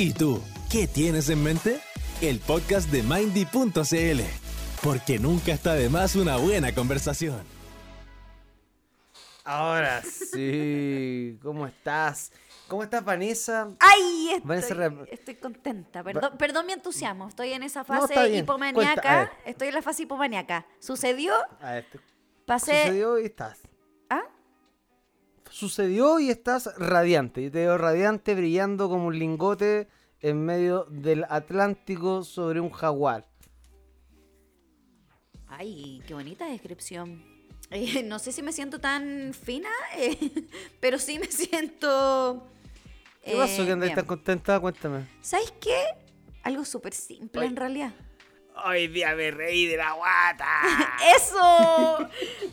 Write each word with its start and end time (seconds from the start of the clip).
¿Y 0.00 0.14
tú, 0.14 0.42
qué 0.70 0.86
tienes 0.86 1.28
en 1.28 1.42
mente? 1.42 1.78
El 2.22 2.38
podcast 2.38 2.88
de 2.88 3.02
Mindy.cl, 3.02 4.22
porque 4.82 5.18
nunca 5.18 5.52
está 5.52 5.74
de 5.74 5.90
más 5.90 6.16
una 6.16 6.38
buena 6.38 6.74
conversación. 6.74 7.42
Ahora 9.44 10.00
sí, 10.02 11.38
¿cómo 11.42 11.66
estás? 11.66 12.32
¿Cómo 12.66 12.82
estás, 12.82 13.04
Vanessa? 13.04 13.68
¡Ay! 13.78 14.30
Estoy, 14.36 14.48
Vanessa 14.48 14.94
estoy 15.10 15.34
contenta. 15.34 16.02
Perdón, 16.02 16.32
perdón 16.38 16.64
mi 16.64 16.72
entusiasmo. 16.72 17.28
Estoy 17.28 17.52
en 17.52 17.62
esa 17.62 17.84
fase 17.84 18.14
está 18.14 18.24
bien. 18.24 18.46
Cuenta, 18.46 18.64
a 18.64 18.72
hipomaniaca. 18.72 19.18
ver. 19.18 19.30
Estoy 19.44 19.68
en 19.68 19.74
la 19.74 19.82
fase 19.82 20.04
hipomaniaca. 20.04 20.66
¿Sucedió? 20.78 21.34
A 21.60 21.72
ver, 21.72 21.84
te- 21.92 22.00
Pasé. 22.46 22.84
sucedió 22.84 23.18
y 23.18 23.26
estás. 23.26 23.58
Sucedió 25.50 26.20
y 26.20 26.30
estás 26.30 26.70
radiante. 26.78 27.42
Yo 27.42 27.50
te 27.50 27.58
veo 27.58 27.76
radiante, 27.76 28.34
brillando 28.34 28.88
como 28.88 29.06
un 29.06 29.18
lingote 29.18 29.88
en 30.20 30.44
medio 30.44 30.84
del 30.84 31.24
Atlántico 31.28 32.22
sobre 32.24 32.60
un 32.60 32.70
jaguar. 32.70 33.26
Ay, 35.48 36.02
qué 36.06 36.14
bonita 36.14 36.46
descripción. 36.46 37.22
Eh, 37.70 38.02
no 38.02 38.18
sé 38.18 38.32
si 38.32 38.42
me 38.42 38.52
siento 38.52 38.80
tan 38.80 39.32
fina, 39.32 39.68
eh, 39.96 40.16
pero 40.80 40.98
sí 40.98 41.18
me 41.18 41.26
siento. 41.26 42.46
¿Qué 43.24 43.36
pasó 43.36 43.62
eh, 43.62 43.66
que 43.66 43.74
bien. 43.74 43.94
tan 43.94 44.06
contenta? 44.06 44.58
Cuéntame. 44.58 45.06
¿Sabes 45.20 45.52
qué? 45.60 45.76
Algo 46.42 46.64
súper 46.64 46.94
simple 46.94 47.42
Ay. 47.42 47.48
en 47.48 47.56
realidad. 47.56 47.92
Hoy 48.64 48.88
día 48.88 49.14
me 49.14 49.30
reí 49.30 49.66
de 49.66 49.76
la 49.76 49.92
guata. 49.92 50.60
¡Eso! 51.16 52.08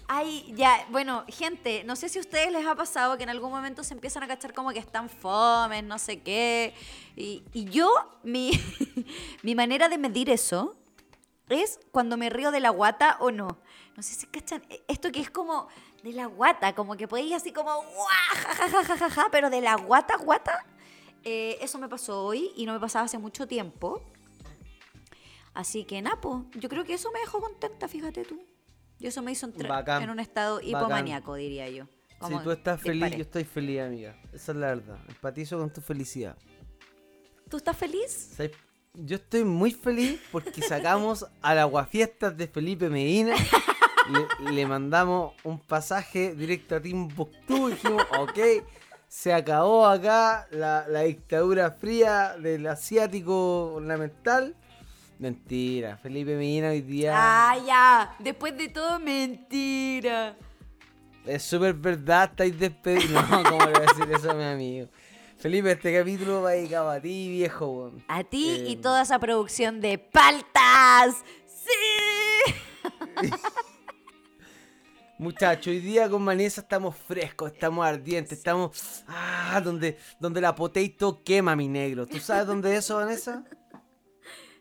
Ay, 0.07 0.53
ya, 0.55 0.85
bueno, 0.89 1.25
gente, 1.27 1.83
no 1.83 1.95
sé 1.95 2.07
si 2.07 2.17
a 2.17 2.21
ustedes 2.21 2.51
les 2.51 2.65
ha 2.65 2.75
pasado 2.75 3.17
que 3.17 3.23
en 3.23 3.29
algún 3.29 3.51
momento 3.51 3.83
se 3.83 3.93
empiezan 3.93 4.23
a 4.23 4.27
cachar 4.27 4.53
como 4.53 4.71
que 4.71 4.79
están 4.79 5.09
fomes, 5.09 5.83
no 5.83 5.99
sé 5.99 6.21
qué. 6.21 6.73
Y, 7.15 7.43
yo, 7.69 7.89
mi, 8.23 8.51
mi 9.43 9.55
manera 9.55 9.89
de 9.89 9.97
medir 9.97 10.29
eso 10.29 10.77
es 11.49 11.79
cuando 11.91 12.17
me 12.17 12.29
río 12.29 12.51
de 12.51 12.59
la 12.59 12.69
guata 12.69 13.17
o 13.19 13.31
no. 13.31 13.57
No 13.95 14.03
sé 14.03 14.13
si 14.13 14.27
cachan 14.27 14.63
eh, 14.69 14.83
esto 14.87 15.11
que 15.11 15.19
es 15.19 15.29
como 15.29 15.67
de 16.03 16.13
la 16.13 16.27
guata, 16.27 16.73
como 16.75 16.95
que 16.95 17.07
podéis 17.07 17.33
así 17.33 17.51
como 17.51 17.71
¡guau! 17.71 19.29
Pero 19.31 19.49
de 19.49 19.61
la 19.61 19.75
guata, 19.75 20.17
guata. 20.17 20.65
Eh, 21.23 21.57
eso 21.61 21.77
me 21.79 21.89
pasó 21.89 22.23
hoy 22.23 22.51
y 22.55 22.65
no 22.65 22.73
me 22.73 22.79
pasaba 22.79 23.05
hace 23.05 23.17
mucho 23.17 23.47
tiempo. 23.47 24.01
Así 25.57 25.85
que, 25.85 25.99
Napo, 26.03 26.45
yo 26.53 26.69
creo 26.69 26.83
que 26.83 26.93
eso 26.93 27.11
me 27.11 27.19
dejó 27.19 27.41
contenta, 27.41 27.87
fíjate 27.87 28.23
tú. 28.23 28.39
Y 28.99 29.07
eso 29.07 29.23
me 29.23 29.31
hizo 29.31 29.47
entrar 29.47 29.67
Bacán, 29.71 30.03
en 30.03 30.11
un 30.11 30.19
estado 30.19 30.57
bacán. 30.57 30.69
hipomaníaco, 30.69 31.33
diría 31.33 31.67
yo. 31.67 31.85
Si 32.27 32.37
tú 32.43 32.51
estás 32.51 32.79
feliz, 32.79 33.15
yo 33.15 33.23
estoy 33.23 33.43
feliz, 33.43 33.81
amiga. 33.81 34.15
Esa 34.31 34.51
es 34.51 34.57
la 34.59 34.67
verdad. 34.67 34.99
Empatizo 35.09 35.57
con 35.57 35.73
tu 35.73 35.81
felicidad. 35.81 36.37
¿Tú 37.49 37.57
estás 37.57 37.75
feliz? 37.75 38.37
Yo 38.93 39.15
estoy 39.15 39.45
muy 39.45 39.71
feliz 39.71 40.21
porque 40.31 40.61
sacamos 40.61 41.25
al 41.41 41.57
aguafiestas 41.57 42.37
de 42.37 42.47
Felipe 42.47 42.87
Medina. 42.89 43.35
Le, 44.43 44.51
le 44.51 44.65
mandamos 44.67 45.33
un 45.43 45.59
pasaje 45.59 46.35
directo 46.35 46.75
a 46.75 46.81
Timbuktu. 46.81 47.69
y 47.69 47.71
Dijimos, 47.71 48.03
ok, 48.19 48.39
se 49.07 49.33
acabó 49.33 49.87
acá 49.87 50.47
la, 50.51 50.85
la 50.87 51.01
dictadura 51.01 51.71
fría 51.71 52.35
del 52.37 52.67
asiático 52.67 53.73
ornamental. 53.73 54.55
Mentira, 55.19 55.97
Felipe 55.97 56.35
Medina 56.35 56.69
hoy 56.69 56.81
día 56.81 57.11
Ah, 57.15 57.57
ya. 57.65 58.15
Después 58.19 58.55
de 58.57 58.69
todo, 58.69 58.99
mentira. 58.99 60.37
es 61.25 61.43
súper 61.43 61.73
verdad, 61.73 62.29
estáis 62.31 62.57
despedidos. 62.59 63.27
No, 63.29 63.43
¿cómo 63.43 63.65
le 63.65 63.71
voy 63.73 63.83
a 63.87 63.93
decir 63.93 64.11
eso 64.13 64.31
a 64.31 64.33
mi 64.35 64.43
amigo? 64.43 64.87
Felipe, 65.37 65.71
este 65.71 65.95
capítulo 65.97 66.41
va 66.43 66.51
dedicado 66.51 66.89
a 66.89 66.99
ti, 66.99 67.29
viejo. 67.29 67.91
A 68.07 68.23
ti 68.23 68.63
y 68.67 68.73
Eh, 68.73 68.77
toda 68.77 69.01
esa 69.03 69.19
producción 69.19 69.81
de 69.81 69.97
paltas. 69.97 71.15
¡Sí! 71.47 72.53
Muchachos, 75.19 75.67
hoy 75.67 75.79
día 75.79 76.07
con 76.09 76.23
Vanessa 76.23 76.61
estamos 76.61 76.95
frescos, 76.95 77.51
estamos 77.51 77.83
ardientes, 77.85 78.37
estamos. 78.37 79.03
Ah, 79.07 79.59
donde, 79.63 79.97
donde 80.19 80.39
la 80.41 80.53
potato 80.53 81.23
quema, 81.23 81.55
mi 81.55 81.67
negro. 81.67 82.05
¿Tú 82.05 82.19
sabes 82.19 82.45
dónde 82.45 82.71
es 82.73 82.79
eso, 82.85 82.97
Vanessa? 82.97 83.43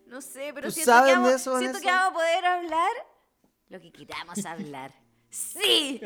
No 0.06 0.21
sé, 0.21 0.53
pero 0.55 0.69
¿Tú 0.69 0.72
siento, 0.72 1.05
que, 1.05 1.12
vamos, 1.12 1.33
eso, 1.33 1.59
siento 1.59 1.81
que 1.81 1.87
vamos 1.87 2.11
a 2.11 2.15
poder 2.15 2.44
hablar 2.44 2.91
lo 3.69 3.81
que 3.81 3.93
queramos 3.93 4.44
hablar. 4.47 4.94
Sí, 5.28 6.00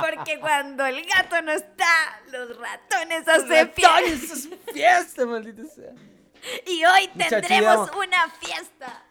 porque 0.00 0.40
cuando 0.40 0.86
el 0.86 1.04
gato 1.04 1.42
no 1.42 1.52
está, 1.52 2.20
los 2.32 2.56
ratones 2.56 3.28
hacen 3.28 3.70
fiesta. 3.72 4.00
¡Ratones, 4.00 4.22
es 4.32 4.48
fiesta, 4.72 5.26
maldita 5.26 5.64
sea! 5.64 5.92
Y 6.66 6.84
hoy 6.84 7.10
Muchachos, 7.14 7.48
tendremos 7.48 7.90
una 7.96 8.30
fiesta. 8.40 9.02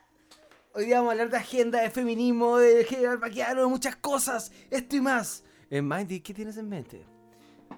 Hoy 0.73 0.85
día 0.85 0.97
vamos 0.97 1.09
a 1.09 1.11
hablar 1.13 1.29
de 1.29 1.37
agenda, 1.37 1.81
de 1.81 1.89
feminismo, 1.89 2.57
de 2.57 2.85
general 2.85 3.17
vaqueano, 3.17 3.61
de 3.61 3.67
muchas 3.67 3.95
cosas. 3.95 4.51
Esto 4.69 4.95
y 4.95 5.01
más. 5.01 5.43
En 5.69 5.87
Mindy, 5.87 6.21
¿qué 6.21 6.33
tienes 6.33 6.57
en 6.57 6.69
mente? 6.69 7.05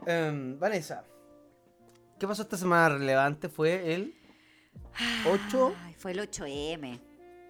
Em, 0.05 0.59
Vanessa, 0.59 1.03
¿qué 2.19 2.27
pasó 2.27 2.43
esta 2.43 2.57
semana 2.57 2.97
relevante? 2.97 3.49
Fue 3.49 3.93
el 3.93 4.15
8. 5.29 5.73
Ay, 5.83 5.93
fue 5.97 6.11
el 6.11 6.19
8M. 6.19 6.99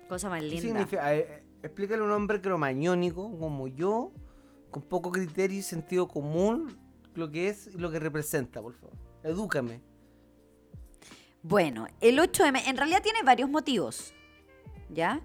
Cosa 0.09 0.29
más 0.29 0.41
¿Qué 0.41 0.47
linda. 0.47 0.61
significa? 0.61 1.15
Eh, 1.15 1.43
explícale 1.63 2.01
a 2.01 2.05
un 2.05 2.11
hombre 2.11 2.41
cromañónico 2.41 3.37
como 3.37 3.67
yo, 3.67 4.11
con 4.71 4.83
poco 4.83 5.11
criterio 5.11 5.59
y 5.59 5.61
sentido 5.61 6.07
común, 6.07 6.77
lo 7.13 7.29
que 7.31 7.49
es 7.49 7.67
y 7.67 7.77
lo 7.77 7.91
que 7.91 7.99
representa, 7.99 8.61
por 8.61 8.73
favor. 8.73 8.95
Edúcame. 9.23 9.81
Bueno, 11.41 11.87
el 12.01 12.19
8M 12.19 12.63
en 12.67 12.77
realidad 12.77 13.01
tiene 13.01 13.23
varios 13.23 13.49
motivos. 13.49 14.13
¿Ya? 14.89 15.21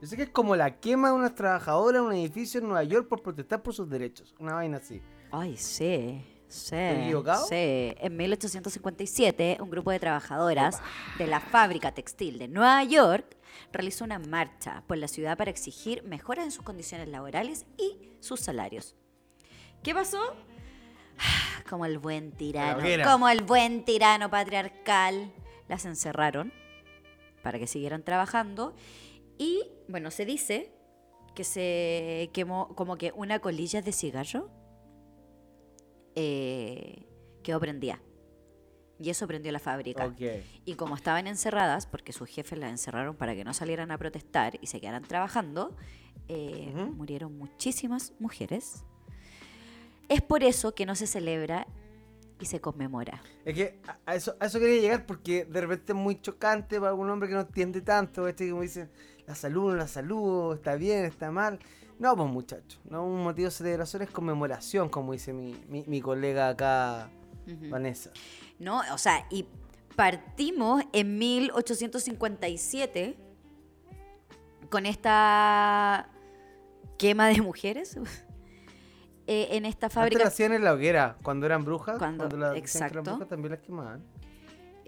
Yo 0.00 0.06
sé 0.06 0.16
que 0.16 0.24
es 0.24 0.30
como 0.30 0.56
la 0.56 0.78
quema 0.78 1.08
de 1.08 1.14
unas 1.14 1.34
trabajadoras 1.34 2.00
en 2.00 2.06
un 2.06 2.12
edificio 2.14 2.60
en 2.60 2.66
Nueva 2.66 2.84
York 2.84 3.08
por 3.08 3.22
protestar 3.22 3.62
por 3.62 3.74
sus 3.74 3.88
derechos. 3.88 4.34
Una 4.38 4.54
vaina 4.54 4.76
así. 4.76 5.00
Ay, 5.30 5.56
sí. 5.56 6.22
Sí, 6.48 6.76
equivocado? 6.76 7.46
sí. 7.46 7.94
En 7.98 8.16
1857, 8.16 9.58
un 9.60 9.70
grupo 9.70 9.90
de 9.90 9.98
trabajadoras 9.98 10.80
de 11.18 11.26
la 11.26 11.40
fábrica 11.40 11.92
textil 11.92 12.38
de 12.38 12.48
Nueva 12.48 12.82
York 12.84 13.36
realizó 13.72 14.04
una 14.04 14.18
marcha 14.18 14.82
por 14.86 14.98
la 14.98 15.08
ciudad 15.08 15.36
para 15.36 15.50
exigir 15.50 16.02
mejoras 16.04 16.44
en 16.44 16.50
sus 16.50 16.64
condiciones 16.64 17.08
laborales 17.08 17.66
y 17.76 17.98
sus 18.20 18.40
salarios. 18.40 18.94
¿Qué 19.82 19.94
pasó? 19.94 20.20
Como 21.68 21.84
el 21.84 21.98
buen 21.98 22.32
tirano, 22.32 22.82
como 23.04 23.28
el 23.28 23.42
buen 23.42 23.84
tirano 23.84 24.30
patriarcal, 24.30 25.32
las 25.68 25.84
encerraron 25.84 26.52
para 27.42 27.58
que 27.58 27.66
siguieran 27.66 28.02
trabajando 28.02 28.74
y, 29.38 29.64
bueno, 29.88 30.10
se 30.10 30.24
dice 30.24 30.72
que 31.34 31.44
se 31.44 32.30
quemó 32.32 32.74
como 32.74 32.96
que 32.96 33.12
una 33.14 33.40
colilla 33.40 33.82
de 33.82 33.92
cigarro 33.92 34.50
eh, 36.16 37.06
quedó 37.44 37.60
prendida. 37.60 38.00
Y 38.98 39.10
eso 39.10 39.26
prendió 39.26 39.52
la 39.52 39.58
fábrica. 39.58 40.12
Y 40.64 40.74
como 40.74 40.96
estaban 40.96 41.26
encerradas, 41.26 41.86
porque 41.86 42.12
sus 42.12 42.28
jefes 42.28 42.58
las 42.58 42.70
encerraron 42.70 43.14
para 43.14 43.34
que 43.34 43.44
no 43.44 43.52
salieran 43.52 43.90
a 43.90 43.98
protestar 43.98 44.58
y 44.60 44.66
se 44.66 44.80
quedaran 44.80 45.04
trabajando, 45.04 45.76
eh, 46.28 46.72
murieron 46.94 47.36
muchísimas 47.36 48.14
mujeres. 48.18 48.84
Es 50.08 50.22
por 50.22 50.42
eso 50.42 50.74
que 50.74 50.86
no 50.86 50.94
se 50.94 51.06
celebra 51.06 51.66
y 52.40 52.46
se 52.46 52.60
conmemora. 52.60 53.22
Es 53.44 53.54
que 53.54 53.80
a- 54.06 54.14
eso, 54.14 54.36
a 54.40 54.46
eso 54.46 54.58
quería 54.58 54.80
llegar 54.80 55.06
porque 55.06 55.44
de 55.44 55.60
repente 55.60 55.92
es 55.92 55.98
muy 55.98 56.20
chocante 56.20 56.78
para 56.80 56.94
un 56.94 57.08
hombre 57.10 57.28
que 57.28 57.34
no 57.34 57.40
entiende 57.42 57.80
tanto. 57.80 58.28
Este 58.28 58.48
como 58.50 58.62
dicen, 58.62 58.90
la 59.26 59.34
salud, 59.34 59.76
la 59.76 59.88
salud, 59.88 60.54
está 60.54 60.74
bien, 60.76 61.04
está 61.04 61.30
mal. 61.30 61.58
No, 61.98 62.14
pues 62.14 62.28
muchachos, 62.28 62.78
no 62.90 63.06
un 63.06 63.22
motivo 63.22 63.46
de 63.46 63.50
celebración 63.52 64.02
es 64.02 64.10
conmemoración, 64.10 64.88
como 64.90 65.12
dice 65.12 65.32
mi, 65.32 65.56
mi, 65.68 65.82
mi 65.86 66.00
colega 66.00 66.48
acá. 66.50 67.08
Vanessa. 67.70 68.10
¿no? 68.58 68.82
O 68.92 68.98
sea, 68.98 69.24
y 69.30 69.46
partimos 69.94 70.82
en 70.92 71.16
1857 71.18 73.16
con 74.68 74.84
esta 74.84 76.08
quema 76.98 77.28
de 77.28 77.40
mujeres 77.40 77.96
eh, 79.26 79.48
en 79.52 79.64
esta 79.66 79.86
Antes 79.86 79.94
fábrica. 79.94 80.22
la 80.22 80.28
hacían 80.28 80.52
en 80.52 80.62
la 80.64 80.72
hoguera, 80.72 81.16
cuando 81.22 81.46
eran 81.46 81.64
brujas. 81.64 81.98
Cuando- 81.98 82.24
Cuando, 82.28 82.36
la, 82.36 82.46
que 82.52 82.58
eran 82.58 82.64
exacto. 82.64 83.02
brujas 83.02 83.28
también 83.28 83.52
las 83.52 83.60
quemaban. 83.60 84.02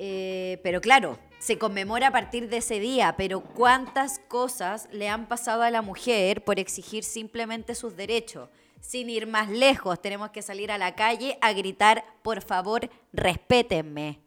Eh, 0.00 0.60
pero 0.62 0.80
claro, 0.80 1.18
se 1.40 1.58
conmemora 1.58 2.08
a 2.08 2.12
partir 2.12 2.48
de 2.48 2.58
ese 2.58 2.78
día, 2.78 3.14
pero 3.16 3.40
¿cuántas 3.40 4.20
cosas 4.20 4.88
le 4.92 5.08
han 5.08 5.26
pasado 5.26 5.62
a 5.62 5.70
la 5.70 5.82
mujer 5.82 6.44
por 6.44 6.60
exigir 6.60 7.02
simplemente 7.02 7.74
sus 7.74 7.96
derechos? 7.96 8.48
Sin 8.80 9.10
ir 9.10 9.26
más 9.26 9.48
lejos, 9.50 10.00
tenemos 10.00 10.30
que 10.30 10.40
salir 10.40 10.70
a 10.70 10.78
la 10.78 10.94
calle 10.94 11.36
a 11.40 11.52
gritar, 11.52 12.04
por 12.22 12.42
favor, 12.42 12.88
respétenme. 13.12 14.20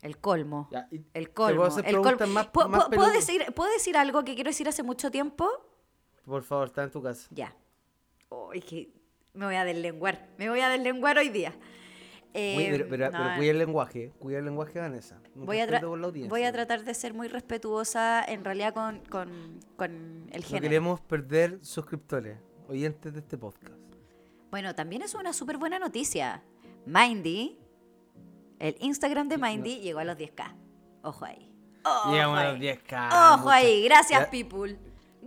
El 0.00 0.18
colmo. 0.18 0.68
Ya, 0.70 0.86
El 1.12 1.32
colmo. 1.32 1.66
el 1.84 1.96
colmo. 2.00 2.26
más- 2.28 2.46
¿Puedo, 2.46 2.68
más 2.68 2.84
puedo- 2.84 2.90
puedo 2.90 3.10
peludas? 3.10 3.14
decir, 3.26 3.52
¿Puedo 3.52 3.72
decir 3.72 3.96
algo 3.96 4.22
que 4.22 4.36
quiero 4.36 4.50
decir 4.50 4.68
hace 4.68 4.84
mucho 4.84 5.10
tiempo? 5.10 5.50
Por 6.24 6.44
favor, 6.44 6.68
está 6.68 6.84
en 6.84 6.92
tu 6.92 7.02
casa. 7.02 7.26
Ya. 7.32 7.52
Oh, 8.28 8.52
es 8.52 8.64
que 8.64 8.90
me 9.38 9.46
voy 9.46 9.54
a 9.54 9.64
deslenguar. 9.64 10.28
Me 10.36 10.48
voy 10.50 10.60
a 10.60 10.68
deslenguar 10.68 11.16
hoy 11.18 11.28
día. 11.28 11.54
eh, 12.34 12.68
pero, 12.70 12.88
pero- 12.88 13.10
no, 13.10 13.18
pero 13.18 13.36
cuida 13.36 13.50
el 13.52 13.58
lenguaje, 13.58 14.12
cuida 14.18 14.38
el 14.40 14.44
lenguaje, 14.44 14.78
Vanessa. 14.80 15.20
Voy, 15.34 15.60
a 15.60 15.66
voy 16.28 16.42
a 16.44 16.52
tratar 16.52 16.84
de 16.84 16.92
ser 16.94 17.14
muy 17.14 17.28
respetuosa 17.28 18.22
en 18.26 18.44
realidad 18.44 18.74
con, 18.74 18.98
con, 19.08 19.60
con 19.76 20.26
el 20.30 20.40
No 20.42 20.46
género. 20.46 20.62
queremos 20.62 21.00
perder 21.00 21.58
suscriptores, 21.62 22.38
oyentes 22.68 23.12
de 23.14 23.20
este 23.20 23.38
podcast. 23.38 23.78
Bueno, 24.50 24.74
también 24.74 25.02
es 25.02 25.14
una 25.14 25.32
súper 25.32 25.56
buena 25.58 25.78
noticia. 25.78 26.42
Mindy, 26.86 27.58
el 28.58 28.76
Instagram 28.80 29.28
de 29.28 29.38
Mindy 29.38 29.78
llegó 29.80 30.00
a 30.00 30.04
los 30.04 30.16
10k. 30.16 30.54
Ojo 31.02 31.24
ahí. 31.24 31.48
Ojo 31.84 32.10
Llegamos 32.12 32.38
a 32.38 32.52
los 32.52 32.58
10K. 32.60 33.08
Ojo 33.34 33.44
muchas- 33.44 33.54
ahí. 33.54 33.84
Gracias, 33.84 34.20
Ya- 34.20 34.30
people. 34.30 34.76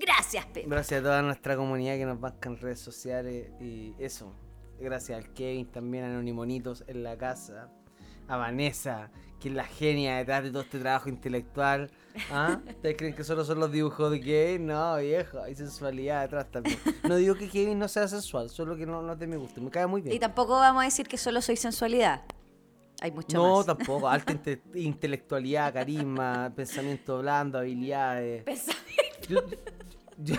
Gracias, 0.02 0.46
people. 0.48 0.70
Gracias 0.76 1.00
a 1.00 1.04
toda 1.04 1.22
nuestra 1.22 1.56
comunidad 1.56 1.96
que 1.96 2.06
nos 2.06 2.20
banca 2.20 2.50
en 2.50 2.58
redes 2.58 2.80
sociales 2.80 3.50
y 3.62 3.94
eso. 4.00 4.34
Gracias 4.80 5.18
al 5.24 5.32
Kevin, 5.34 5.68
también 5.72 6.04
a 6.04 6.08
Anonimonitos 6.08 6.84
en 6.88 7.04
la 7.04 7.18
casa. 7.18 7.70
A 8.28 8.38
Vanessa, 8.38 9.12
que 9.40 9.50
es 9.50 9.54
la 9.56 9.66
genia 9.66 10.18
detrás 10.18 10.44
de 10.44 10.52
todo 10.52 10.62
este 10.64 10.80
trabajo 10.80 11.10
intelectual. 11.10 11.92
¿Ah? 12.32 12.60
¿Ustedes 12.68 12.96
creen 12.98 13.14
que 13.14 13.24
solo 13.24 13.44
son 13.44 13.60
los 13.60 13.72
dibujos 13.72 14.10
de 14.12 14.22
Kevin? 14.22 14.68
No, 14.68 14.98
viejo, 14.98 15.40
hay 15.42 15.54
sensualidad 15.56 16.22
detrás 16.24 16.50
también. 16.50 16.78
No 17.08 17.16
digo 17.18 17.36
que 17.36 17.50
Kevin 17.50 17.78
no 17.78 17.88
sea 17.88 18.08
sensual, 18.08 18.50
solo 18.50 18.76
que 18.78 18.86
no, 18.86 19.02
no 19.02 19.14
es 19.14 19.20
de 19.20 19.28
mi 19.28 19.36
gusto. 19.36 19.62
Me 19.62 19.70
cae 19.70 19.86
muy 19.86 20.02
bien. 20.02 20.16
Y 20.16 20.20
tampoco 20.20 20.54
vamos 20.54 20.82
a 20.82 20.86
decir 20.86 21.08
que 21.08 21.18
solo 21.18 21.42
soy 21.42 21.58
sensualidad. 21.58 22.22
Hay 23.02 23.12
mucho 23.12 23.36
No, 23.38 23.58
más. 23.58 23.66
tampoco. 23.66 24.08
Alta 24.10 24.32
inte- 24.34 24.62
intelectualidad, 24.76 25.74
carisma, 25.74 26.52
pensamiento 26.56 27.20
blando, 27.20 27.58
habilidades. 27.60 28.46
Yo, 29.28 29.40
yo, 30.24 30.36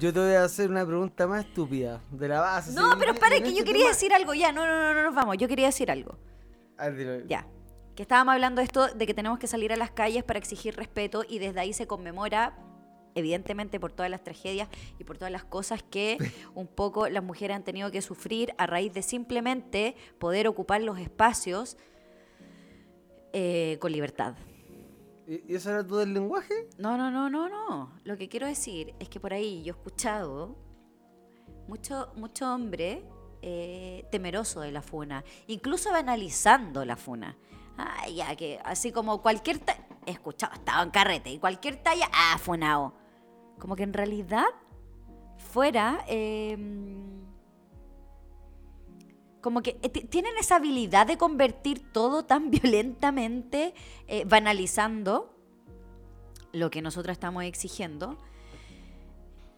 yo 0.00 0.12
te 0.12 0.20
voy 0.20 0.32
a 0.34 0.44
hacer 0.44 0.70
una 0.70 0.84
pregunta 0.86 1.26
más 1.26 1.44
estúpida. 1.44 2.00
De 2.10 2.28
la 2.28 2.40
base. 2.40 2.72
No, 2.72 2.96
pero 2.98 3.12
espera, 3.12 3.36
que 3.36 3.42
yo 3.52 3.58
este 3.58 3.64
quería 3.64 3.80
tema- 3.82 3.90
decir 3.90 4.12
algo. 4.12 4.34
Ya, 4.34 4.52
no, 4.52 4.66
no, 4.66 4.72
no, 4.80 4.94
no 4.94 5.02
nos 5.02 5.14
vamos. 5.14 5.36
Yo 5.38 5.48
quería 5.48 5.66
decir 5.66 5.90
algo. 5.90 6.18
Dilo. 6.96 7.24
Ya. 7.26 7.46
Que 7.94 8.02
estábamos 8.02 8.32
hablando 8.32 8.60
de 8.60 8.64
esto 8.64 8.88
de 8.88 9.06
que 9.06 9.14
tenemos 9.14 9.38
que 9.38 9.46
salir 9.46 9.72
a 9.72 9.76
las 9.76 9.90
calles 9.90 10.24
para 10.24 10.38
exigir 10.38 10.74
respeto 10.76 11.24
y 11.28 11.38
desde 11.38 11.60
ahí 11.60 11.72
se 11.74 11.86
conmemora, 11.86 12.56
evidentemente, 13.14 13.78
por 13.78 13.92
todas 13.92 14.10
las 14.10 14.24
tragedias 14.24 14.68
y 14.98 15.04
por 15.04 15.18
todas 15.18 15.30
las 15.30 15.44
cosas 15.44 15.82
que 15.82 16.16
un 16.54 16.66
poco 16.66 17.08
las 17.08 17.22
mujeres 17.22 17.54
han 17.56 17.64
tenido 17.64 17.90
que 17.90 18.00
sufrir 18.00 18.54
a 18.56 18.66
raíz 18.66 18.92
de 18.94 19.02
simplemente 19.02 19.94
poder 20.18 20.48
ocupar 20.48 20.80
los 20.82 20.98
espacios 20.98 21.76
eh, 23.32 23.76
con 23.80 23.92
libertad. 23.92 24.34
¿Y 25.26 25.54
eso 25.54 25.70
era 25.70 25.86
todo 25.86 26.02
el 26.02 26.12
lenguaje? 26.14 26.68
No, 26.78 26.96
no, 26.96 27.10
no, 27.10 27.30
no, 27.30 27.48
no. 27.48 27.92
Lo 28.04 28.16
que 28.16 28.28
quiero 28.28 28.46
decir 28.46 28.94
es 28.98 29.08
que 29.08 29.20
por 29.20 29.32
ahí 29.32 29.62
yo 29.62 29.72
he 29.74 29.76
escuchado 29.76 30.56
mucho, 31.68 32.12
mucho 32.16 32.52
hombre 32.52 33.04
eh, 33.40 34.06
temeroso 34.10 34.60
de 34.60 34.72
la 34.72 34.82
funa, 34.82 35.24
incluso 35.46 35.90
banalizando 35.92 36.84
la 36.84 36.96
funa. 36.96 37.36
Ah, 37.78 38.08
ya 38.08 38.34
que 38.36 38.58
así 38.64 38.92
como 38.92 39.22
cualquier 39.22 39.58
ta- 39.60 39.76
he 40.06 40.10
escuchado, 40.10 40.52
estaba 40.54 40.82
en 40.82 40.90
carrete 40.90 41.30
y 41.30 41.38
cualquier 41.38 41.76
talla, 41.82 42.08
ah, 42.12 42.36
funao. 42.38 42.92
Como 43.58 43.76
que 43.76 43.84
en 43.84 43.92
realidad 43.92 44.44
fuera 45.38 46.04
eh, 46.08 46.56
como 49.42 49.60
que 49.62 49.76
eh, 49.82 49.88
ti- 49.90 50.04
tienen 50.04 50.32
esa 50.38 50.56
habilidad 50.56 51.06
de 51.06 51.18
convertir 51.18 51.92
todo 51.92 52.24
tan 52.24 52.50
violentamente, 52.50 53.74
eh, 54.06 54.24
banalizando 54.26 55.34
lo 56.52 56.70
que 56.70 56.80
nosotros 56.82 57.12
estamos 57.12 57.44
exigiendo. 57.44 58.16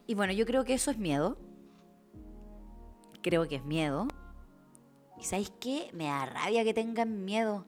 Y 0.06 0.14
bueno, 0.14 0.32
yo 0.32 0.44
creo 0.46 0.64
que 0.64 0.74
eso 0.74 0.90
es 0.90 0.98
miedo. 0.98 1.36
Creo 3.22 3.48
que 3.48 3.56
es 3.56 3.64
miedo. 3.64 4.06
¿Y 5.18 5.24
sabéis 5.24 5.52
qué? 5.60 5.88
Me 5.92 6.04
da 6.04 6.26
rabia 6.26 6.64
que 6.64 6.74
tengan 6.74 7.24
miedo. 7.24 7.66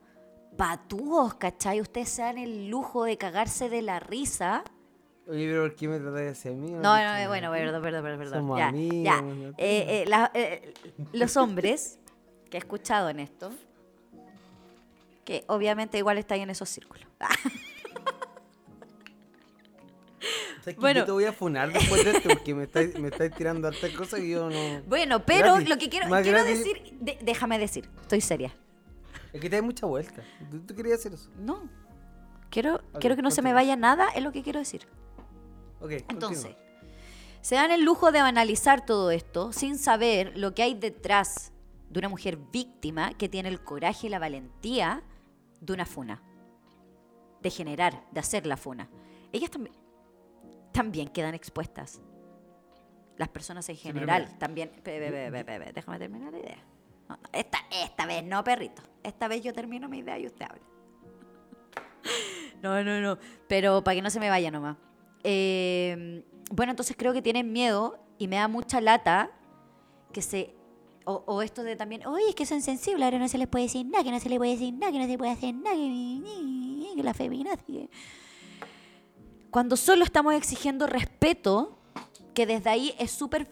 Patúos, 0.56 1.34
¿cachai? 1.34 1.80
Ustedes 1.80 2.08
se 2.10 2.22
dan 2.22 2.38
el 2.38 2.68
lujo 2.68 3.04
de 3.04 3.16
cagarse 3.16 3.68
de 3.68 3.82
la 3.82 4.00
risa. 4.00 4.64
Oye, 5.28 5.46
pero 5.48 5.62
¿por 5.62 5.74
qué 5.74 5.88
me 5.88 5.98
tratáis 5.98 6.32
así 6.32 6.48
a 6.48 6.52
mí? 6.52 6.70
No, 6.70 6.80
no, 6.82 6.94
dicho 6.96 7.16
eh, 7.16 7.26
bueno, 7.28 7.50
perdón, 7.50 7.82
perdón, 7.82 8.02
perdón. 8.02 8.18
perdón. 8.18 8.38
Somos 8.40 8.58
Ya, 8.58 8.68
amigos, 8.68 9.04
ya. 9.04 9.22
no 9.22 9.48
Eh, 9.48 9.54
te- 9.56 10.02
eh, 10.02 10.06
la- 10.06 10.30
eh, 10.34 10.74
los 11.12 11.36
hombres 11.36 11.98
que 12.50 12.56
he 12.56 12.60
escuchado 12.60 13.08
en 13.08 13.20
esto, 13.20 13.50
que 15.24 15.44
obviamente 15.48 15.98
igual 15.98 16.18
están 16.18 16.38
en 16.40 16.50
esos 16.50 16.68
círculos. 16.68 17.06
¿Sabes 20.60 20.74
que 20.74 20.80
bueno. 20.80 21.00
Yo 21.00 21.06
te 21.06 21.12
voy 21.12 21.24
a 21.24 21.32
funar 21.32 21.72
después 21.72 22.04
de 22.04 22.10
esto 22.12 22.28
porque 22.28 22.54
me 22.54 22.64
estáis, 22.64 22.98
me 22.98 23.08
estáis 23.08 23.32
tirando 23.34 23.68
hartas 23.68 23.90
cosas 23.92 24.18
que 24.20 24.28
yo 24.28 24.50
no. 24.50 24.82
Bueno, 24.86 25.24
pero 25.24 25.60
lo 25.60 25.78
que 25.78 25.88
quiero, 25.88 26.08
más 26.08 26.22
quiero 26.22 26.42
decir, 26.42 26.96
de- 27.00 27.18
déjame 27.22 27.58
decir, 27.58 27.88
estoy 28.02 28.20
seria. 28.20 28.52
Es 29.32 29.40
que 29.40 29.48
te 29.50 29.56
das 29.56 29.64
mucha 29.64 29.86
vuelta. 29.86 30.22
¿Tú, 30.50 30.60
tú 30.60 30.74
querías 30.74 30.98
hacer 30.98 31.12
eso? 31.14 31.30
No. 31.38 31.68
Quiero, 32.50 32.76
Ok, 32.76 33.00
quiero 33.00 33.14
que 33.16 33.22
no 33.22 33.30
se 33.30 33.42
me 33.42 33.52
vaya 33.52 33.76
nada, 33.76 34.08
es 34.08 34.22
lo 34.24 34.32
que 34.32 34.42
quiero 34.42 34.58
decir. 34.58 34.86
Ok, 35.80 35.90
Entonces, 36.08 36.54
continúa. 36.54 36.66
se 37.42 37.54
dan 37.54 37.70
el 37.70 37.84
lujo 37.84 38.10
de 38.10 38.18
analizar 38.20 38.84
todo 38.86 39.10
esto 39.12 39.52
sin 39.52 39.78
saber 39.78 40.36
lo 40.36 40.54
que 40.54 40.62
hay 40.62 40.74
detrás 40.74 41.52
de 41.96 42.00
una 42.00 42.10
mujer 42.10 42.36
víctima 42.52 43.14
que 43.14 43.26
tiene 43.26 43.48
el 43.48 43.64
coraje 43.64 44.06
y 44.06 44.10
la 44.10 44.18
valentía 44.18 45.02
de 45.62 45.72
una 45.72 45.86
funa. 45.86 46.22
De 47.40 47.48
generar, 47.48 48.04
de 48.10 48.20
hacer 48.20 48.46
la 48.46 48.58
funa. 48.58 48.86
Ellas 49.32 49.50
también, 49.50 49.74
también 50.72 51.08
quedan 51.08 51.34
expuestas. 51.34 52.02
Las 53.16 53.30
personas 53.30 53.66
en 53.70 53.76
general 53.76 54.36
también. 54.38 54.68
Pe- 54.82 55.30
pe- 55.32 55.44
pe, 55.44 55.72
déjame 55.72 55.98
terminar 55.98 56.34
la 56.34 56.38
idea. 56.38 56.58
No, 57.08 57.16
no, 57.16 57.22
esta, 57.32 57.60
esta 57.70 58.04
vez 58.04 58.22
no, 58.24 58.44
perrito. 58.44 58.82
Esta 59.02 59.26
vez 59.26 59.40
yo 59.42 59.54
termino 59.54 59.88
mi 59.88 60.00
idea 60.00 60.18
y 60.18 60.26
usted 60.26 60.44
habla. 60.44 60.62
No, 62.62 62.84
no, 62.84 63.00
no. 63.00 63.18
Pero 63.48 63.82
para 63.82 63.94
que 63.94 64.02
no 64.02 64.10
se 64.10 64.20
me 64.20 64.28
vaya 64.28 64.50
nomás. 64.50 64.76
Eh, 65.24 66.26
bueno, 66.50 66.72
entonces 66.72 66.94
creo 66.98 67.14
que 67.14 67.22
tienen 67.22 67.52
miedo 67.52 67.98
y 68.18 68.28
me 68.28 68.36
da 68.36 68.48
mucha 68.48 68.82
lata 68.82 69.30
que 70.12 70.20
se. 70.20 70.54
O, 71.08 71.22
o 71.24 71.40
esto 71.40 71.62
de 71.62 71.76
también, 71.76 72.04
oye, 72.04 72.30
es 72.30 72.34
que 72.34 72.44
son 72.44 72.60
sensibles, 72.60 73.04
ahora 73.04 73.20
no 73.20 73.28
se 73.28 73.38
les 73.38 73.46
puede 73.46 73.66
decir 73.66 73.86
nada, 73.86 74.02
que 74.02 74.10
no 74.10 74.18
se 74.18 74.28
les 74.28 74.38
puede 74.38 74.50
decir 74.50 74.74
nada, 74.74 74.90
que 74.90 74.98
no 74.98 75.06
se 75.06 75.16
puede 75.16 75.30
hacer 75.30 75.54
nada, 75.54 75.76
que, 75.76 77.02
la 77.02 77.14
feminazi. 77.14 77.88
Cuando 79.50 79.76
solo 79.76 80.02
estamos 80.02 80.34
exigiendo 80.34 80.88
respeto, 80.88 81.78
que 82.34 82.44
desde 82.44 82.70
ahí 82.70 82.94
es 82.98 83.12
súper. 83.12 83.48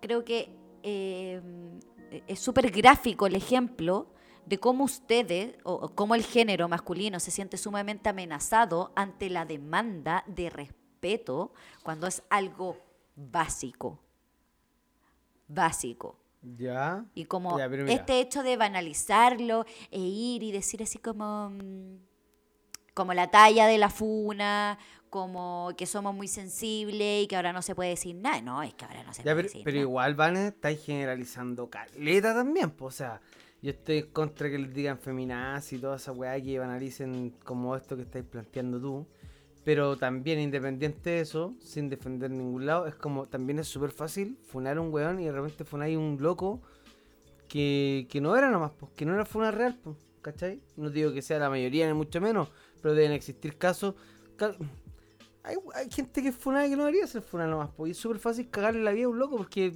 Creo 0.00 0.24
que 0.24 0.56
eh, 0.84 1.42
es 2.28 2.38
súper 2.38 2.70
gráfico 2.70 3.26
el 3.26 3.34
ejemplo 3.34 4.06
de 4.46 4.58
cómo 4.58 4.84
ustedes 4.84 5.56
o 5.64 5.88
cómo 5.96 6.14
el 6.14 6.22
género 6.22 6.68
masculino 6.68 7.18
se 7.18 7.32
siente 7.32 7.56
sumamente 7.56 8.08
amenazado 8.08 8.92
ante 8.94 9.30
la 9.30 9.44
demanda 9.44 10.22
de 10.28 10.48
respeto 10.48 11.52
cuando 11.82 12.06
es 12.06 12.22
algo 12.30 12.78
básico. 13.16 13.98
Básico. 15.52 16.16
Ya. 16.56 17.04
Y 17.14 17.24
como 17.26 17.58
Ya, 17.58 17.66
este 17.66 18.20
hecho 18.20 18.42
de 18.42 18.56
banalizarlo 18.56 19.66
e 19.90 19.98
ir 20.00 20.42
y 20.42 20.52
decir 20.52 20.82
así 20.82 20.98
como, 20.98 21.50
mm, 21.50 21.96
como 22.94 23.12
la 23.14 23.30
talla 23.30 23.66
de 23.66 23.76
la 23.78 23.90
funa, 23.90 24.78
como 25.10 25.70
que 25.76 25.86
somos 25.86 26.14
muy 26.14 26.28
sensibles 26.28 27.24
y 27.24 27.26
que 27.26 27.36
ahora 27.36 27.52
no 27.52 27.62
se 27.62 27.74
puede 27.74 27.90
decir 27.90 28.14
nada. 28.16 28.40
No, 28.40 28.62
es 28.62 28.74
que 28.74 28.84
ahora 28.84 29.02
no 29.02 29.12
se 29.12 29.18
Ya, 29.22 29.24
puede 29.24 29.36
pero, 29.36 29.48
decir 29.48 29.62
pero 29.64 29.74
nada. 29.74 29.82
igual, 29.82 30.14
Van, 30.14 30.36
estáis 30.36 30.82
generalizando 30.84 31.68
caleta 31.68 32.32
también, 32.34 32.70
pues, 32.70 32.94
o 32.94 32.98
sea, 32.98 33.20
yo 33.60 33.70
estoy 33.72 34.04
contra 34.04 34.48
que 34.48 34.58
les 34.58 34.72
digan 34.72 34.98
feminaz 34.98 35.72
y 35.72 35.78
toda 35.78 35.96
esa 35.96 36.12
weá 36.12 36.40
que 36.40 36.58
banalicen 36.58 37.34
como 37.44 37.76
esto 37.76 37.96
que 37.96 38.02
estáis 38.02 38.24
planteando 38.24 38.80
tú. 38.80 39.06
Pero 39.70 39.96
también, 39.96 40.40
independiente 40.40 41.10
de 41.10 41.20
eso, 41.20 41.54
sin 41.60 41.88
defender 41.88 42.28
ningún 42.28 42.66
lado, 42.66 42.88
es 42.88 42.96
como, 42.96 43.28
también 43.28 43.60
es 43.60 43.68
súper 43.68 43.92
fácil 43.92 44.36
funar 44.42 44.80
un 44.80 44.92
weón 44.92 45.20
y 45.20 45.26
de 45.26 45.30
repente 45.30 45.62
a 45.70 45.76
un 45.96 46.18
loco 46.20 46.60
que, 47.46 48.08
que 48.10 48.20
no 48.20 48.34
era 48.36 48.50
nomás, 48.50 48.72
pues, 48.72 48.90
que 48.96 49.06
no 49.06 49.14
era 49.14 49.24
funa 49.24 49.52
real, 49.52 49.78
pues, 49.80 49.96
¿cachai? 50.22 50.60
No 50.76 50.90
digo 50.90 51.12
que 51.12 51.22
sea 51.22 51.38
la 51.38 51.48
mayoría, 51.48 51.86
ni 51.86 51.94
mucho 51.94 52.20
menos, 52.20 52.48
pero 52.82 52.94
deben 52.94 53.12
existir 53.12 53.58
casos. 53.58 53.94
ca- 54.34 54.56
Hay, 55.44 55.56
hay 55.76 55.88
gente 55.88 56.20
que 56.20 56.30
es 56.30 56.34
funada 56.36 56.68
que 56.68 56.74
no 56.74 56.86
debería 56.86 57.06
ser 57.06 57.22
funada 57.22 57.50
nomás, 57.50 57.70
pues, 57.76 57.90
y 57.90 57.92
es 57.92 57.96
súper 57.98 58.18
fácil 58.18 58.50
cagarle 58.50 58.82
la 58.82 58.90
vida 58.90 59.04
a 59.06 59.10
un 59.10 59.20
loco 59.20 59.36
porque 59.36 59.72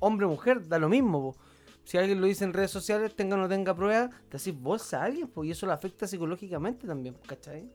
hombre 0.00 0.26
o 0.26 0.30
mujer 0.30 0.66
da 0.66 0.80
lo 0.80 0.88
mismo, 0.88 1.32
pues. 1.32 1.46
Si 1.84 1.96
alguien 1.96 2.20
lo 2.20 2.26
dice 2.26 2.42
en 2.42 2.54
redes 2.54 2.72
sociales, 2.72 3.14
tenga 3.14 3.36
o 3.36 3.38
no 3.38 3.48
tenga 3.48 3.72
pruebas, 3.72 4.10
te 4.28 4.36
haces 4.36 4.60
bolsa 4.60 5.00
a 5.00 5.04
alguien, 5.04 5.28
pues, 5.28 5.46
y 5.48 5.52
eso 5.52 5.64
lo 5.66 5.74
afecta 5.74 6.08
psicológicamente 6.08 6.88
también, 6.88 7.14
¿cachai? 7.24 7.70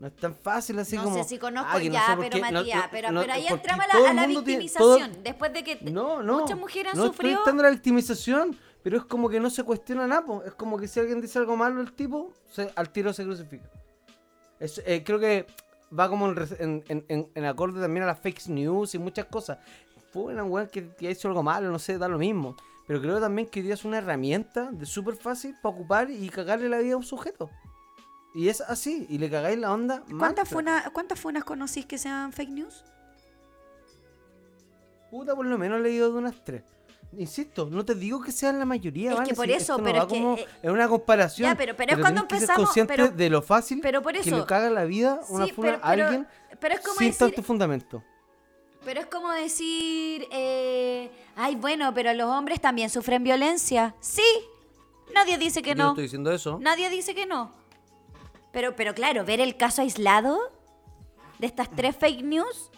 No 0.00 0.06
es 0.06 0.16
tan 0.16 0.34
fácil 0.34 0.78
así 0.78 0.96
No 0.96 1.04
como. 1.04 1.16
sé 1.16 1.24
si 1.28 1.38
conozco 1.38 1.70
"Ah, 1.72 1.80
que 1.80 1.88
no 1.88 1.92
ya, 1.94 2.06
sé 2.06 2.16
pero 2.18 2.30
qué", 2.30 2.40
no- 2.52 2.58
Matías, 2.58 2.82
no- 2.84 2.88
pero, 2.92 3.10
no- 3.10 3.20
pero 3.20 3.32
ahí 3.32 3.46
porque 3.48 3.54
entramos 3.62 3.84
a 3.84 3.92
todo 3.92 4.04
la, 4.04 4.10
a 4.10 4.14
la 4.14 4.22
mundo 4.22 4.44
tiene- 4.44 4.58
victimización. 4.62 5.12
todo- 5.12 5.22
Después 5.24 5.52
de 5.52 5.64
que 5.64 5.78
no, 5.90 6.22
no. 6.22 6.40
muchas 6.40 6.58
mujeres 6.58 6.92
han 6.92 6.98
no 6.98 7.06
sufrido. 7.06 7.30
estoy 7.30 7.40
entrando 7.40 7.62
la 7.64 7.70
victimización, 7.70 8.56
pero 8.84 8.96
es 8.98 9.04
como 9.04 9.28
que 9.28 9.40
no 9.40 9.50
se 9.50 9.64
cuestiona 9.64 10.06
nada. 10.06 10.24
po. 10.24 10.42
Es 10.44 10.54
como 10.54 10.78
que 10.78 10.86
si 10.86 11.00
alguien 11.00 11.20
dice 11.20 11.38
algo 11.40 11.56
malo 11.56 11.80
el 11.80 11.92
tipo, 11.94 12.32
se- 12.48 12.70
al 12.76 12.90
tiro 12.90 13.12
se 13.12 13.24
crucifica. 13.24 13.68
Es- 14.60 14.80
eh, 14.86 15.02
creo 15.04 15.18
que 15.18 15.46
va 15.98 16.08
como 16.08 16.28
en, 16.28 16.84
en, 16.88 17.04
en- 17.08 17.30
en- 17.34 17.44
acorde 17.44 17.80
también 17.80 18.04
a 18.04 18.06
las 18.06 18.18
fake 18.20 18.46
news 18.48 18.94
y 18.94 18.98
muchas 18.98 19.26
cosas. 19.26 19.58
Fue 20.12 20.32
una 20.32 20.44
weá 20.44 20.68
que, 20.68 20.94
que 20.94 21.10
hecho 21.10 21.26
algo 21.28 21.42
malo, 21.42 21.70
no 21.72 21.78
sé, 21.80 21.98
da 21.98 22.06
lo 22.08 22.18
mismo. 22.18 22.56
Pero 22.86 23.00
creo 23.02 23.20
también 23.20 23.48
que 23.48 23.60
hoy 23.60 23.64
día 23.66 23.74
es 23.74 23.84
una 23.84 23.98
herramienta 23.98 24.70
de 24.70 24.86
súper 24.86 25.16
fácil 25.16 25.54
para 25.62 25.74
ocupar 25.74 26.08
y 26.10 26.28
cagarle 26.30 26.68
la 26.68 26.78
vida 26.78 26.94
a 26.94 26.96
un 26.98 27.02
sujeto. 27.04 27.50
Y 28.38 28.48
es 28.48 28.60
así, 28.60 29.04
y 29.10 29.18
le 29.18 29.28
cagáis 29.28 29.58
la 29.58 29.72
onda. 29.72 30.04
mal, 30.06 30.18
¿Cuántas, 30.18 30.48
funas, 30.48 30.88
¿Cuántas 30.90 31.18
funas 31.18 31.42
conocís 31.42 31.84
que 31.86 31.98
sean 31.98 32.32
fake 32.32 32.50
news? 32.50 32.84
Puta, 35.10 35.34
por 35.34 35.44
lo 35.46 35.58
menos 35.58 35.80
he 35.80 35.82
leído 35.82 36.12
de 36.12 36.18
unas 36.18 36.44
tres. 36.44 36.62
Insisto, 37.16 37.68
no 37.70 37.84
te 37.84 37.94
digo 37.96 38.20
que 38.22 38.30
sean 38.30 38.58
la 38.58 38.64
mayoría, 38.64 39.10
Es 39.10 39.16
¿vale? 39.16 39.30
que 39.30 39.34
por 39.34 39.50
eso, 39.50 39.72
esto 39.72 39.82
pero 39.82 39.98
es 39.98 40.04
que, 40.04 40.08
como- 40.08 40.36
eh, 40.36 40.46
es 40.62 40.70
una 40.70 40.86
comparación. 40.88 41.48
ya, 41.50 41.56
pero- 41.56 41.74
pero 41.74 41.94
es 41.94 41.98
cuando 41.98 42.28
que 42.28 42.34
empezamos- 42.36 42.64
consciente 42.66 42.92
pero- 42.94 43.08
de 43.08 43.30
lo 43.30 43.40
fácil 43.42 43.80
pero 43.82 44.02
por 44.02 44.12
que 44.12 44.20
eso- 44.20 44.36
le 44.38 44.44
caga 44.44 44.68
la 44.70 44.84
vida 44.84 45.20
una 45.30 45.46
Sí, 45.46 45.52
funa 45.52 45.68
pero- 45.72 45.84
a 45.84 45.90
pero- 45.90 46.04
alguien 46.06 46.26
pero 46.60 46.74
es 46.74 46.80
como 46.80 46.94
sin 46.98 47.08
decir- 47.08 47.18
tanto 47.18 47.42
fundamento. 47.42 48.04
Pero 48.84 49.00
es 49.00 49.06
como 49.06 49.32
decir, 49.32 50.26
eh, 50.30 51.10
ay, 51.34 51.56
bueno, 51.56 51.92
pero 51.94 52.12
los 52.14 52.26
hombres 52.28 52.60
también 52.60 52.88
sufren 52.90 53.24
violencia. 53.24 53.94
Sí, 54.00 54.22
nadie 55.14 55.38
dice 55.38 55.62
que 55.62 55.70
Yo 55.70 55.74
no 55.76 55.84
no. 55.84 55.90
estoy 55.90 56.04
diciendo 56.04 56.30
eso. 56.30 56.58
Nadie 56.60 56.88
dice 56.90 57.14
que 57.14 57.26
no. 57.26 57.50
Pero, 58.58 58.74
pero 58.74 58.92
claro, 58.92 59.24
ver 59.24 59.38
el 59.40 59.56
caso 59.56 59.82
aislado 59.82 60.36
de 61.38 61.46
estas 61.46 61.70
tres 61.70 61.94
fake 61.94 62.24
news, 62.24 62.72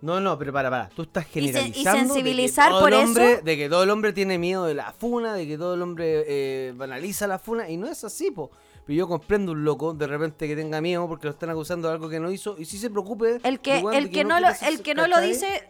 No, 0.00 0.20
no, 0.20 0.38
pero 0.38 0.52
para, 0.52 0.70
para. 0.70 0.88
Tú 0.90 1.02
estás 1.02 1.26
Y 1.26 1.32
se- 1.32 1.38
y 1.40 1.46
generalizando. 1.72 2.14
sensibilizar 2.14 2.66
de 2.66 2.70
que 2.70 2.72
todo 2.74 2.80
por 2.84 2.92
el 2.92 2.98
hombre, 3.04 3.32
eso. 3.32 3.42
De 3.42 3.56
que 3.56 3.68
todo 3.68 3.82
el 3.82 3.90
hombre 3.90 4.12
tiene 4.12 4.38
miedo 4.38 4.64
de 4.64 4.74
la 4.74 4.92
funa, 4.92 5.34
de 5.34 5.44
que 5.48 5.58
todo 5.58 5.74
el 5.74 5.82
hombre 5.82 6.24
eh, 6.28 6.72
banaliza 6.76 7.26
la 7.26 7.40
funa. 7.40 7.68
Y 7.68 7.76
no 7.76 7.88
es 7.88 8.04
así, 8.04 8.30
po. 8.30 8.52
Pero 8.86 8.96
yo 8.96 9.08
comprendo 9.08 9.50
un 9.50 9.64
loco 9.64 9.92
de 9.92 10.06
repente 10.06 10.46
que 10.46 10.54
tenga 10.54 10.80
miedo 10.80 11.08
porque 11.08 11.26
lo 11.26 11.32
están 11.32 11.50
acusando 11.50 11.88
de 11.88 11.94
algo 11.94 12.08
que 12.08 12.20
no 12.20 12.30
hizo. 12.30 12.54
Y 12.56 12.64
si 12.66 12.78
se 12.78 12.88
preocupe. 12.88 13.40
el 13.42 13.58
que, 13.58 13.78
igual 13.78 13.96
el 13.96 14.10
que, 14.12 14.22
no, 14.22 14.38
lo, 14.38 14.46
el 14.68 14.82
que 14.82 14.94
no 14.94 15.08
lo 15.08 15.20
dice... 15.20 15.68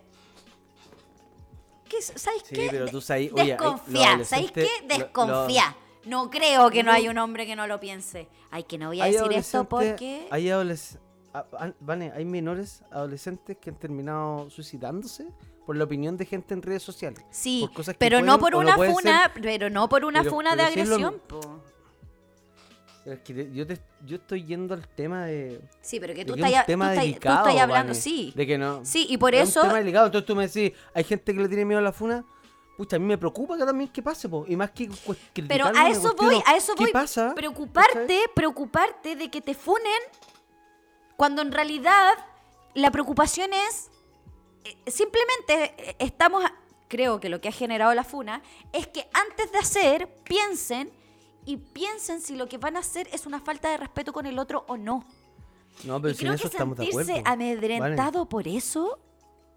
¿qué, 1.88 1.96
es? 1.96 2.12
¿Sabes 2.16 2.42
Sí, 2.44 2.54
qué? 2.54 2.68
pero 2.70 2.86
tú 2.88 3.00
sabes- 3.00 3.32
oye, 3.32 3.40
hay- 3.42 3.48
los 3.52 3.58
Desconfía. 3.86 4.24
¿Sabéis 4.26 4.52
qué? 4.52 4.68
Desconfía. 4.88 5.74
No 6.06 6.30
creo 6.30 6.70
que 6.70 6.82
no 6.82 6.92
hay 6.92 7.08
un 7.08 7.18
hombre 7.18 7.46
que 7.46 7.56
no 7.56 7.66
lo 7.66 7.80
piense. 7.80 8.28
Ay, 8.50 8.64
que 8.64 8.78
no 8.78 8.88
voy 8.88 9.00
a 9.00 9.06
decir 9.06 9.32
esto 9.32 9.68
porque... 9.68 10.26
Hay 10.30 10.50
adolescentes. 10.50 11.02
Vale, 11.80 12.12
hay 12.14 12.24
menores 12.24 12.82
adolescentes 12.92 13.56
que 13.60 13.70
han 13.70 13.76
terminado 13.76 14.48
suicidándose 14.50 15.26
por 15.66 15.76
la 15.76 15.84
opinión 15.84 16.16
de 16.16 16.26
gente 16.26 16.54
en 16.54 16.62
redes 16.62 16.82
sociales. 16.82 17.24
Sí, 17.30 17.62
por 17.66 17.76
cosas 17.76 17.94
que 17.94 17.98
pero 17.98 18.20
no 18.20 18.38
por 18.38 18.52
no 18.52 18.58
una 18.60 18.76
funa, 18.76 19.32
pero 19.42 19.68
no 19.70 19.88
por 19.88 20.04
una 20.04 20.20
Pero- 20.20 20.30
funa 20.30 20.50
de 20.54 20.62
pero 20.62 20.72
si 20.74 20.80
es 20.80 20.88
lo- 20.88 20.94
agresión. 20.94 21.22
po. 21.26 21.60
Es 23.06 23.18
que 23.20 23.50
yo, 23.52 23.66
te, 23.66 23.78
yo 24.06 24.16
estoy 24.16 24.44
yendo 24.44 24.72
al 24.74 24.86
tema 24.88 25.26
de. 25.26 25.60
Sí, 25.82 26.00
pero 26.00 26.14
que 26.14 26.24
tú 26.24 26.34
estás, 26.34 26.66
hablando, 26.68 27.68
Vane, 27.68 27.94
sí. 27.94 28.32
De 28.34 28.46
que 28.46 28.56
no. 28.56 28.82
Sí, 28.84 29.06
y 29.10 29.18
por 29.18 29.34
es 29.34 29.50
eso... 29.50 29.60
un 29.60 29.66
tema 29.68 29.78
delicado. 29.78 30.06
Entonces 30.06 30.26
tú 30.26 30.34
me 30.34 30.46
decís, 30.48 30.72
hay 30.94 31.04
gente 31.04 31.34
que 31.34 31.40
le 31.40 31.48
tiene 31.48 31.64
miedo 31.66 31.80
a 31.80 31.82
la 31.82 31.92
funa. 31.92 32.24
Pucha, 32.76 32.96
a 32.96 32.98
mí 32.98 33.06
me 33.06 33.16
preocupa 33.18 33.56
que 33.56 33.64
también 33.64 33.88
que 33.90 34.02
pase, 34.02 34.28
po. 34.28 34.44
Y 34.48 34.56
más 34.56 34.70
que 34.72 34.88
cu- 34.88 35.14
Pero 35.48 35.66
a 35.66 35.88
eso 35.88 36.14
voy, 36.16 36.42
a 36.44 36.56
eso 36.56 36.74
voy. 36.74 36.86
¿Qué 36.86 36.92
pasa? 36.92 37.32
Preocuparte, 37.34 38.22
preocuparte 38.34 39.14
de 39.16 39.30
que 39.30 39.40
te 39.40 39.54
funen 39.54 40.00
cuando 41.16 41.42
en 41.42 41.52
realidad 41.52 42.14
la 42.74 42.90
preocupación 42.90 43.52
es 43.52 43.90
eh, 44.64 44.90
simplemente 44.90 45.74
eh, 45.90 45.96
estamos, 46.00 46.42
creo 46.88 47.20
que 47.20 47.28
lo 47.28 47.40
que 47.40 47.48
ha 47.48 47.52
generado 47.52 47.94
la 47.94 48.02
funa 48.02 48.42
es 48.72 48.88
que 48.88 49.08
antes 49.12 49.52
de 49.52 49.58
hacer 49.58 50.08
piensen 50.24 50.90
y 51.46 51.58
piensen 51.58 52.20
si 52.20 52.34
lo 52.34 52.48
que 52.48 52.58
van 52.58 52.76
a 52.76 52.80
hacer 52.80 53.08
es 53.12 53.26
una 53.26 53.38
falta 53.38 53.70
de 53.70 53.76
respeto 53.76 54.12
con 54.12 54.26
el 54.26 54.38
otro 54.38 54.64
o 54.66 54.76
no. 54.76 55.04
No, 55.84 56.00
pero 56.00 56.12
y 56.12 56.16
si 56.16 56.22
en 56.24 56.32
creo 56.32 56.34
eso 56.34 56.42
que 56.42 56.48
estamos 56.56 56.76
de 56.78 56.86
acuerdo. 56.88 57.06
sentirse 57.06 57.30
amedrentado 57.30 58.28
por 58.28 58.48
eso 58.48 58.98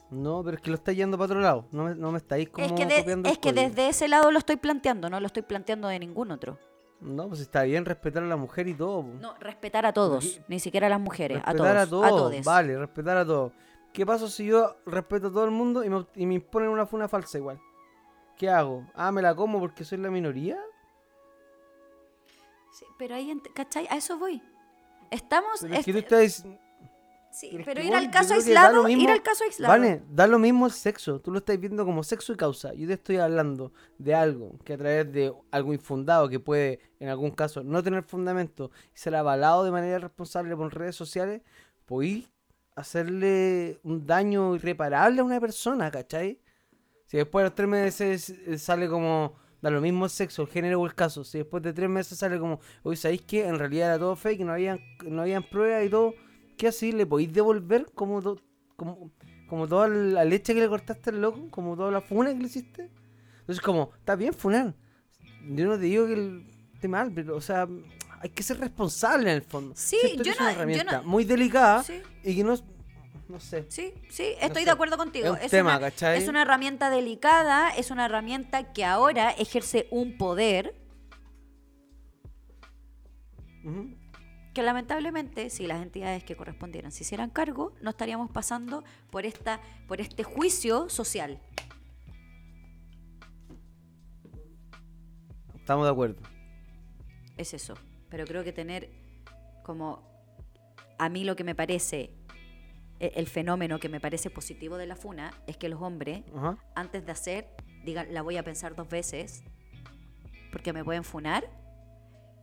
No, 0.10 0.42
pero 0.44 0.56
es 0.58 0.62
que 0.64 0.70
lo 0.70 0.76
está 0.76 0.92
yendo 0.94 1.18
para 1.18 1.26
otro 1.26 1.42
lado. 1.42 1.66
No 1.72 1.84
me, 1.84 1.96
no 1.96 2.12
me 2.12 2.18
estáis 2.18 2.50
como 2.50 2.66
es 2.66 2.72
que, 2.74 2.86
de- 2.86 3.00
copiando 3.00 3.30
es 3.30 3.38
que 3.38 3.50
código. 3.52 3.68
desde 3.70 3.90
ese 3.90 4.08
lado 4.08 4.32
lo 4.32 4.40
estoy 4.40 4.56
planteando, 4.56 5.10
no 5.10 5.20
lo 5.20 5.28
estoy 5.28 5.44
planteando 5.44 5.88
de 5.90 6.00
ningún 6.00 6.32
otro. 6.32 6.58
No, 7.02 7.28
pues 7.28 7.42
está 7.42 7.64
bien 7.64 7.86
respetar 7.86 8.24
a 8.24 8.26
la 8.26 8.38
mujer 8.38 8.68
y 8.68 8.74
todo. 8.74 9.04
po. 9.04 9.10
No, 9.20 9.36
respetar 9.40 9.86
a 9.86 9.94
todos, 9.94 10.42
ni 10.48 10.60
siquiera 10.60 10.88
a 10.88 10.90
las 10.90 11.00
mujeres, 11.00 11.40
a 11.46 11.54
todos, 11.54 11.68
respetar 11.72 11.78
a 11.78 12.10
todos. 12.10 12.44
Vale, 12.46 12.78
respetar 12.78 13.18
a 13.18 13.26
todos. 13.26 13.52
¿Qué 13.94 14.06
pasa 14.06 14.28
si 14.30 14.46
yo 14.48 14.78
respeto 14.86 15.28
a 15.28 15.32
todo 15.32 15.46
el 15.46 15.52
mundo 15.52 15.84
y 15.84 15.90
me, 15.90 16.06
y 16.16 16.26
me 16.26 16.36
imponen 16.36 16.70
una 16.70 16.86
funa 16.86 17.08
falsa 17.08 17.38
igual? 17.38 17.60
¿Qué 18.38 18.50
hago? 18.50 18.86
Ah, 18.94 19.12
me 19.12 19.22
la 19.22 19.36
como 19.36 19.60
porque 19.60 19.84
soy 19.84 19.98
la 19.98 20.10
minoría. 20.10 20.58
Sí, 22.72 22.86
pero 22.98 23.16
ahí, 23.16 23.36
¿cachai? 23.56 23.88
A 23.90 23.98
eso 23.98 24.18
voy. 24.18 24.42
Estamos... 25.10 25.60
Pero 25.62 25.74
es 25.74 25.86
que 25.86 25.92
tú 25.94 26.00
estás 26.00 26.46
sí, 27.40 27.60
pero 27.64 27.82
ir 27.82 27.94
al 27.94 28.10
caso 28.10 28.34
aislado, 28.34 28.88
ir 28.88 29.10
al 29.10 29.22
caso 29.22 29.44
aislado. 29.44 29.72
Vale, 29.72 30.04
da 30.10 30.28
lo 30.28 30.40
mismo 30.40 30.66
el 30.66 30.72
sexo. 30.72 31.20
Tú 31.20 31.32
lo 31.32 31.40
estás 31.40 31.60
viendo 31.60 31.86
como 31.86 32.04
sexo 32.04 32.34
y 32.34 32.36
causa. 32.36 32.74
Yo 32.74 32.88
te 32.88 32.94
estoy 32.94 33.18
hablando 33.18 33.72
de 33.98 34.16
algo 34.16 34.58
que 34.64 34.74
a 34.74 34.78
través 34.78 35.12
de 35.12 35.34
algo 35.52 35.74
infundado 35.74 36.30
que 36.30 36.40
puede, 36.40 36.80
en 37.00 37.10
algún 37.10 37.32
caso, 37.32 37.64
no 37.64 37.84
tener 37.84 38.04
fundamento 38.04 38.72
y 38.94 38.98
ser 38.98 39.16
avalado 39.16 39.64
de 39.64 39.72
manera 39.72 40.00
responsable 40.00 40.56
por 40.56 40.74
redes 40.74 40.96
sociales, 40.96 41.42
podéis 41.86 42.30
hacerle 42.76 43.80
un 43.84 44.06
daño 44.06 44.56
irreparable 44.56 45.22
a 45.22 45.24
una 45.24 45.40
persona, 45.40 45.90
¿cachai? 45.90 46.40
Si 47.08 47.18
después 47.18 47.42
de 47.42 47.50
los 47.50 47.56
tres 47.56 47.68
meses 47.68 48.36
sale 48.58 48.88
como, 48.88 49.36
da 49.62 49.70
lo 49.70 49.82
mismo 49.82 50.06
el 50.06 50.12
sexo, 50.12 50.44
el 50.44 50.50
género 50.50 50.82
o 50.82 50.86
el 50.86 50.94
caso, 50.94 51.24
si 51.24 51.40
después 51.40 51.64
de 51.64 51.74
tres 51.74 51.90
meses 51.90 52.18
sale 52.18 52.38
como, 52.38 52.60
oye, 52.84 52.98
¿sabéis 52.98 53.22
que 53.22 53.48
en 53.48 53.58
realidad 53.58 53.88
era 53.88 54.00
todo 54.00 54.16
fake, 54.16 54.42
no 54.42 54.52
habían, 54.52 54.80
no 55.06 55.22
habían 55.22 55.44
pruebas 55.44 55.86
y 55.86 55.90
todo? 55.90 56.14
¿Qué 56.58 56.68
así? 56.68 56.92
¿Le 56.92 57.06
podéis 57.06 57.32
devolver 57.34 57.86
como, 57.94 58.22
como, 58.76 59.12
como 59.48 59.68
toda 59.68 59.88
la 59.88 60.26
leche 60.26 60.54
que 60.54 60.60
le 60.62 60.68
cortaste 60.68 61.12
al 61.12 61.22
loco? 61.22 61.48
¿Como 61.52 61.76
toda 61.76 61.92
la 61.92 62.02
funa 62.02 62.34
que 62.34 62.40
le 62.40 62.46
hiciste? 62.48 62.90
Entonces 63.42 63.62
como, 63.62 63.92
está 63.98 64.16
bien 64.16 64.34
funar. 64.34 64.74
Yo 65.50 65.66
no 65.68 65.76
te 65.76 65.84
digo 65.84 66.08
que 66.08 66.14
el- 66.14 66.50
esté 66.74 66.88
mal, 66.88 67.12
pero 67.14 67.36
o 67.36 67.42
sea, 67.42 67.68
hay 68.20 68.30
que 68.30 68.44
ser 68.44 68.60
responsable 68.60 69.30
en 69.30 69.36
el 69.38 69.42
fondo. 69.44 69.74
Sí, 69.76 69.98
Siento 70.02 70.24
que 70.24 70.30
yo 70.30 70.34
es 70.34 70.40
una 70.40 70.48
no- 70.50 70.52
yo 70.54 70.58
herramienta 70.60 70.98
no- 71.02 71.04
muy 71.08 71.24
delicada 71.24 71.84
Sí. 71.84 72.02
y 72.24 72.36
que 72.36 72.44
no, 72.44 72.56
no 73.30 73.40
sé. 73.40 73.66
Sí, 73.70 73.94
sí, 74.10 74.34
estoy 74.42 74.66
de 74.66 74.72
acuerdo 74.72 74.98
contigo. 74.98 75.36
es 75.36 75.44
un 75.46 75.50
tema, 75.50 75.78
una, 75.78 75.80
¿cachai? 75.92 76.18
es 76.18 76.28
una 76.28 76.42
herramienta 76.42 76.90
delicada, 76.90 77.70
es 77.70 77.90
una 77.92 78.06
herramienta 78.06 78.74
que 78.74 78.84
ahora 78.84 79.30
ejerce 79.32 79.88
un 79.92 80.18
poder 80.18 80.76
Ujú. 83.64 83.90
Que 84.58 84.64
lamentablemente, 84.64 85.52
si 85.52 85.68
las 85.68 85.84
entidades 85.84 86.24
que 86.24 86.36
correspondieran 86.36 86.92
se 86.92 87.04
hicieran 87.04 87.30
cargo, 87.30 87.74
no 87.80 87.92
estaríamos 87.92 88.32
pasando 88.32 88.84
por, 89.12 89.24
esta, 89.24 89.62
por 89.88 90.02
este 90.02 90.24
juicio 90.24 90.90
social. 90.90 91.40
Estamos 95.60 95.86
de 95.86 95.92
acuerdo. 95.92 96.24
Es 97.38 97.54
eso. 97.54 97.76
Pero 98.10 98.26
creo 98.26 98.44
que 98.44 98.52
tener 98.52 98.90
como 99.62 100.02
a 100.98 101.08
mí 101.08 101.24
lo 101.24 101.36
que 101.36 101.44
me 101.44 101.54
parece, 101.54 102.16
e- 103.00 103.12
el 103.14 103.28
fenómeno 103.28 103.80
que 103.80 103.90
me 103.90 104.00
parece 104.00 104.32
positivo 104.32 104.78
de 104.78 104.88
la 104.88 104.96
funa 104.96 105.30
es 105.46 105.56
que 105.56 105.70
los 105.70 105.84
hombres, 105.84 106.24
antes 106.74 107.06
de 107.06 107.12
hacer, 107.12 107.48
digan, 107.86 108.12
la 108.12 108.24
voy 108.24 108.38
a 108.38 108.44
pensar 108.44 108.74
dos 108.74 108.90
veces, 108.90 109.44
porque 110.52 110.74
me 110.74 110.84
pueden 110.84 111.04
funar. 111.04 111.48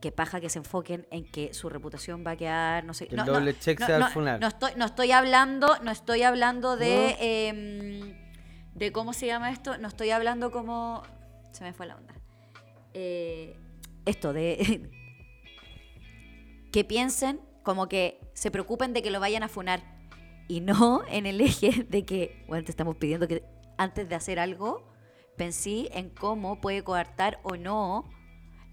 Que 0.05 0.13
paja 0.13 0.39
que 0.39 0.51
se 0.51 0.59
enfoquen 0.59 1.07
en 1.11 1.25
que 1.25 1.55
su 1.55 1.71
reputación 1.71 2.27
va 2.27 2.33
a 2.33 2.37
quedar, 2.37 2.85
no 2.85 2.93
sé. 2.93 3.09
El 3.11 3.17
no, 3.17 3.25
no, 3.25 3.33
doble 3.33 3.59
check 3.59 3.81
no, 3.81 3.87
sea 3.87 3.95
al 3.95 4.03
no, 4.03 4.11
funar. 4.11 4.39
No 4.39 4.49
estoy, 4.49 4.73
no 4.77 4.85
estoy 4.85 5.13
hablando, 5.13 5.79
no 5.83 5.91
estoy 5.91 6.21
hablando 6.25 6.77
de, 6.77 7.17
em, 7.49 8.15
de 8.75 8.93
cómo 8.93 9.15
se 9.15 9.25
llama 9.25 9.51
esto. 9.51 9.79
No 9.79 9.89
estoy 9.89 10.11
hablando 10.11 10.51
como, 10.51 11.05
se 11.53 11.65
me 11.65 11.73
fue 11.73 11.87
la 11.87 11.97
onda. 11.97 12.13
Eh, 12.93 13.59
esto 14.05 14.35
de 14.35 14.91
que 16.71 16.85
piensen 16.85 17.41
como 17.63 17.89
que 17.89 18.21
se 18.35 18.51
preocupen 18.51 18.93
de 18.93 19.01
que 19.01 19.11
lo 19.11 19.21
vayan 19.21 19.43
a 19.43 19.49
funar 19.49 19.81
y 20.49 20.61
no 20.61 21.03
en 21.09 21.25
el 21.25 21.41
eje 21.41 21.87
de 21.89 22.05
que, 22.05 22.45
bueno, 22.47 22.63
te 22.63 22.73
estamos 22.73 22.97
pidiendo 22.97 23.27
que 23.27 23.43
antes 23.79 24.07
de 24.07 24.17
hacer 24.17 24.39
algo 24.39 24.87
pensé 25.39 25.89
en 25.99 26.11
cómo 26.11 26.61
puede 26.61 26.85
coartar 26.85 27.41
o 27.43 27.57
no 27.57 28.05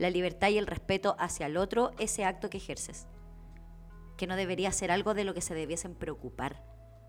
la 0.01 0.10
libertad 0.10 0.50
y 0.50 0.58
el 0.58 0.67
respeto 0.67 1.15
hacia 1.20 1.46
el 1.46 1.58
otro 1.58 1.91
ese 2.00 2.25
acto 2.25 2.50
que 2.50 2.58
ejerces. 2.58 3.08
Que 4.17 4.27
no 4.27 4.36
debería 4.36 4.72
ser 4.72 4.91
algo 4.91 5.13
de 5.13 5.24
lo 5.24 5.34
que 5.34 5.41
se 5.41 5.53
debiesen 5.55 5.96
preocupar. 5.96 6.63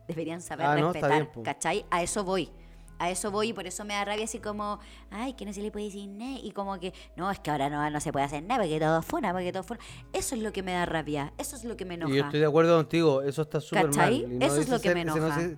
Deberían 0.09 0.41
saber 0.43 0.67
Ah, 0.67 0.77
no, 0.77 0.93
respetar, 0.93 1.11
bien, 1.23 1.33
po. 1.33 1.43
¿cachai? 1.43 1.85
A 1.91 2.03
eso 2.03 2.25
voy. 2.25 2.51
A 2.99 3.11
eso 3.11 3.31
voy 3.31 3.49
y 3.49 3.53
por 3.53 3.67
eso 3.67 3.85
me 3.85 3.95
da 3.95 4.05
rabia 4.05 4.25
así 4.25 4.39
como, 4.39 4.79
ay, 5.11 5.33
que 5.35 5.45
no 5.45 5.53
se 5.53 5.61
le 5.63 5.71
puede 5.73 5.87
decir 5.87 6.09
nada. 6.09 6.39
Y 6.43 6.53
como 6.53 6.79
que, 6.79 6.93
no, 7.17 7.31
es 7.31 7.41
que 7.41 7.51
ahora 7.51 7.69
no, 7.69 7.89
no 7.91 8.01
se 8.01 8.13
puede 8.13 8.25
hacer 8.27 8.43
nada 8.45 8.61
porque 8.63 8.79
todo 8.79 9.03
funa, 9.03 9.33
porque 9.33 9.53
todo 9.53 9.63
funa. 9.65 9.81
Eso 10.13 10.35
es 10.37 10.43
lo 10.43 10.53
que 10.53 10.63
me 10.63 10.73
da 10.73 10.87
rabia, 10.87 11.33
eso 11.39 11.57
es 11.57 11.65
lo 11.65 11.77
que 11.77 11.85
me 11.85 11.95
enoja. 11.95 12.13
Y 12.13 12.17
yo 12.19 12.25
estoy 12.25 12.41
de 12.41 12.47
acuerdo 12.47 12.77
contigo, 12.77 13.23
eso 13.23 13.43
está 13.43 13.61
súper 13.61 13.85
mal. 13.87 13.95
¿Cachai? 13.95 14.23
y 14.23 14.27
no 14.27 14.47
Eso 14.47 14.61
es 14.61 14.69
lo 14.69 14.77
que 14.81 14.89
ser- 14.89 14.95
me 14.95 15.01
ese 15.03 15.11
no 15.11 15.17
enoja. 15.27 15.41
se- 15.41 15.57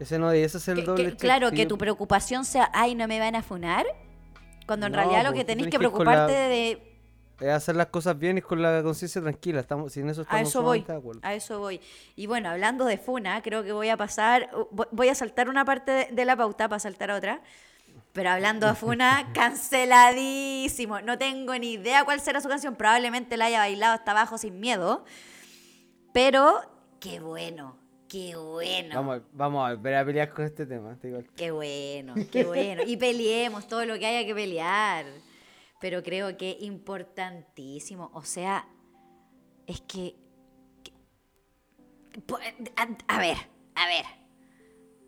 Ese 0.00 0.18
no, 0.20 0.30
ese 0.30 0.58
es 0.58 0.68
el 0.68 0.76
Que- 0.76 0.82
doble 0.84 1.04
que- 1.10 1.16
claro, 1.16 1.50
que 1.50 1.62
yo- 1.62 1.68
tu 1.68 1.78
preocupación 1.78 2.44
sea, 2.44 2.70
ay, 2.72 2.94
no 2.94 3.08
me 3.08 3.18
van 3.18 3.34
a 3.34 3.42
funar. 3.42 3.84
Cuando 4.68 4.86
en 4.86 4.92
No, 4.92 4.98
realidad 4.98 5.24
lo 5.24 5.30
po, 5.30 5.34
que 5.36 5.44
tenés 5.44 5.66
que 5.66 5.72
con 5.72 5.82
la- 5.82 5.88
preocuparte 5.90 6.32
de, 6.32 6.82
Es 7.40 7.48
hacer 7.48 7.74
las 7.76 7.86
cosas 7.86 8.18
bien 8.18 8.38
y 8.38 8.42
con 8.42 8.60
la 8.62 8.82
conciencia 8.82 9.20
tranquila. 9.22 9.60
Estamos, 9.60 9.92
sin 9.92 10.08
eso 10.08 10.20
A 10.20 10.24
estamos 10.24 10.48
eso 10.50 10.62
voy, 10.62 10.84
a 11.22 11.34
eso 11.34 11.58
voy. 11.58 11.80
Y 12.16 12.26
bueno, 12.26 12.50
hablando 12.50 12.84
de 12.84 12.98
Funa, 12.98 13.42
creo 13.42 13.62
que 13.64 13.72
voy 13.72 13.88
a 13.88 13.96
pasar, 13.96 14.50
vo- 14.72 14.88
voy 14.92 15.08
a 15.08 15.14
saltar 15.14 15.48
una 15.48 15.64
parte 15.64 15.90
de, 15.90 16.08
de 16.12 16.24
la 16.24 16.36
pauta 16.36 16.68
para 16.68 16.78
saltar 16.80 17.10
a 17.10 17.16
otra. 17.16 17.40
Pero 18.12 18.30
hablando 18.30 18.66
de 18.66 18.74
Funa, 18.74 19.30
canceladísimo. 19.34 21.00
No 21.00 21.16
tengo 21.16 21.54
ni 21.56 21.72
idea 21.74 22.04
cuál 22.04 22.20
será 22.20 22.40
su 22.40 22.48
canción. 22.48 22.74
Probablemente 22.76 23.36
la 23.36 23.46
haya 23.46 23.58
bailado 23.60 23.94
hasta 23.94 24.10
abajo 24.10 24.36
sin 24.36 24.60
miedo. 24.60 25.04
Pero 26.12 26.60
qué 27.00 27.20
bueno, 27.20 27.77
qué 28.08 28.34
bueno. 28.36 28.94
Vamos, 28.94 29.18
a- 29.20 29.24
vamos 29.32 29.68
a 29.70 29.74
volver 29.74 29.94
a 29.96 30.04
pelear 30.04 30.32
con 30.32 30.44
este 30.44 30.66
tema. 30.66 30.96
te 31.00 31.08
digo 31.08 31.18
al- 31.18 31.28
Qué 31.34 31.50
bueno, 31.50 32.14
qué 32.32 32.44
bueno. 32.44 32.82
Y 32.86 32.96
peleemos 32.96 33.66
todo 33.68 33.84
lo 33.84 33.98
que 33.98 34.06
haya 34.06 34.26
que 34.26 34.34
pelear. 34.34 35.06
Pero 35.80 36.02
creo 36.02 36.36
que 36.36 36.56
importantísimo. 36.60 38.10
O 38.14 38.24
sea, 38.24 38.66
es 39.66 39.80
que. 39.82 40.16
a, 42.76 43.14
a 43.14 43.18
ver, 43.18 43.36
a 43.74 43.86
ver. 43.86 44.04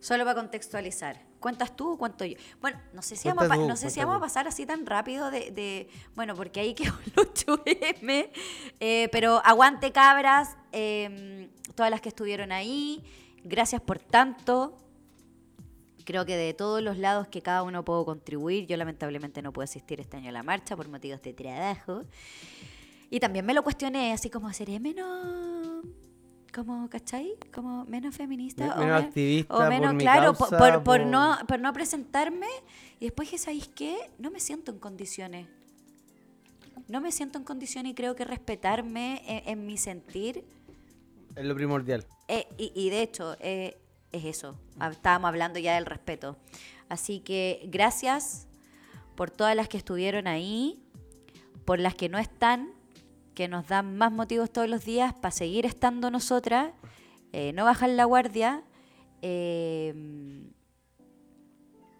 Solo 0.01 0.25
para 0.25 0.37
contextualizar. 0.41 1.21
¿Cuentas 1.41 1.75
tú 1.75 1.93
o 1.93 1.99
cuento 1.99 2.25
yo? 2.25 2.37
Bueno, 2.61 2.79
no 2.93 3.01
sé 3.03 3.17
si, 3.17 3.29
vamos 3.29 3.49
tú, 3.49 3.67
no 3.67 3.77
sé 3.77 3.89
si 3.91 4.01
vamos 4.01 4.17
a 4.17 4.21
pasar 4.21 4.47
así 4.47 4.67
tan 4.67 4.85
rápido 4.87 5.31
de... 5.31 5.51
de- 5.51 5.89
bueno, 6.15 6.35
porque 6.35 6.61
ahí 6.61 6.75
quedó 6.75 6.93
el 7.07 7.13
8M. 7.15 8.31
eh, 8.81 9.09
pero 9.11 9.41
aguante 9.45 9.91
cabras, 9.93 10.57
eh, 10.73 11.49
todas 11.75 11.91
las 11.91 12.01
que 12.01 12.09
estuvieron 12.11 12.53
ahí. 12.53 13.03
Gracias 13.45 13.81
por 13.81 13.99
tanto. 13.99 14.77
Creo 16.05 16.25
que 16.27 16.37
de 16.37 16.55
todos 16.55 16.83
los 16.83 16.99
lados 16.99 17.29
que 17.29 17.41
cada 17.43 17.63
uno 17.63 17.85
puedo 17.85 18.05
contribuir, 18.05 18.67
yo 18.67 18.77
lamentablemente 18.77 19.43
no 19.43 19.53
puedo 19.53 19.65
asistir 19.65 20.01
este 20.01 20.17
año 20.17 20.31
a 20.31 20.33
la 20.33 20.43
marcha 20.43 20.75
por 20.77 20.89
motivos 20.89 21.21
de 21.23 21.33
trabajo. 21.35 22.03
Y 23.11 23.21
también 23.21 23.45
me 23.45 23.55
lo 23.55 23.63
cuestioné, 23.63 24.13
así 24.13 24.31
como, 24.31 24.53
¿seré 24.53 24.81
menos, 24.81 25.85
como, 26.55 26.89
¿cachai? 26.89 27.35
Como 27.53 27.85
menos 27.85 28.17
feminista. 28.17 28.75
O 28.75 28.79
menos 28.81 29.01
men- 29.01 29.05
activista 29.09 29.55
O 29.55 29.59
por 29.59 29.69
menos, 29.69 29.95
mi 29.95 30.01
claro, 30.01 30.33
por, 30.35 30.49
causa, 30.51 30.59
por- 30.59 30.73
por 30.83 31.01
por- 31.01 31.07
no, 31.07 31.37
por 31.47 31.61
no 31.61 31.73
presentarme. 31.73 32.47
Y 32.99 33.05
después 33.07 33.29
que, 33.29 33.39
¿sabéis 33.39 33.69
qué? 33.69 33.97
No 34.19 34.31
me 34.31 34.41
siento 34.41 34.73
en 34.73 34.79
condiciones. 34.79 35.47
No 36.89 37.01
me 37.01 37.13
siento 37.13 37.39
en 37.39 37.45
condiciones 37.45 37.93
y 37.93 37.95
creo 37.95 38.17
que 38.17 38.25
respetarme 38.25 39.23
en, 39.27 39.49
en 39.61 39.67
mi 39.67 39.77
sentir 39.77 40.45
Es 41.37 41.45
lo 41.45 41.55
primordial. 41.55 42.07
eh, 42.29 42.49
y, 42.57 42.91
de 42.91 43.03
hecho, 43.03 43.37
eh, 43.41 43.81
es 44.13 44.25
eso. 44.25 44.59
Estábamos 44.91 45.29
hablando 45.29 45.59
ya 45.59 45.75
del 45.75 45.87
respeto. 45.87 46.37
Así 46.89 47.21
que 47.21 47.67
gracias 47.69 48.49
por 49.15 49.31
todas 49.31 49.55
las 49.55 49.69
que 49.69 49.77
estuvieron 49.77 50.27
ahí, 50.27 50.83
por 51.65 51.79
las 51.79 51.95
que 51.95 52.09
no 52.09 52.19
están, 52.19 52.73
que 53.35 53.49
nos 53.49 53.69
dan 53.69 53.97
más 53.97 54.13
motivos 54.13 54.51
todos 54.51 54.69
los 54.69 54.85
días 54.85 55.15
para 55.15 55.31
seguir 55.31 55.67
estando 55.67 56.11
nosotras, 56.11 56.73
eh, 57.33 57.53
no 57.53 57.65
bajar 57.65 57.91
la 57.91 58.05
guardia. 58.05 58.65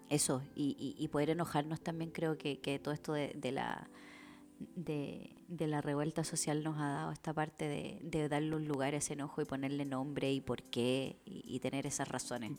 eso, 0.09 0.41
y, 0.55 1.07
poder 1.11 1.29
enojarnos 1.29 1.81
también 1.81 2.11
creo 2.11 2.37
que, 2.37 2.59
que 2.59 2.79
todo 2.79 2.93
esto 2.93 3.13
de, 3.13 3.31
de 3.35 3.51
la 3.51 3.87
de, 4.75 5.35
de 5.47 5.67
la 5.67 5.81
revuelta 5.81 6.23
social 6.23 6.63
nos 6.63 6.77
ha 6.79 6.87
dado 6.89 7.11
esta 7.11 7.33
parte 7.33 7.67
de, 7.67 7.99
de 8.03 8.29
darle 8.29 8.55
un 8.55 8.67
lugar 8.67 8.93
a 8.93 8.97
ese 8.97 9.13
enojo 9.13 9.41
y 9.41 9.45
ponerle 9.45 9.85
nombre 9.85 10.31
y 10.31 10.41
por 10.41 10.63
qué 10.63 11.17
y, 11.25 11.43
y 11.45 11.59
tener 11.59 11.85
esas 11.87 12.07
razones. 12.07 12.51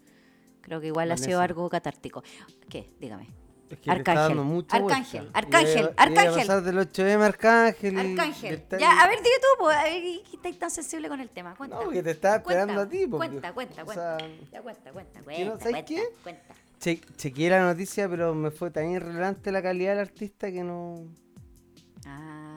Creo 0.61 0.81
que 0.81 0.89
igual 0.89 1.11
ha 1.11 1.17
sido 1.17 1.39
Vanessa. 1.39 1.45
algo 1.45 1.69
catártico. 1.69 2.23
¿Qué? 2.69 2.91
Dígame. 3.01 3.29
Es 3.71 3.79
que 3.79 3.91
Arcángel, 3.91 4.39
Arcángel. 4.69 5.31
Arcángel, 5.33 5.91
Arcángel. 5.97 6.29
a 6.29 6.37
pasar 6.37 6.63
del 6.63 6.77
8M 6.77 7.23
Arcángel. 7.23 7.99
Arcángel. 7.99 8.65
Ya, 8.79 9.01
a 9.03 9.07
ver, 9.09 9.17
dime 9.17 9.37
tú, 9.41 9.47
pues, 9.65 9.77
a 9.77 9.85
ver, 9.85 10.03
¿qué 10.03 10.37
estáis 10.37 10.59
tan 10.59 10.71
sensible 10.71 11.09
con 11.09 11.21
el 11.21 11.31
tema? 11.31 11.55
Cuenta. 11.57 11.77
No, 11.77 11.85
porque 11.85 12.03
te 12.03 12.11
estaba 12.11 12.37
esperando 12.37 12.75
Cuenta, 12.75 12.87
a 12.87 12.89
ti. 12.91 13.07
porque- 13.07 13.29
Cuenta, 13.29 13.53
cuenta, 13.55 13.83
o 13.83 13.85
cuenta. 13.87 14.19
sea, 14.19 14.29
ya, 14.53 14.61
cuenta, 14.63 14.93
cuenta, 14.93 15.19
que 15.21 15.25
cuenta, 15.25 15.45
no- 15.45 15.51
¿sabes 15.59 15.73
cuenta, 15.73 15.85
qué? 15.87 16.03
cuenta. 16.23 16.55
che- 16.81 17.01
chequeé 17.17 17.49
la 17.49 17.65
noticia, 17.65 18.09
pero 18.11 18.35
me 18.35 18.51
fue 18.51 18.71
tan 18.71 18.91
irrelevante 18.91 19.51
la 19.51 19.63
calidad 19.63 19.93
del 19.93 20.01
artista 20.01 20.53
que 20.53 20.63
no. 20.63 21.07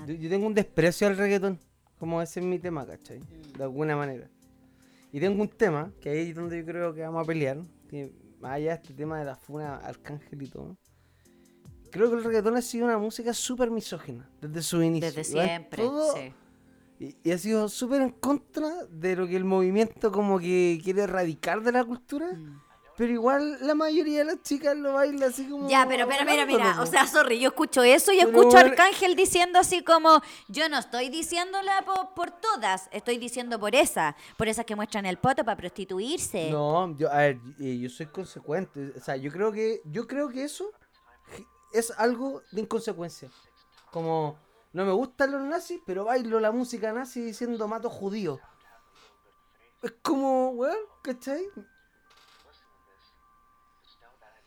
Yo, 0.05 0.13
yo 0.13 0.29
tengo 0.29 0.47
un 0.47 0.53
desprecio 0.53 1.07
al 1.07 1.17
reggaetón. 1.17 1.59
Como 1.99 2.21
ese 2.21 2.39
es 2.41 2.45
mi 2.45 2.59
tema, 2.59 2.85
¿cachai? 2.85 3.19
De 3.57 3.63
alguna 3.63 3.95
manera. 3.95 4.29
Y 5.11 5.19
tengo 5.19 5.41
un 5.41 5.47
tema, 5.49 5.91
que 6.01 6.09
ahí 6.09 6.29
es 6.29 6.35
donde 6.35 6.57
yo 6.59 6.65
creo 6.65 6.93
que 6.93 7.01
vamos 7.01 7.23
a 7.23 7.25
pelear. 7.25 7.57
Que 7.89 8.11
más 8.41 8.51
allá 8.53 8.71
de 8.71 8.75
este 8.81 8.93
tema 8.93 9.17
de 9.19 9.25
la 9.25 9.35
funa 9.35 9.77
Arcángel 9.77 10.41
y 10.41 10.47
todo. 10.47 10.77
Creo 11.91 12.09
que 12.09 12.17
el 12.17 12.23
reggaetón 12.25 12.57
ha 12.57 12.61
sido 12.61 12.85
una 12.85 12.97
música 12.97 13.33
súper 13.33 13.71
misógina. 13.71 14.29
Desde 14.41 14.61
su 14.61 14.81
inicio. 14.83 15.07
desde 15.11 15.23
siempre, 15.23 15.83
todo- 15.83 16.13
sí. 16.15 16.33
Y, 16.99 17.15
y 17.23 17.31
ha 17.31 17.37
sido 17.37 17.67
súper 17.69 18.01
en 18.01 18.09
contra 18.11 18.85
de 18.89 19.15
lo 19.15 19.27
que 19.27 19.35
el 19.35 19.43
movimiento 19.45 20.11
como 20.11 20.39
que 20.39 20.79
quiere 20.83 21.03
erradicar 21.03 21.61
de 21.61 21.71
la 21.71 21.83
cultura. 21.85 22.31
Mm. 22.33 22.61
Pero 22.97 23.11
igual 23.11 23.57
la 23.59 23.75
mayoría 23.75 24.19
de 24.19 24.25
las 24.25 24.41
chicas 24.41 24.73
lo 24.77 24.93
baila 24.93 25.25
así 25.25 25.49
como... 25.49 25.67
Ya, 25.67 25.85
pero 25.85 26.07
mira, 26.07 26.23
mira, 26.23 26.45
mira. 26.45 26.81
O 26.81 26.85
sea, 26.85 27.05
sorry, 27.05 27.39
yo 27.39 27.49
escucho 27.49 27.83
eso 27.83 28.13
y 28.13 28.19
Pero 28.19 28.29
escucho 28.29 28.57
a 28.57 28.61
Arcángel 28.61 29.17
diciendo 29.17 29.59
así 29.59 29.83
como, 29.83 30.21
yo 30.47 30.69
no 30.69 30.77
estoy 30.79 31.09
diciéndola 31.09 31.83
po- 31.85 32.13
por, 32.15 32.31
todas, 32.31 32.87
estoy 32.93 33.17
diciendo 33.17 33.59
por 33.59 33.75
esa, 33.75 34.15
por 34.37 34.47
esas 34.47 34.65
que 34.65 34.77
muestran 34.77 35.05
el 35.05 35.17
poto 35.17 35.43
para 35.43 35.57
prostituirse. 35.57 36.49
No, 36.51 36.95
yo, 36.95 37.11
a 37.11 37.17
ver, 37.17 37.39
yo 37.59 37.89
soy 37.89 38.05
consecuente. 38.05 38.93
O 38.97 39.01
sea, 39.03 39.17
yo 39.17 39.29
creo 39.29 39.51
que, 39.51 39.81
yo 39.83 40.07
creo 40.07 40.29
que 40.29 40.45
eso 40.45 40.71
es 41.73 41.91
algo 41.97 42.43
de 42.51 42.61
inconsecuencia. 42.61 43.29
Como, 43.91 44.37
no 44.71 44.85
me 44.85 44.93
gustan 44.93 45.31
los 45.33 45.41
nazis, 45.41 45.81
pero 45.85 46.05
bailo 46.05 46.39
la 46.39 46.51
música 46.53 46.93
nazi 46.93 47.19
diciendo 47.19 47.67
mato 47.67 47.89
judíos. 47.89 48.39
Es 49.81 49.91
como, 50.01 50.51
weón, 50.51 50.77
¿cachai? 51.03 51.43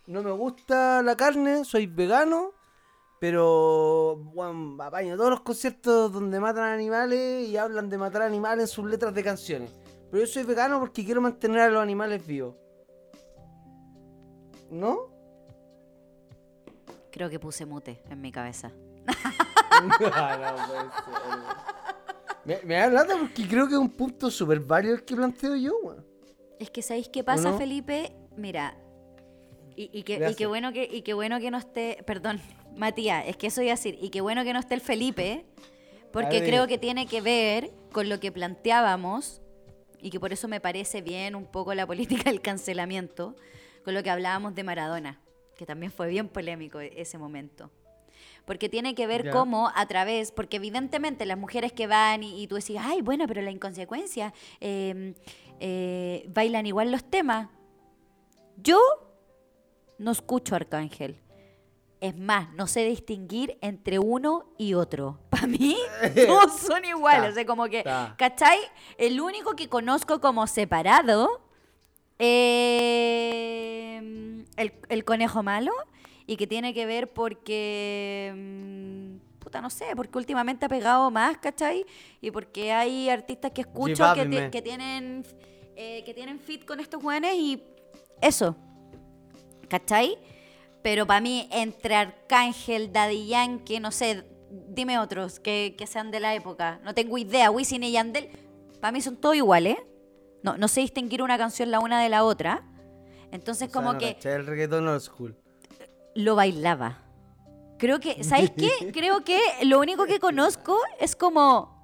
No 0.08 0.22
me 0.22 0.30
gusta 0.30 1.02
la 1.02 1.14
carne, 1.18 1.66
soy 1.66 1.86
vegano, 1.86 2.54
pero, 3.20 4.14
weón, 4.32 4.80
apaño 4.80 5.18
todos 5.18 5.28
los 5.28 5.40
conciertos 5.42 6.10
donde 6.10 6.40
matan 6.40 6.64
animales 6.64 7.46
y 7.46 7.58
hablan 7.58 7.90
de 7.90 7.98
matar 7.98 8.22
animales 8.22 8.62
en 8.62 8.68
sus 8.68 8.86
letras 8.86 9.12
de 9.12 9.22
canciones. 9.22 9.70
Pero 10.10 10.24
yo 10.24 10.26
soy 10.26 10.44
vegano 10.44 10.80
porque 10.80 11.04
quiero 11.04 11.20
mantener 11.20 11.60
a 11.60 11.68
los 11.68 11.82
animales 11.82 12.26
vivos. 12.26 12.54
¿No? 14.70 15.10
Creo 17.12 17.28
que 17.28 17.38
puse 17.38 17.66
mute 17.66 18.02
en 18.08 18.22
mi 18.22 18.32
cabeza. 18.32 18.72
no, 19.82 20.10
no. 20.10 20.56
Me, 22.46 22.62
me 22.64 22.76
da 22.76 22.88
lata 22.88 23.14
porque 23.18 23.46
creo 23.46 23.68
que 23.68 23.74
es 23.74 23.78
un 23.78 23.90
punto 23.90 24.30
súper 24.30 24.60
válido 24.60 24.94
el 24.94 25.04
que 25.04 25.14
planteo 25.14 25.54
yo, 25.54 25.74
weón. 25.82 26.02
Es 26.58 26.70
que 26.70 26.80
¿sabéis 26.80 27.10
qué 27.10 27.22
pasa, 27.22 27.50
no? 27.50 27.58
Felipe? 27.58 28.16
Mira, 28.34 28.74
y, 29.78 29.90
y 29.92 30.02
que, 30.02 30.28
y, 30.28 30.34
qué 30.34 30.46
bueno 30.46 30.72
que, 30.72 30.88
y 30.90 31.02
qué 31.02 31.14
bueno 31.14 31.38
que 31.38 31.52
no 31.52 31.58
esté, 31.58 32.02
perdón, 32.04 32.40
Matías, 32.76 33.24
es 33.28 33.36
que 33.36 33.46
eso 33.46 33.62
iba 33.62 33.72
a 33.72 33.76
decir, 33.76 33.96
y 34.02 34.10
qué 34.10 34.20
bueno 34.20 34.42
que 34.42 34.52
no 34.52 34.58
esté 34.58 34.74
el 34.74 34.80
Felipe, 34.80 35.46
porque 36.12 36.42
creo 36.42 36.66
que 36.66 36.78
tiene 36.78 37.06
que 37.06 37.20
ver 37.20 37.70
con 37.92 38.08
lo 38.08 38.18
que 38.18 38.32
planteábamos, 38.32 39.40
y 40.00 40.10
que 40.10 40.18
por 40.18 40.32
eso 40.32 40.48
me 40.48 40.60
parece 40.60 41.00
bien 41.00 41.36
un 41.36 41.46
poco 41.46 41.74
la 41.74 41.86
política 41.86 42.24
del 42.30 42.40
cancelamiento, 42.40 43.36
con 43.84 43.94
lo 43.94 44.02
que 44.02 44.10
hablábamos 44.10 44.56
de 44.56 44.64
Maradona, 44.64 45.20
que 45.56 45.64
también 45.64 45.92
fue 45.92 46.08
bien 46.08 46.28
polémico 46.28 46.80
e- 46.80 46.92
ese 46.96 47.16
momento. 47.16 47.70
Porque 48.46 48.68
tiene 48.68 48.94
que 48.94 49.06
ver 49.06 49.30
cómo 49.30 49.70
a 49.74 49.86
través, 49.86 50.32
porque 50.32 50.56
evidentemente 50.56 51.24
las 51.24 51.38
mujeres 51.38 51.72
que 51.72 51.86
van 51.86 52.24
y, 52.24 52.42
y 52.42 52.46
tú 52.48 52.56
decís, 52.56 52.78
ay, 52.80 53.00
bueno, 53.02 53.26
pero 53.28 53.42
la 53.42 53.50
inconsecuencia, 53.50 54.32
eh, 54.60 55.14
eh, 55.60 56.24
bailan 56.28 56.66
igual 56.66 56.90
los 56.90 57.04
temas. 57.04 57.48
Yo 58.56 58.78
no 59.98 60.10
escucho 60.12 60.54
Arcángel. 60.54 61.20
Es 62.00 62.16
más, 62.16 62.52
no 62.54 62.68
sé 62.68 62.84
distinguir 62.84 63.58
entre 63.60 63.98
uno 63.98 64.46
y 64.56 64.74
otro. 64.74 65.18
Para 65.30 65.46
mí, 65.46 65.76
todos 66.26 66.58
son 66.60 66.84
iguales. 66.84 67.32
O 67.32 67.34
sea, 67.34 67.44
como 67.44 67.66
que, 67.66 67.82
ta. 67.82 68.14
¿cachai? 68.16 68.58
El 68.96 69.20
único 69.20 69.56
que 69.56 69.68
conozco 69.68 70.20
como 70.20 70.46
separado, 70.46 71.40
eh, 72.18 73.98
el, 74.56 74.72
el 74.88 75.04
conejo 75.04 75.42
malo, 75.42 75.72
y 76.26 76.36
que 76.36 76.46
tiene 76.46 76.74
que 76.74 76.84
ver 76.84 77.10
porque, 77.12 78.32
mm, 78.36 79.38
puta, 79.38 79.60
no 79.62 79.70
sé, 79.70 79.86
porque 79.96 80.18
últimamente 80.18 80.66
ha 80.66 80.68
pegado 80.68 81.10
más, 81.10 81.38
¿cachai? 81.38 81.86
Y 82.20 82.30
porque 82.30 82.70
hay 82.70 83.08
artistas 83.08 83.50
que 83.50 83.62
escucho 83.62 84.04
que 84.14 84.62
tienen 84.62 85.24
eh, 85.74 86.02
que 86.04 86.12
tienen 86.12 86.38
fit 86.38 86.64
con 86.64 86.80
estos 86.80 87.00
jóvenes 87.00 87.34
y 87.36 87.62
eso, 88.20 88.56
¿cachai? 89.68 90.18
Pero 90.82 91.06
para 91.06 91.20
mí, 91.20 91.48
entre 91.52 91.94
Arcángel, 91.94 92.92
Daddy 92.92 93.26
Yankee, 93.28 93.80
no 93.80 93.90
sé, 93.90 94.24
dime 94.68 94.98
otros 94.98 95.40
que, 95.40 95.74
que 95.76 95.86
sean 95.86 96.10
de 96.10 96.20
la 96.20 96.34
época. 96.34 96.80
No 96.84 96.94
tengo 96.94 97.18
idea. 97.18 97.50
Wisin 97.50 97.82
y 97.82 97.92
Yandel, 97.92 98.30
para 98.80 98.92
mí 98.92 99.00
son 99.00 99.16
todos 99.16 99.36
iguales. 99.36 99.76
No, 100.42 100.56
no 100.56 100.68
sé 100.68 100.80
distinguir 100.80 101.22
una 101.22 101.36
canción 101.36 101.70
la 101.70 101.80
una 101.80 102.00
de 102.02 102.08
la 102.08 102.24
otra. 102.24 102.64
Entonces, 103.32 103.68
O 103.68 103.70
sea, 103.70 103.74
como 103.80 103.92
no 103.92 103.98
que 103.98 104.16
el 104.22 104.46
reggaetón 104.46 104.86
old 104.88 105.00
school. 105.00 105.36
lo 106.14 106.36
bailaba. 106.36 107.02
Creo 107.78 108.00
que, 108.00 108.24
¿sabes 108.24 108.50
qué? 108.56 108.70
Creo 108.92 109.24
que 109.24 109.38
lo 109.64 109.78
único 109.80 110.06
que 110.06 110.18
conozco 110.18 110.78
es 110.98 111.14
como... 111.14 111.76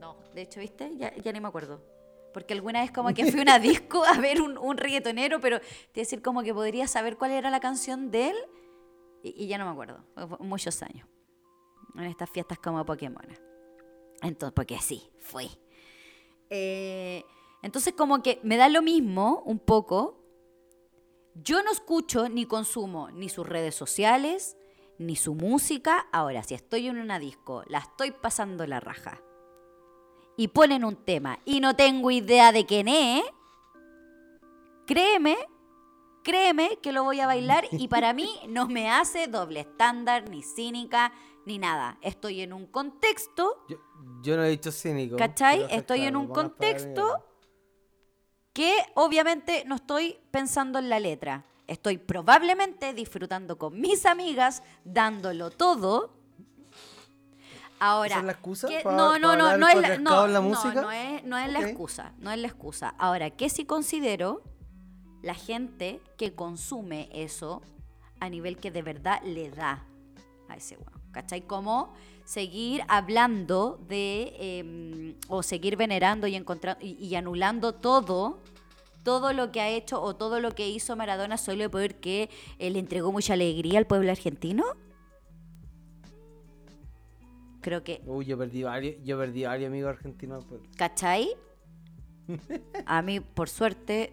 No, 0.00 0.16
de 0.34 0.42
hecho, 0.42 0.60
¿viste? 0.60 0.90
Ya, 0.96 1.14
ya 1.16 1.32
ni 1.32 1.40
me 1.40 1.48
acuerdo. 1.48 1.82
Porque 2.32 2.54
alguna 2.54 2.80
vez 2.80 2.90
como 2.90 3.12
que 3.14 3.24
fui 3.30 3.40
a 3.40 3.42
una 3.42 3.58
disco 3.58 4.04
a 4.04 4.18
ver 4.18 4.40
un, 4.40 4.58
un 4.58 4.76
reggaetonero, 4.76 5.40
pero 5.40 5.60
te 5.92 6.00
decir 6.00 6.22
como 6.22 6.42
que 6.42 6.54
podría 6.54 6.86
saber 6.86 7.16
cuál 7.16 7.32
era 7.32 7.50
la 7.50 7.60
canción 7.60 8.10
de 8.10 8.30
él 8.30 8.36
y, 9.22 9.44
y 9.44 9.46
ya 9.46 9.58
no 9.58 9.64
me 9.64 9.72
acuerdo. 9.72 10.04
Muchos 10.40 10.82
años. 10.82 11.08
En 11.94 12.04
estas 12.04 12.30
fiestas 12.30 12.58
como 12.58 12.84
Pokémon. 12.84 13.26
Entonces, 14.22 14.54
porque 14.54 14.78
sí, 14.78 15.10
fue. 15.18 15.48
Eh, 16.50 17.24
entonces 17.62 17.94
como 17.94 18.22
que 18.22 18.40
me 18.42 18.56
da 18.56 18.68
lo 18.68 18.82
mismo 18.82 19.42
un 19.46 19.58
poco. 19.58 20.18
Yo 21.34 21.62
no 21.62 21.70
escucho 21.70 22.28
ni 22.28 22.44
consumo 22.44 23.10
ni 23.10 23.28
sus 23.28 23.46
redes 23.46 23.74
sociales, 23.74 24.56
ni 24.98 25.16
su 25.16 25.34
música. 25.34 26.06
Ahora, 26.12 26.42
si 26.42 26.54
estoy 26.54 26.88
en 26.88 26.98
una 26.98 27.18
disco, 27.18 27.62
la 27.68 27.78
estoy 27.78 28.10
pasando 28.10 28.66
la 28.66 28.80
raja. 28.80 29.22
Y 30.42 30.48
ponen 30.48 30.84
un 30.84 30.96
tema 30.96 31.38
y 31.44 31.60
no 31.60 31.76
tengo 31.76 32.10
idea 32.10 32.50
de 32.50 32.66
quién 32.66 32.88
es. 32.88 33.22
Créeme, 34.88 35.36
créeme 36.24 36.80
que 36.82 36.90
lo 36.90 37.04
voy 37.04 37.20
a 37.20 37.28
bailar 37.28 37.64
y 37.70 37.86
para 37.86 38.12
mí 38.12 38.28
no 38.48 38.66
me 38.66 38.90
hace 38.90 39.28
doble 39.28 39.60
estándar, 39.60 40.28
ni 40.28 40.42
cínica, 40.42 41.12
ni 41.46 41.58
nada. 41.58 41.96
Estoy 42.02 42.40
en 42.40 42.52
un 42.52 42.66
contexto 42.66 43.64
Yo, 43.68 43.76
yo 44.24 44.36
no 44.36 44.42
he 44.42 44.48
dicho 44.48 44.72
cínico. 44.72 45.16
¿Cachai? 45.16 45.64
Estoy 45.70 46.00
en 46.00 46.16
un 46.16 46.26
contexto 46.26 47.24
que 48.52 48.74
obviamente 48.94 49.62
no 49.64 49.76
estoy 49.76 50.18
pensando 50.32 50.80
en 50.80 50.88
la 50.88 50.98
letra. 50.98 51.44
Estoy 51.68 51.98
probablemente 51.98 52.94
disfrutando 52.94 53.58
con 53.58 53.80
mis 53.80 54.06
amigas, 54.06 54.64
dándolo 54.84 55.50
todo. 55.50 56.21
Ahora, 57.84 58.06
¿Esa 58.10 58.18
es 58.20 58.24
la 58.26 58.32
excusa 58.32 58.68
¿qué- 58.68 58.80
pa- 58.84 58.92
no, 58.92 59.18
no, 59.18 59.34
no, 59.36 59.56
no 59.58 59.66
es 59.68 59.74
la, 59.76 59.98
no, 59.98 60.28
la 60.28 60.34
no, 60.40 60.42
música? 60.42 60.82
no 60.82 60.92
es, 60.92 61.24
no 61.24 61.36
es 61.36 61.50
la 61.52 61.60
excusa, 61.62 62.12
no 62.18 62.30
es 62.30 62.38
la 62.38 62.46
excusa. 62.46 62.94
Ahora, 62.96 63.30
¿qué 63.30 63.48
sí 63.48 63.64
considero? 63.64 64.42
La 65.20 65.34
gente 65.34 66.00
que 66.16 66.32
consume 66.32 67.08
eso 67.12 67.60
a 68.20 68.28
nivel 68.28 68.56
que 68.58 68.70
de 68.70 68.82
verdad 68.82 69.20
le 69.24 69.50
da 69.50 69.84
a 70.48 70.54
ese 70.54 70.76
weón. 70.76 71.02
¿Cachai? 71.10 71.42
Como 71.42 71.92
seguir 72.24 72.84
hablando 72.86 73.80
de, 73.88 74.32
eh, 74.38 75.16
o 75.28 75.42
seguir 75.42 75.76
venerando 75.76 76.28
y, 76.28 76.36
encontrando 76.36 76.84
y, 76.84 76.92
y 77.04 77.16
anulando 77.16 77.74
todo, 77.74 78.38
todo 79.02 79.32
lo 79.32 79.50
que 79.50 79.60
ha 79.60 79.68
hecho 79.68 80.00
o 80.00 80.14
todo 80.14 80.38
lo 80.38 80.52
que 80.52 80.68
hizo 80.68 80.94
Maradona 80.94 81.36
solo 81.36 81.68
porque 81.68 82.30
eh, 82.60 82.70
le 82.70 82.78
entregó 82.78 83.10
mucha 83.10 83.32
alegría 83.32 83.78
al 83.80 83.86
pueblo 83.88 84.10
argentino. 84.12 84.64
Creo 87.62 87.82
que 87.82 88.02
Uy, 88.04 88.24
yo 88.26 88.36
perdí 88.36 88.62
varios, 88.64 88.96
yo 89.04 89.16
perdí 89.18 89.44
varios 89.44 89.68
amigos 89.68 89.90
argentinos. 89.90 90.44
pues. 90.44 90.60
¿Cachai? 90.76 91.30
A 92.86 93.00
mí, 93.02 93.20
por 93.20 93.48
suerte, 93.48 94.12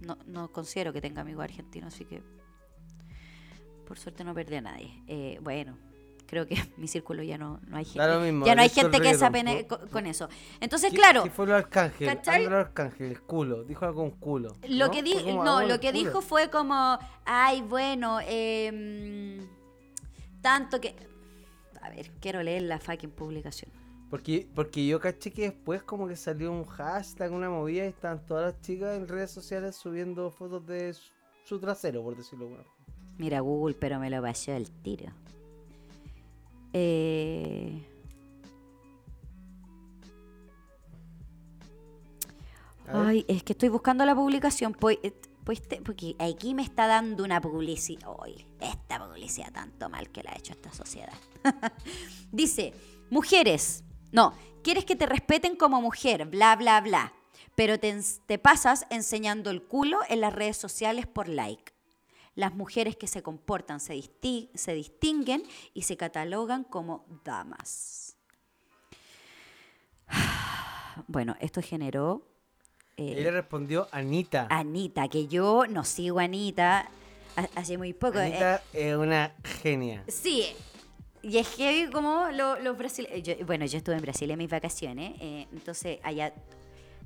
no, 0.00 0.18
no 0.26 0.50
considero 0.50 0.92
que 0.92 1.00
tenga 1.00 1.20
amigos 1.22 1.44
argentinos, 1.44 1.94
así 1.94 2.04
que 2.04 2.22
por 3.86 3.98
suerte 3.98 4.24
no 4.24 4.34
perdí 4.34 4.56
a 4.56 4.60
nadie. 4.60 5.02
Eh, 5.08 5.38
bueno, 5.42 5.76
creo 6.26 6.46
que 6.46 6.54
en 6.54 6.72
mi 6.78 6.86
círculo 6.88 7.22
ya 7.22 7.36
no, 7.38 7.60
no 7.66 7.76
hay 7.76 7.84
gente. 7.84 8.06
Lo 8.06 8.20
mismo, 8.20 8.46
ya 8.46 8.54
no 8.54 8.62
hay 8.62 8.68
el 8.68 8.74
gente 8.74 9.00
que 9.00 9.14
se 9.14 9.24
apene 9.24 9.66
con, 9.66 9.88
con 9.88 10.06
eso. 10.06 10.28
Entonces, 10.60 10.90
¿Qué- 10.90 10.96
claro, 10.96 11.24
¿Qué 11.24 11.30
fue 11.30 11.46
lo 11.46 11.56
arcángel? 11.56 12.18
Del 12.24 12.52
arcángel, 12.54 13.10
el 13.10 13.20
culo. 13.22 13.64
Dijo 13.64 13.84
algo 13.84 14.02
con 14.02 14.12
culo. 14.12 14.56
lo 14.68 14.86
¿no? 14.86 14.92
que, 14.92 15.02
di- 15.02 15.14
como 15.24 15.44
no, 15.44 15.62
lo 15.62 15.80
que 15.80 15.92
dijo 15.92 16.22
fue 16.22 16.48
como, 16.50 16.98
ay, 17.24 17.62
bueno, 17.62 18.18
em, 18.26 19.40
tanto 20.40 20.80
que... 20.80 21.09
A 21.80 21.90
ver, 21.90 22.10
quiero 22.20 22.42
leer 22.42 22.62
la 22.62 22.78
fucking 22.78 23.10
publicación. 23.10 23.70
Porque, 24.10 24.48
porque 24.54 24.86
yo 24.86 24.98
caché 24.98 25.30
que 25.30 25.42
después 25.42 25.82
como 25.82 26.08
que 26.08 26.16
salió 26.16 26.50
un 26.50 26.64
hashtag, 26.64 27.32
una 27.32 27.48
movida 27.48 27.84
y 27.84 27.88
estaban 27.88 28.24
todas 28.26 28.52
las 28.52 28.60
chicas 28.60 28.96
en 28.96 29.06
redes 29.06 29.30
sociales 29.30 29.76
subiendo 29.76 30.30
fotos 30.30 30.66
de 30.66 30.92
su, 30.94 31.10
su 31.44 31.60
trasero, 31.60 32.02
por 32.02 32.16
decirlo 32.16 32.48
bueno. 32.48 32.64
Mira 33.18 33.40
Google, 33.40 33.76
pero 33.78 34.00
me 34.00 34.10
lo 34.10 34.20
pasó 34.20 34.52
el 34.52 34.70
tiro. 34.70 35.12
Eh. 36.72 37.86
Ay, 42.92 43.24
es 43.28 43.42
que 43.42 43.52
estoy 43.52 43.68
buscando 43.68 44.04
la 44.04 44.14
publicación. 44.14 44.72
Pues, 44.72 44.98
porque 45.84 46.14
aquí 46.18 46.54
me 46.54 46.62
está 46.62 46.86
dando 46.86 47.24
una 47.24 47.40
publicidad. 47.40 48.08
Ay, 48.22 48.46
esta 48.60 49.04
publicidad 49.04 49.52
tanto 49.52 49.88
mal 49.88 50.10
que 50.10 50.22
la 50.22 50.32
ha 50.32 50.36
hecho 50.36 50.52
esta 50.52 50.72
sociedad. 50.72 51.12
Dice, 52.32 52.74
mujeres, 53.10 53.84
no, 54.12 54.34
quieres 54.62 54.84
que 54.84 54.96
te 54.96 55.06
respeten 55.06 55.56
como 55.56 55.80
mujer, 55.80 56.26
bla, 56.26 56.56
bla, 56.56 56.80
bla. 56.80 57.12
Pero 57.56 57.78
te, 57.78 57.98
te 58.26 58.38
pasas 58.38 58.86
enseñando 58.90 59.50
el 59.50 59.62
culo 59.62 59.98
en 60.08 60.20
las 60.20 60.32
redes 60.32 60.56
sociales 60.56 61.06
por 61.06 61.28
like. 61.28 61.72
Las 62.36 62.54
mujeres 62.54 62.96
que 62.96 63.08
se 63.08 63.22
comportan 63.22 63.80
se, 63.80 63.94
disti- 63.94 64.50
se 64.54 64.72
distinguen 64.72 65.42
y 65.74 65.82
se 65.82 65.96
catalogan 65.96 66.64
como 66.64 67.04
damas. 67.24 68.16
Bueno, 71.06 71.34
esto 71.40 71.62
generó 71.62 72.26
eh, 73.00 73.14
Ella 73.20 73.30
respondió 73.30 73.88
Anita. 73.92 74.46
Anita, 74.50 75.08
que 75.08 75.26
yo 75.26 75.64
no 75.68 75.84
sigo 75.84 76.18
a 76.20 76.24
Anita 76.24 76.88
ha- 77.36 77.48
hace 77.56 77.78
muy 77.78 77.92
poco. 77.92 78.18
eh, 78.18 78.26
Anita 78.26 78.62
es 78.72 78.94
una 78.96 79.32
genia. 79.62 80.04
sí, 80.08 80.46
y 81.22 81.38
es 81.38 81.48
que 81.48 81.88
como 81.92 82.28
lo- 82.32 82.58
los 82.60 82.76
brasileños. 82.78 83.46
Bueno, 83.46 83.64
yo 83.66 83.78
estuve 83.78 83.94
en 83.96 84.02
Brasil 84.02 84.30
en 84.30 84.38
mis 84.38 84.50
vacaciones, 84.50 85.14
eh, 85.20 85.46
entonces 85.52 85.98
allá. 86.02 86.32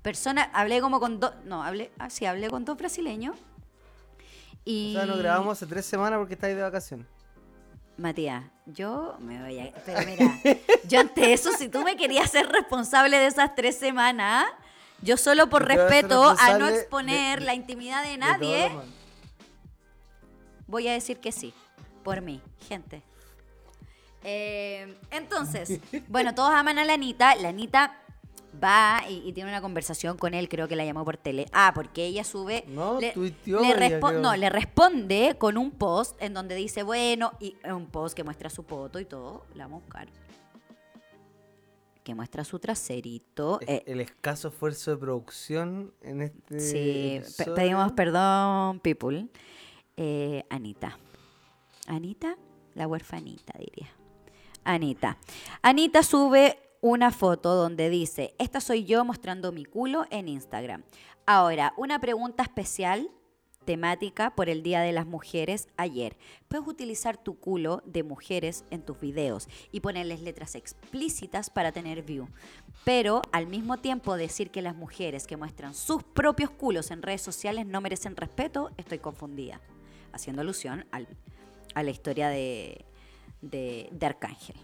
Personas, 0.02 0.48
hablé 0.52 0.80
como 0.82 1.00
con 1.00 1.18
dos. 1.18 1.32
No, 1.46 1.62
hablé. 1.62 1.90
Ah, 1.98 2.10
sí, 2.10 2.26
hablé 2.26 2.48
con 2.50 2.64
dos 2.64 2.76
brasileños. 2.76 3.36
Y. 4.64 4.94
O 4.94 4.98
sea, 4.98 5.06
nos 5.06 5.18
grabamos 5.18 5.52
hace 5.56 5.66
tres 5.66 5.86
semanas 5.86 6.18
porque 6.18 6.34
estáis 6.34 6.54
de 6.56 6.62
vacaciones. 6.62 7.06
Matías, 7.96 8.44
yo 8.66 9.16
me 9.20 9.40
voy 9.40 9.58
a... 9.60 9.72
Pero 9.86 10.00
mira, 10.04 10.36
yo 10.88 10.98
ante 10.98 11.32
eso, 11.32 11.52
si 11.56 11.68
tú 11.68 11.82
me 11.84 11.96
querías 11.96 12.28
ser 12.28 12.48
responsable 12.48 13.16
de 13.18 13.26
esas 13.28 13.54
tres 13.54 13.78
semanas, 13.78 14.44
yo 15.04 15.16
solo 15.16 15.48
por 15.48 15.64
respeto 15.66 16.34
a 16.38 16.58
no 16.58 16.66
exponer 16.68 17.40
de- 17.40 17.44
la 17.46 17.54
intimidad 17.54 18.02
de 18.04 18.16
nadie, 18.18 18.70
voy 20.66 20.88
a 20.88 20.92
decir 20.92 21.18
que 21.18 21.32
sí. 21.32 21.52
Por 22.02 22.20
mí, 22.20 22.40
gente. 22.68 23.02
Eh, 24.22 24.94
entonces, 25.10 25.80
bueno, 26.08 26.34
todos 26.34 26.50
aman 26.50 26.78
a 26.78 26.84
la 26.84 26.94
Anita. 26.94 27.34
La 27.36 27.48
Anita 27.50 27.98
va 28.62 29.02
y, 29.08 29.26
y 29.26 29.32
tiene 29.32 29.50
una 29.50 29.60
conversación 29.60 30.16
con 30.16 30.32
él, 30.34 30.48
creo 30.48 30.68
que 30.68 30.76
la 30.76 30.84
llamó 30.84 31.04
por 31.04 31.16
tele. 31.16 31.46
Ah, 31.52 31.72
porque 31.74 32.04
ella 32.04 32.24
sube. 32.24 32.64
No, 32.68 33.00
le, 33.00 33.12
tuiteó 33.12 33.60
le 33.60 33.68
ella, 33.68 33.76
respo- 34.00 34.08
creo. 34.08 34.20
No, 34.20 34.36
le 34.36 34.50
responde 34.50 35.36
con 35.38 35.56
un 35.58 35.70
post 35.70 36.20
en 36.22 36.34
donde 36.34 36.54
dice, 36.54 36.82
bueno, 36.82 37.32
y 37.40 37.56
un 37.70 37.86
post 37.86 38.14
que 38.14 38.22
muestra 38.24 38.50
su 38.50 38.62
foto 38.62 38.98
y 39.00 39.04
todo. 39.04 39.46
La 39.54 39.64
vamos 39.64 39.82
a 39.82 39.84
buscar. 39.84 40.08
Que 42.04 42.14
muestra 42.14 42.44
su 42.44 42.58
traserito. 42.60 43.58
Es- 43.62 43.68
eh, 43.68 43.82
el 43.86 44.00
escaso 44.00 44.48
esfuerzo 44.48 44.92
de 44.92 44.96
producción 44.98 45.92
en 46.02 46.20
este. 46.22 46.60
Sí, 46.60 47.20
pe- 47.36 47.50
pedimos 47.52 47.90
perdón, 47.92 48.78
people. 48.80 49.26
Eh, 49.96 50.44
Anita. 50.50 50.98
Anita, 51.86 52.36
la 52.74 52.86
huerfanita, 52.86 53.54
diría. 53.58 53.88
Anita. 54.64 55.18
Anita 55.62 56.02
sube 56.02 56.58
una 56.80 57.10
foto 57.10 57.54
donde 57.54 57.88
dice, 57.90 58.34
esta 58.38 58.60
soy 58.60 58.84
yo 58.84 59.04
mostrando 59.04 59.50
mi 59.52 59.64
culo 59.64 60.04
en 60.10 60.28
Instagram. 60.28 60.82
Ahora, 61.26 61.72
una 61.78 61.98
pregunta 62.00 62.42
especial 62.42 63.10
temática 63.64 64.34
por 64.34 64.48
el 64.48 64.62
Día 64.62 64.80
de 64.80 64.92
las 64.92 65.06
Mujeres 65.06 65.68
ayer. 65.76 66.16
Puedes 66.48 66.66
utilizar 66.66 67.16
tu 67.16 67.38
culo 67.38 67.82
de 67.86 68.02
mujeres 68.02 68.64
en 68.70 68.82
tus 68.82 69.00
videos 69.00 69.48
y 69.72 69.80
ponerles 69.80 70.20
letras 70.20 70.54
explícitas 70.54 71.50
para 71.50 71.72
tener 71.72 72.02
view. 72.02 72.28
Pero 72.84 73.22
al 73.32 73.46
mismo 73.46 73.78
tiempo 73.78 74.16
decir 74.16 74.50
que 74.50 74.62
las 74.62 74.76
mujeres 74.76 75.26
que 75.26 75.36
muestran 75.36 75.74
sus 75.74 76.02
propios 76.02 76.50
culos 76.50 76.90
en 76.90 77.02
redes 77.02 77.22
sociales 77.22 77.66
no 77.66 77.80
merecen 77.80 78.16
respeto, 78.16 78.70
estoy 78.76 78.98
confundida. 78.98 79.60
Haciendo 80.12 80.42
alusión 80.42 80.86
al- 80.92 81.08
a 81.74 81.82
la 81.82 81.90
historia 81.90 82.28
de, 82.28 82.84
de, 83.40 83.88
de 83.90 84.06
Arcángel. 84.06 84.56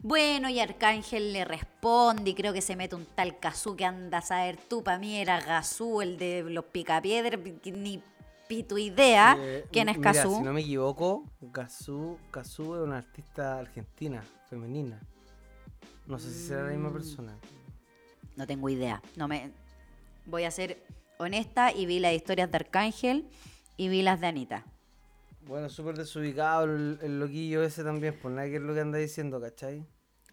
Bueno, 0.00 0.48
y 0.48 0.60
Arcángel 0.60 1.32
le 1.32 1.44
responde 1.44 2.30
y 2.30 2.34
creo 2.34 2.52
que 2.52 2.62
se 2.62 2.76
mete 2.76 2.94
un 2.94 3.06
tal 3.06 3.38
Cazú 3.38 3.76
que 3.76 3.84
anda 3.84 4.18
a 4.18 4.22
saber 4.22 4.56
tú, 4.56 4.82
para 4.82 4.98
mí 4.98 5.16
era 5.16 5.40
Gazú, 5.40 6.00
el 6.02 6.18
de 6.18 6.42
los 6.44 6.64
picapiedras, 6.66 7.40
ni 7.64 8.02
pito 8.48 8.76
idea 8.78 9.36
Eh, 9.38 9.64
quién 9.70 9.88
es 9.88 9.96
mira. 9.98 10.12
Si 10.38 10.42
no 10.42 10.52
me 10.52 10.60
equivoco, 10.62 11.24
Cazú, 11.52 12.18
Cazú 12.30 12.74
es 12.76 12.80
una 12.82 12.98
artista 12.98 13.58
argentina, 13.58 14.24
femenina. 14.48 15.00
No 16.06 16.18
sé 16.18 16.30
si 16.32 16.48
será 16.48 16.64
la 16.64 16.70
misma 16.70 16.88
Mm. 16.90 16.92
persona. 16.92 17.36
No 18.36 18.46
tengo 18.46 18.68
idea. 18.68 19.00
No 19.16 19.28
me 19.28 19.52
voy 20.26 20.44
a 20.44 20.50
ser 20.50 20.82
honesta 21.18 21.72
y 21.72 21.86
vi 21.86 21.98
las 22.00 22.14
historias 22.14 22.50
de 22.50 22.56
Arcángel 22.56 23.28
y 23.76 23.88
vi 23.88 24.02
las 24.02 24.20
de 24.20 24.26
Anita. 24.26 24.64
Bueno, 25.42 25.68
súper 25.68 25.96
desubicado 25.96 26.64
el, 26.64 26.98
el 27.02 27.18
loquillo 27.18 27.62
ese 27.62 27.82
también, 27.82 28.18
pues 28.20 28.34
nada 28.34 28.48
que 28.48 28.56
es 28.56 28.62
lo 28.62 28.74
que 28.74 28.80
anda 28.80 28.98
diciendo, 28.98 29.40
¿cachai? 29.40 29.86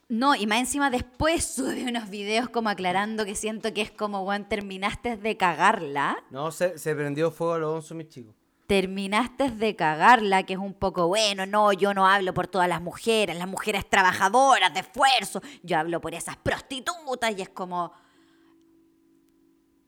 No, 0.09 0.35
y 0.35 0.47
más 0.47 0.59
encima 0.59 0.89
después 0.89 1.43
sube 1.55 1.83
unos 1.87 2.09
videos 2.09 2.49
como 2.49 2.69
aclarando 2.69 3.25
que 3.25 3.35
siento 3.35 3.73
que 3.73 3.81
es 3.81 3.91
como, 3.91 4.23
Juan, 4.23 4.47
terminaste 4.47 5.17
de 5.17 5.37
cagarla. 5.37 6.17
No, 6.29 6.51
se, 6.51 6.77
se 6.77 6.95
prendió 6.95 7.31
fuego 7.31 7.53
a 7.53 7.59
los 7.59 7.75
once, 7.75 7.93
mis 7.93 8.09
chicos. 8.09 8.35
Terminaste 8.67 9.49
de 9.49 9.77
cagarla, 9.77 10.43
que 10.43 10.53
es 10.53 10.59
un 10.59 10.73
poco, 10.73 11.07
bueno, 11.07 11.45
no, 11.45 11.71
yo 11.71 11.93
no 11.93 12.05
hablo 12.05 12.33
por 12.33 12.47
todas 12.47 12.67
las 12.67 12.81
mujeres, 12.81 13.37
las 13.37 13.47
mujeres 13.47 13.89
trabajadoras, 13.89 14.73
de 14.73 14.81
esfuerzo, 14.81 15.41
yo 15.63 15.77
hablo 15.77 16.01
por 16.01 16.13
esas 16.13 16.35
prostitutas 16.35 17.33
y 17.37 17.41
es 17.41 17.49
como... 17.49 17.93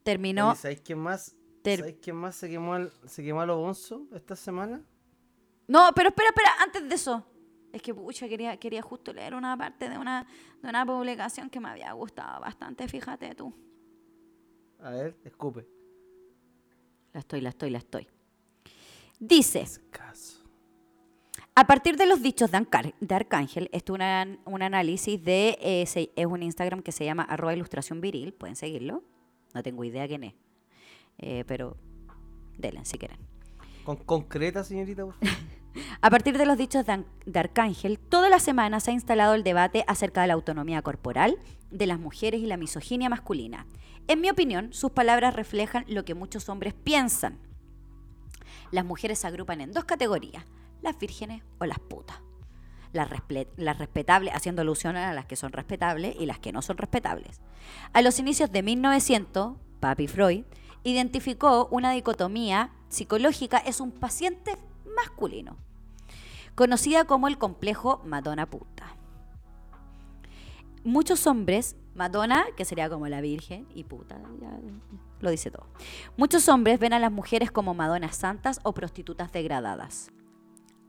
Terminó... 0.03 0.51
Oye, 0.51 0.60
¿Sabéis 0.60 0.82
quién 0.82 0.99
más? 0.99 1.36
Ter- 1.62 1.79
¿Sabéis 1.79 1.97
quién 2.01 2.15
más 2.15 2.36
se 2.38 2.49
quemó, 2.49 2.73
al- 2.75 2.93
se 3.05 3.21
quemó 3.21 3.41
a 3.41 3.45
los 3.45 3.93
esta 4.15 4.38
semana? 4.38 4.82
No, 5.69 5.91
pero 5.95 6.10
espera, 6.10 6.29
espera, 6.29 6.49
antes 6.62 6.89
de 6.89 6.95
eso. 6.95 7.25
Es 7.71 7.82
que, 7.84 7.93
pucha, 7.93 8.27
quería, 8.27 8.58
quería 8.58 8.82
justo 8.82 9.13
leer 9.13 9.36
una 9.36 9.55
parte 9.55 9.88
de 9.88 9.97
una, 9.97 10.25
de 10.62 10.67
una 10.69 10.84
publicación 10.86 11.49
que 11.49 11.60
me 11.60 11.69
había 11.69 11.91
gustado 11.93 12.41
bastante, 12.41 12.88
fíjate 12.88 13.36
tú. 13.36 13.53
A 14.82 14.89
ver, 14.89 15.15
escupe. 15.23 15.67
La 17.13 17.19
estoy, 17.19 17.41
la 17.41 17.49
estoy, 17.49 17.69
la 17.69 17.77
estoy. 17.77 18.08
Dice, 19.19 19.62
Escaso. 19.62 20.43
a 21.53 21.67
partir 21.67 21.95
de 21.97 22.08
los 22.08 22.21
dichos 22.23 22.49
de, 22.49 22.58
Ancar- 22.58 22.95
de 22.99 23.15
Arcángel, 23.15 23.69
esto 23.71 23.93
es 23.93 23.95
una- 23.95 24.38
un 24.45 24.62
análisis 24.63 25.23
de, 25.23 25.58
eh, 25.62 25.86
se- 25.86 26.12
es 26.15 26.25
un 26.25 26.41
Instagram 26.41 26.82
que 26.82 26.91
se 26.91 27.05
llama 27.05 27.23
arroba 27.23 27.53
ilustración 27.53 28.01
viril, 28.01 28.34
pueden 28.34 28.55
seguirlo. 28.55 29.03
No 29.53 29.62
tengo 29.62 29.84
idea 29.84 30.08
quién 30.08 30.23
es, 30.23 30.34
Eh, 31.19 31.43
pero 31.47 31.75
denle 32.58 32.84
si 32.86 32.97
quieren. 32.97 33.19
Con 33.84 33.97
concreta, 33.97 34.63
señorita, 34.63 35.05
por 35.05 35.13
favor. 35.15 35.29
A 36.01 36.10
partir 36.10 36.38
de 36.38 36.45
los 36.45 36.58
dichos 36.58 36.86
de, 36.86 37.39
Arcángel, 37.39 37.99
toda 37.99 38.29
la 38.29 38.39
semana 38.39 38.79
se 38.79 38.91
ha 38.91 38.93
instalado 38.93 39.34
el 39.34 39.43
debate 39.43 39.84
acerca 39.88 40.21
de 40.21 40.27
la 40.27 40.34
autonomía 40.34 40.82
corporal 40.82 41.38
de 41.71 41.88
las 41.88 41.99
mujeres 41.99 42.41
y 42.41 42.45
la 42.45 42.58
misoginia 42.58 43.10
masculina. 43.10 43.65
En 44.08 44.21
mi 44.21 44.29
opinión, 44.29 44.73
sus 44.73 44.91
palabras 44.91 45.36
reflejan 45.36 45.86
lo 45.88 46.05
que 46.05 46.15
muchos 46.15 46.49
hombres 46.49 46.73
piensan. 46.73 47.38
Las 48.71 48.86
mujeres 48.86 49.19
se 49.19 49.27
agrupan 49.27 49.62
en 49.62 49.71
dos 49.71 49.86
categorías, 49.86 50.43
las 50.82 50.97
vírgenes 50.97 51.43
o 51.60 51.65
las 51.65 51.79
putas. 51.79 52.17
Las 52.91 53.10
respetables, 53.77 54.34
haciendo 54.34 54.63
alusión 54.63 54.95
a 54.95 55.13
las 55.13 55.25
que 55.25 55.36
son 55.36 55.51
respetables 55.51 56.15
y 56.19 56.25
las 56.25 56.39
que 56.39 56.51
no 56.51 56.63
son 56.63 56.77
respetables. 56.77 57.39
A 57.93 58.01
los 58.01 58.17
inicios 58.17 58.51
de 58.51 58.63
1900, 58.63 59.58
Papi 59.79 60.08
Freud 60.08 60.43
identificó 60.84 61.67
una 61.71 61.91
dicotomía 61.91 62.71
psicológica 62.88 63.60
es 63.60 63.79
un 63.79 63.91
paciente 63.91 64.58
masculino, 65.03 65.57
conocida 66.55 67.05
como 67.05 67.27
el 67.27 67.38
complejo 67.38 68.01
Madonna 68.05 68.49
puta. 68.49 68.95
Muchos 70.83 71.27
hombres, 71.27 71.75
Madonna, 71.93 72.45
que 72.55 72.65
sería 72.65 72.89
como 72.89 73.07
la 73.07 73.21
Virgen, 73.21 73.67
y 73.75 73.83
puta, 73.83 74.17
lo 75.19 75.29
dice 75.29 75.51
todo. 75.51 75.67
Muchos 76.17 76.47
hombres 76.47 76.79
ven 76.79 76.93
a 76.93 76.99
las 76.99 77.12
mujeres 77.12 77.51
como 77.51 77.73
Madonas 77.73 78.15
santas 78.15 78.59
o 78.63 78.73
prostitutas 78.73 79.31
degradadas. 79.31 80.09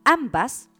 Ambas, 0.05 0.71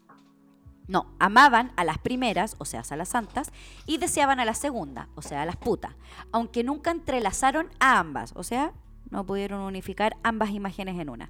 no, 0.87 1.13
amaban 1.19 1.73
a 1.75 1.83
las 1.83 1.97
primeras, 1.97 2.55
o 2.59 2.65
sea, 2.65 2.83
a 2.89 2.95
las 2.95 3.09
santas, 3.09 3.51
y 3.85 3.97
deseaban 3.97 4.39
a 4.39 4.45
la 4.45 4.53
segunda, 4.53 5.09
o 5.15 5.21
sea, 5.21 5.41
a 5.41 5.45
las 5.45 5.57
putas, 5.57 5.95
aunque 6.31 6.63
nunca 6.63 6.91
entrelazaron 6.91 7.69
a 7.79 7.99
ambas, 7.99 8.33
o 8.35 8.43
sea, 8.43 8.73
no 9.09 9.25
pudieron 9.25 9.61
unificar 9.61 10.15
ambas 10.23 10.51
imágenes 10.51 10.99
en 10.99 11.09
una. 11.09 11.29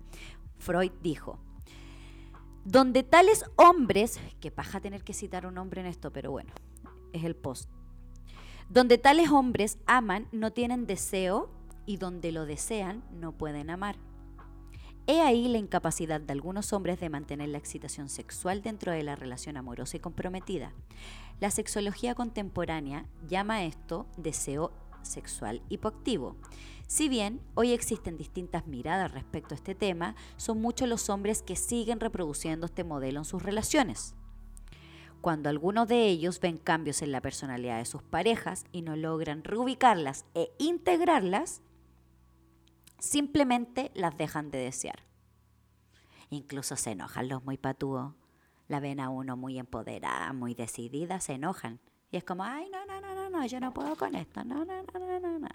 Freud 0.59 0.91
dijo, 1.01 1.39
donde 2.65 3.03
tales 3.03 3.45
hombres, 3.55 4.19
que 4.39 4.51
paja 4.51 4.79
tener 4.79 5.03
que 5.03 5.13
citar 5.13 5.45
un 5.45 5.57
hombre 5.57 5.81
en 5.81 5.87
esto, 5.87 6.11
pero 6.11 6.31
bueno, 6.31 6.51
es 7.13 7.23
el 7.23 7.35
post. 7.35 7.69
Donde 8.69 8.97
tales 8.97 9.29
hombres 9.29 9.77
aman, 9.85 10.27
no 10.31 10.51
tienen 10.51 10.85
deseo, 10.85 11.49
y 11.85 11.97
donde 11.97 12.31
lo 12.31 12.45
desean, 12.45 13.03
no 13.11 13.31
pueden 13.31 13.69
amar. 13.69 13.97
He 15.07 15.21
ahí 15.21 15.47
la 15.47 15.57
incapacidad 15.57 16.21
de 16.21 16.31
algunos 16.31 16.73
hombres 16.73 16.99
de 16.99 17.09
mantener 17.09 17.49
la 17.49 17.57
excitación 17.57 18.07
sexual 18.07 18.61
dentro 18.61 18.91
de 18.91 19.03
la 19.03 19.15
relación 19.15 19.57
amorosa 19.57 19.97
y 19.97 19.99
comprometida. 19.99 20.73
La 21.39 21.49
sexología 21.49 22.13
contemporánea 22.13 23.05
llama 23.27 23.55
a 23.55 23.63
esto 23.63 24.05
deseo 24.15 24.71
sexual 25.01 25.63
hipoactivo. 25.69 26.37
Si 26.91 27.07
bien 27.07 27.39
hoy 27.55 27.71
existen 27.71 28.17
distintas 28.17 28.67
miradas 28.67 29.13
respecto 29.13 29.53
a 29.53 29.55
este 29.55 29.75
tema, 29.75 30.13
son 30.35 30.59
muchos 30.59 30.89
los 30.89 31.09
hombres 31.09 31.41
que 31.41 31.55
siguen 31.55 32.01
reproduciendo 32.01 32.65
este 32.65 32.83
modelo 32.83 33.19
en 33.19 33.23
sus 33.23 33.41
relaciones. 33.41 34.13
Cuando 35.21 35.47
algunos 35.47 35.87
de 35.87 36.09
ellos 36.09 36.41
ven 36.41 36.57
cambios 36.57 37.01
en 37.01 37.13
la 37.13 37.21
personalidad 37.21 37.77
de 37.77 37.85
sus 37.85 38.03
parejas 38.03 38.65
y 38.73 38.81
no 38.81 38.97
logran 38.97 39.45
reubicarlas 39.45 40.25
e 40.33 40.51
integrarlas, 40.57 41.61
simplemente 42.99 43.91
las 43.95 44.17
dejan 44.17 44.51
de 44.51 44.57
desear. 44.57 45.05
Incluso 46.29 46.75
se 46.75 46.91
enojan 46.91 47.29
los 47.29 47.41
muy 47.45 47.55
patúos. 47.55 48.15
La 48.67 48.81
ven 48.81 48.99
a 48.99 49.07
uno 49.09 49.37
muy 49.37 49.59
empoderada, 49.59 50.33
muy 50.33 50.55
decidida, 50.55 51.21
se 51.21 51.35
enojan. 51.35 51.79
Y 52.11 52.17
es 52.17 52.25
como, 52.25 52.43
ay, 52.43 52.69
no, 52.69 52.85
no, 52.85 52.99
no, 52.99 53.15
no, 53.15 53.29
no, 53.29 53.45
yo 53.45 53.61
no 53.61 53.73
puedo 53.73 53.95
con 53.95 54.13
esto, 54.13 54.43
no, 54.43 54.65
no, 54.65 54.83
no, 54.83 55.19
no, 55.21 55.39
no. 55.39 55.47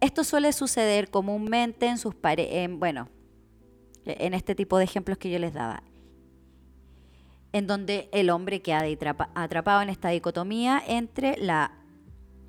Esto 0.00 0.24
suele 0.24 0.52
suceder 0.52 1.10
comúnmente 1.10 1.86
en 1.86 1.98
sus 1.98 2.14
parejas, 2.14 2.70
bueno, 2.78 3.08
en 4.04 4.34
este 4.34 4.54
tipo 4.54 4.78
de 4.78 4.84
ejemplos 4.84 5.18
que 5.18 5.30
yo 5.30 5.38
les 5.38 5.54
daba, 5.54 5.82
en 7.52 7.66
donde 7.66 8.08
el 8.12 8.30
hombre 8.30 8.60
queda 8.60 8.80
atrapa- 8.80 9.30
atrapado 9.34 9.82
en 9.82 9.88
esta 9.88 10.10
dicotomía 10.10 10.82
entre 10.86 11.36
la 11.38 11.72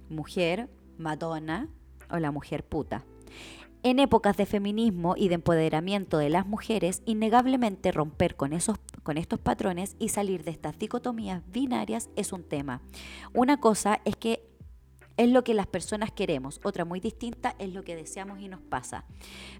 mujer 0.10 0.70
madonna 0.98 1.70
o 2.10 2.18
la 2.18 2.32
mujer 2.32 2.64
puta. 2.64 3.06
En 3.84 4.00
épocas 4.00 4.36
de 4.36 4.46
feminismo 4.46 5.16
y 5.16 5.30
de 5.30 5.36
empoderamiento 5.36 6.18
de 6.18 6.30
las 6.30 6.46
mujeres, 6.46 7.04
innegablemente 7.06 7.92
romper 7.92 8.36
con, 8.36 8.52
esos, 8.52 8.78
con 9.04 9.18
estos 9.18 9.40
patrones 9.40 9.96
y 10.00 10.10
salir 10.10 10.44
de 10.44 10.52
estas 10.52 10.78
dicotomías 10.78 11.42
binarias 11.52 12.10
es 12.16 12.34
un 12.34 12.44
tema. 12.44 12.82
Una 13.34 13.60
cosa 13.60 14.02
es 14.04 14.16
que 14.18 14.47
es 15.18 15.30
lo 15.30 15.44
que 15.44 15.54
las 15.54 15.68
personas 15.68 16.12
queremos, 16.12 16.60
otra 16.64 16.86
muy 16.86 17.00
distinta 17.00 17.56
es 17.60 17.74
lo 17.74 17.84
que 17.84 17.96
deseamos 17.96 18.40
y 18.40 18.48
nos 18.48 18.62
pasa. 18.62 19.04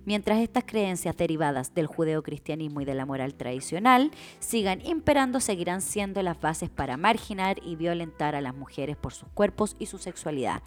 Mientras 0.06 0.40
estas 0.40 0.64
creencias 0.66 1.18
derivadas 1.18 1.74
del 1.74 1.88
judeocristianismo 1.88 2.82
y 2.82 2.86
de 2.86 2.94
la 2.94 3.06
moral 3.06 3.34
tradicional 3.34 4.12
sigan 4.40 4.86
imperando, 4.86 5.40
seguirán 5.40 5.82
siendo 5.82 6.22
las 6.22 6.40
bases 6.40 6.70
para 6.70 6.96
marginar 6.96 7.58
y 7.64 7.76
violentar 7.76 8.36
a 8.36 8.42
las 8.42 8.56
mujeres 8.56 8.96
por 8.96 9.14
sus 9.14 9.30
cuerpos 9.30 9.76
y 9.80 9.88
su 9.88 9.98
sexualidad. 9.98 10.62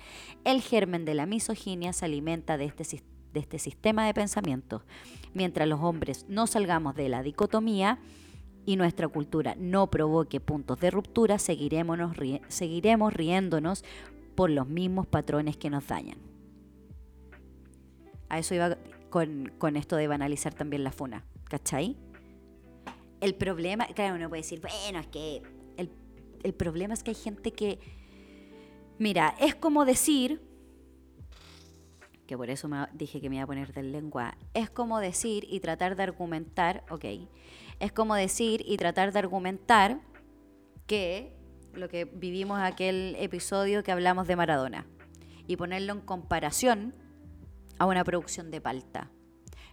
El 0.44 0.60
germen 0.60 1.04
de 1.04 1.14
la 1.14 1.26
misoginia 1.26 1.92
se 1.92 2.04
alimenta 2.04 2.58
de 2.58 2.64
este, 2.64 3.02
este 3.34 3.58
sistema 3.58 4.04
de 4.06 4.14
pensamiento. 4.14 4.82
Mientras 5.32 5.68
los 5.68 5.80
hombres 5.80 6.26
no 6.28 6.48
salgamos 6.48 6.96
de 6.96 7.08
la 7.08 7.22
dicotomía, 7.22 8.00
y 8.66 8.76
nuestra 8.76 9.08
cultura 9.08 9.54
no 9.58 9.88
provoque 9.88 10.40
puntos 10.40 10.78
de 10.80 10.90
ruptura, 10.90 11.38
seguiremos 11.38 11.98
riéndonos 13.14 13.84
por 14.40 14.48
los 14.48 14.66
mismos 14.66 15.06
patrones 15.06 15.58
que 15.58 15.68
nos 15.68 15.86
dañan. 15.86 16.16
A 18.30 18.38
eso 18.38 18.54
iba 18.54 18.78
con, 19.10 19.52
con 19.58 19.76
esto 19.76 19.96
de 19.96 20.08
banalizar 20.08 20.54
también 20.54 20.82
la 20.82 20.92
funa, 20.92 21.26
¿cachai? 21.44 21.98
El 23.20 23.34
problema, 23.34 23.86
claro, 23.88 24.14
uno 24.14 24.30
puede 24.30 24.40
decir, 24.40 24.62
bueno, 24.62 24.98
es 24.98 25.08
que 25.08 25.42
el, 25.76 25.90
el 26.42 26.54
problema 26.54 26.94
es 26.94 27.02
que 27.02 27.10
hay 27.10 27.16
gente 27.16 27.52
que, 27.52 27.80
mira, 28.98 29.34
es 29.38 29.54
como 29.54 29.84
decir, 29.84 30.40
que 32.26 32.34
por 32.34 32.48
eso 32.48 32.66
me 32.66 32.86
dije 32.94 33.20
que 33.20 33.28
me 33.28 33.36
iba 33.36 33.44
a 33.44 33.46
poner 33.46 33.74
del 33.74 33.92
lengua, 33.92 34.38
es 34.54 34.70
como 34.70 35.00
decir 35.00 35.44
y 35.50 35.60
tratar 35.60 35.96
de 35.96 36.04
argumentar, 36.04 36.82
ok, 36.88 37.04
es 37.78 37.92
como 37.92 38.14
decir 38.14 38.62
y 38.64 38.78
tratar 38.78 39.12
de 39.12 39.18
argumentar 39.18 40.00
que 40.86 41.38
lo 41.74 41.88
que 41.88 42.04
vivimos 42.04 42.60
aquel 42.60 43.16
episodio 43.18 43.82
que 43.82 43.92
hablamos 43.92 44.26
de 44.26 44.36
Maradona 44.36 44.86
y 45.46 45.56
ponerlo 45.56 45.92
en 45.92 46.00
comparación 46.00 46.94
a 47.78 47.86
una 47.86 48.04
producción 48.04 48.50
de 48.50 48.60
palta. 48.60 49.10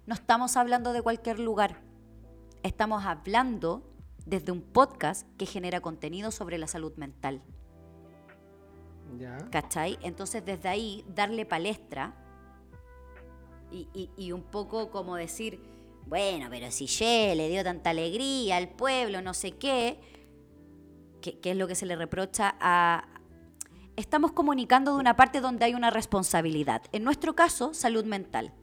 No 0.05 0.13
estamos 0.13 0.55
hablando 0.57 0.93
de 0.93 1.01
cualquier 1.01 1.39
lugar, 1.39 1.81
estamos 2.63 3.05
hablando 3.05 3.83
desde 4.25 4.51
un 4.51 4.61
podcast 4.61 5.27
que 5.37 5.45
genera 5.45 5.81
contenido 5.81 6.31
sobre 6.31 6.57
la 6.57 6.67
salud 6.67 6.93
mental. 6.97 7.41
Ya. 9.17 9.37
¿Cachai? 9.51 9.97
Entonces 10.01 10.43
desde 10.45 10.67
ahí 10.69 11.05
darle 11.13 11.45
palestra 11.45 12.13
y, 13.71 13.87
y- 13.93 14.09
y 14.17 14.31
un 14.31 14.43
poco 14.43 14.89
como 14.91 15.15
decir, 15.15 15.59
bueno, 16.05 16.47
pero 16.49 16.71
si 16.71 16.87
Ye 16.87 17.35
le 17.35 17.49
dio 17.49 17.63
tanta 17.63 17.89
alegría 17.89 18.57
al 18.57 18.69
pueblo, 18.69 19.21
no 19.21 19.33
sé 19.33 19.51
qué, 19.51 19.99
que, 21.21 21.39
que 21.39 21.51
es 21.51 21.57
lo 21.57 21.67
que 21.67 21.75
se 21.75 21.85
le 21.85 21.95
reprocha 21.95 22.55
a... 22.59 23.07
Estamos 23.95 24.31
comunicando 24.31 24.93
de 24.93 24.99
una 24.99 25.15
parte 25.15 25.41
donde 25.41 25.65
hay 25.65 25.73
una 25.73 25.89
responsabilidad. 25.89 26.83
En 26.91 27.03
nuestro 27.03 27.35
caso, 27.35 27.73
salud 27.73 28.05
mental. 28.05 28.53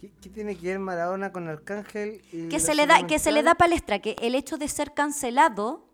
¿Qué, 0.00 0.12
qué 0.20 0.28
tiene 0.30 0.56
que 0.56 0.68
ver 0.68 0.78
Maradona 0.78 1.30
con 1.30 1.46
Arcángel? 1.48 2.22
y 2.32 2.48
Que 2.48 2.58
se, 2.58 2.74
le 2.74 2.86
da, 2.86 3.06
que 3.06 3.18
se 3.18 3.32
le 3.32 3.42
da 3.42 3.54
palestra, 3.54 3.98
que 4.00 4.16
el 4.20 4.34
hecho 4.34 4.56
de 4.58 4.68
ser 4.68 4.94
cancelado 4.94 5.84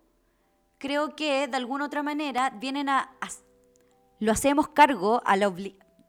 creo 0.78 1.16
que 1.16 1.48
de 1.48 1.57
alguna 1.57 1.87
otra 1.87 2.02
manera 2.02 2.50
vienen 2.50 2.88
a, 2.88 3.00
a- 3.20 3.28
lo 4.20 4.33
hacemos 4.33 4.68
cargo 4.68 5.20
a 5.24 5.37
la 5.37 5.52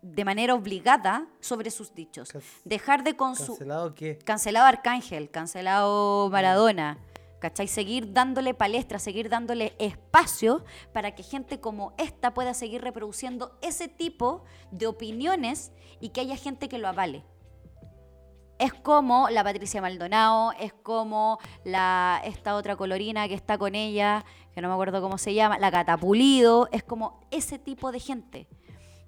de 0.02 0.24
manera 0.26 0.54
obligada 0.54 1.28
sobre 1.42 1.72
sus 1.72 1.94
dichos. 1.94 2.30
Dejar 2.64 3.04
de 3.04 3.16
consumir 3.18 3.50
¿Cancelado 3.58 3.96
qué? 3.96 4.18
cancelado 4.20 4.66
Arcángel, 4.68 5.30
cancelado 5.30 6.30
Maradona, 6.30 6.98
¿cachai? 7.40 7.68
Seguir 7.68 8.14
dándole 8.14 8.54
palestra, 8.54 9.00
seguir 9.00 9.30
dándole 9.30 9.74
espacio 9.80 10.64
para 10.94 11.16
que 11.16 11.24
gente 11.24 11.60
como 11.60 11.94
esta 11.98 12.34
pueda 12.34 12.54
seguir 12.54 12.82
reproduciendo 12.82 13.58
ese 13.62 13.88
tipo 13.88 14.44
de 14.72 14.88
opiniones 14.88 15.72
y 16.00 16.10
que 16.10 16.22
haya 16.22 16.36
gente 16.36 16.70
que 16.70 16.78
lo 16.78 16.88
avale. 16.88 17.24
Es 18.60 18.74
como 18.74 19.30
la 19.30 19.42
Patricia 19.42 19.82
Maldonado, 19.82 20.52
es 20.60 20.74
como 20.74 21.40
la, 21.64 22.22
esta 22.26 22.56
otra 22.56 22.76
colorina 22.76 23.28
que 23.30 23.34
está 23.34 23.58
con 23.58 23.74
ella, 23.74 24.26
que 24.54 24.62
no 24.62 24.68
me 24.68 24.74
acuerdo 24.74 25.02
cómo 25.02 25.18
se 25.18 25.34
llama, 25.34 25.58
la 25.60 25.72
Catapulido, 25.72 26.68
es 26.74 26.84
como 26.84 27.22
ese 27.32 27.58
tipo 27.58 27.94
de 27.94 28.02
gente. 28.02 28.48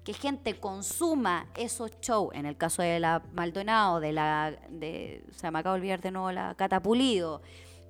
Que 0.04 0.14
gente 0.14 0.58
consuma 0.58 1.46
esos 1.54 1.90
shows, 2.00 2.34
en 2.34 2.46
el 2.46 2.56
caso 2.56 2.80
de 2.82 2.98
la 2.98 3.22
Maldonado, 3.34 4.00
de 4.00 4.12
la, 4.12 4.56
de, 4.70 5.22
o 5.30 5.34
sea, 5.34 5.50
me 5.50 5.58
acabo 5.58 5.74
de 5.74 5.80
olvidar 5.80 6.00
de 6.00 6.10
nuevo 6.10 6.32
la 6.32 6.54
Catapulido, 6.54 7.42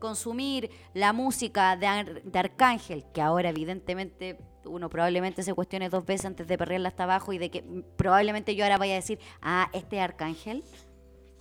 consumir 0.03 0.69
la 0.95 1.13
música 1.13 1.77
de, 1.77 1.87
Ar- 1.87 2.23
de 2.25 2.39
Arcángel, 2.39 3.05
que 3.15 3.23
ahora 3.23 3.51
evidentemente 3.51 4.37
uno 4.65 4.89
probablemente 4.91 5.43
se 5.45 5.55
cuestione 5.55 5.89
dos 5.89 6.05
veces 6.05 6.27
antes 6.27 6.47
de 6.49 6.59
perrearla 6.59 6.89
hasta 6.89 7.05
abajo 7.05 7.33
y 7.33 7.39
de 7.39 7.51
que 7.53 7.63
probablemente 7.97 8.55
yo 8.57 8.65
ahora 8.65 8.79
vaya 8.79 8.95
a 8.95 8.97
decir, 8.97 9.19
ah, 9.41 9.71
este 9.73 9.97
es 9.97 10.03
Arcángel. 10.03 10.65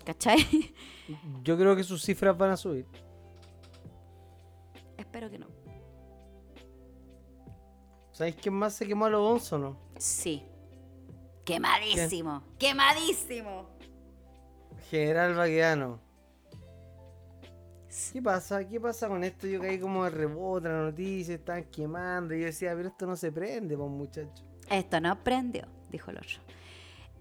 ¿Cachai? 0.06 0.40
Yo 1.44 1.56
creo 1.58 1.76
que 1.76 1.84
sus 1.84 2.02
cifras 2.04 2.36
van 2.36 2.50
a 2.52 2.58
subir. 2.58 2.88
Espero 4.98 5.30
que 5.30 5.38
no. 5.38 5.48
¿Sabéis 8.12 8.36
quién 8.42 8.56
más 8.56 8.74
se 8.74 8.88
quemó 8.88 9.06
a 9.06 9.10
los 9.12 9.22
once 9.22 9.54
o 9.56 9.58
no? 9.60 9.78
Sí. 9.98 10.44
Quemadísimo. 11.46 12.44
Quemadísimo. 12.58 13.68
General 14.90 15.36
Baqueano. 15.36 16.00
¿Qué 18.14 18.22
pasa? 18.22 18.66
¿Qué 18.66 18.80
pasa 18.80 19.10
con 19.10 19.22
esto? 19.24 19.48
Yo 19.48 19.60
caí 19.60 19.78
como 19.78 20.06
de 20.06 20.12
rebote, 20.12 20.70
la 20.70 20.84
noticia, 20.84 21.36
están 21.36 21.66
quemando. 21.66 22.34
Y 22.34 22.40
yo 22.40 22.46
decía, 22.46 22.74
pero 22.74 22.88
esto 22.88 23.06
no 23.06 23.18
se 23.18 23.32
prende, 23.32 23.76
pues 23.76 23.90
muchacho. 23.90 24.46
Esto 24.70 25.02
no 25.02 25.22
prendió, 25.22 25.66
dijo 25.90 26.12
el 26.12 26.18
otro. 26.18 26.40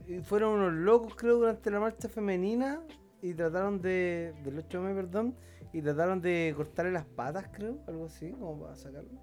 Y 0.06 0.20
fueron 0.20 0.60
unos 0.60 0.72
locos, 0.72 1.14
creo, 1.16 1.38
durante 1.38 1.70
la 1.70 1.80
marcha 1.80 2.08
femenina. 2.08 2.80
Y 3.20 3.34
trataron 3.34 3.82
de. 3.82 4.32
del 4.44 4.58
8 4.58 4.78
de 4.78 4.84
mayo, 4.84 4.94
perdón. 4.94 5.36
Y 5.72 5.82
trataron 5.82 6.20
de 6.20 6.54
cortarle 6.56 6.92
las 6.92 7.04
patas, 7.04 7.48
creo. 7.52 7.78
Algo 7.88 8.06
así, 8.06 8.30
como 8.30 8.60
para 8.60 8.76
sacarlo. 8.76 9.20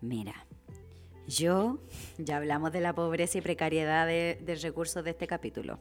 Mira, 0.00 0.34
yo, 1.28 1.78
ya 2.18 2.38
hablamos 2.38 2.72
de 2.72 2.80
la 2.80 2.92
pobreza 2.92 3.38
y 3.38 3.40
precariedad 3.40 4.06
de, 4.06 4.40
de 4.44 4.54
recursos 4.56 5.04
de 5.04 5.10
este 5.10 5.28
capítulo. 5.28 5.78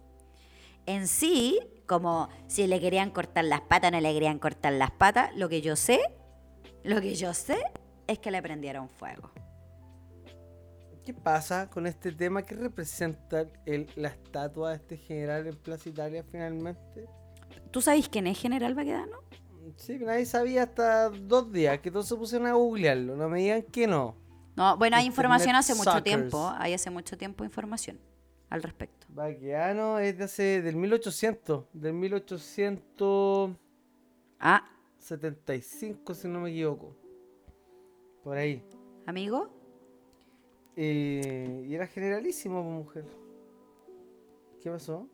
En 0.86 1.08
sí, 1.08 1.60
como 1.88 2.30
si 2.48 2.68
le 2.68 2.80
querían 2.80 3.12
cortar 3.12 3.46
las 3.46 3.62
patas, 3.62 3.92
no 3.92 4.00
le 4.02 4.14
querían 4.14 4.40
cortar 4.40 4.74
las 4.74 4.92
patas, 4.92 5.36
lo 5.36 5.50
que 5.50 5.62
yo 5.62 5.76
sé, 5.76 6.00
lo 6.84 7.00
que 7.02 7.16
yo 7.16 7.34
sé 7.34 7.58
es 8.08 8.20
que 8.20 8.32
le 8.32 8.42
prendieron 8.42 8.90
fuego. 8.90 9.32
¿Qué 11.06 11.14
pasa 11.14 11.70
con 11.70 11.86
este 11.86 12.12
tema? 12.14 12.44
¿Qué 12.44 12.56
representa 12.56 13.46
el- 13.66 13.90
la 13.96 14.10
estatua 14.10 14.70
de 14.70 14.76
este 14.78 14.98
general 14.98 15.48
en 15.48 15.56
Plaza 15.58 15.90
Italia 15.90 16.24
finalmente? 16.32 17.08
¿Tú 17.72 17.82
sabes 17.82 18.08
quién 18.08 18.28
es 18.28 18.40
General 18.40 18.74
Baquedano? 18.74 19.18
Sí, 19.78 19.98
nadie 20.00 20.26
sabía 20.26 20.64
hasta 20.64 21.10
dos 21.10 21.52
días 21.52 21.80
que 21.80 21.92
todos 21.92 22.08
se 22.08 22.16
pusieron 22.16 22.48
a 22.48 22.54
googlearlo. 22.54 23.16
No 23.16 23.28
me 23.30 23.40
digan 23.40 23.64
que 23.64 23.88
no. 23.88 24.16
No, 24.56 24.78
bueno, 24.78 24.96
hay 24.98 25.06
información 25.06 25.56
hace 25.56 25.74
mucho 25.74 25.92
suckers. 25.92 26.04
tiempo, 26.04 26.54
hay 26.58 26.74
hace 26.74 26.90
mucho 26.90 27.18
tiempo 27.18 27.44
información 27.44 28.00
al 28.54 28.62
respecto. 28.62 29.08
Baqueano 29.10 29.98
es 29.98 30.16
de 30.16 30.24
hace, 30.26 30.62
del 30.62 30.76
1800, 30.76 31.66
del 31.74 31.94
1875, 31.94 33.58
Ah, 34.40 34.70
si 36.14 36.28
no 36.28 36.40
me 36.40 36.52
equivoco. 36.52 36.96
Por 38.24 38.38
ahí. 38.38 38.64
amigo, 39.08 39.50
Eh, 40.76 41.66
y 41.68 41.74
era 41.74 41.88
generalísimo, 41.88 42.62
pues, 42.64 43.06
mujer. 43.06 43.06
¿Qué 44.62 44.70
pasó? 44.70 45.08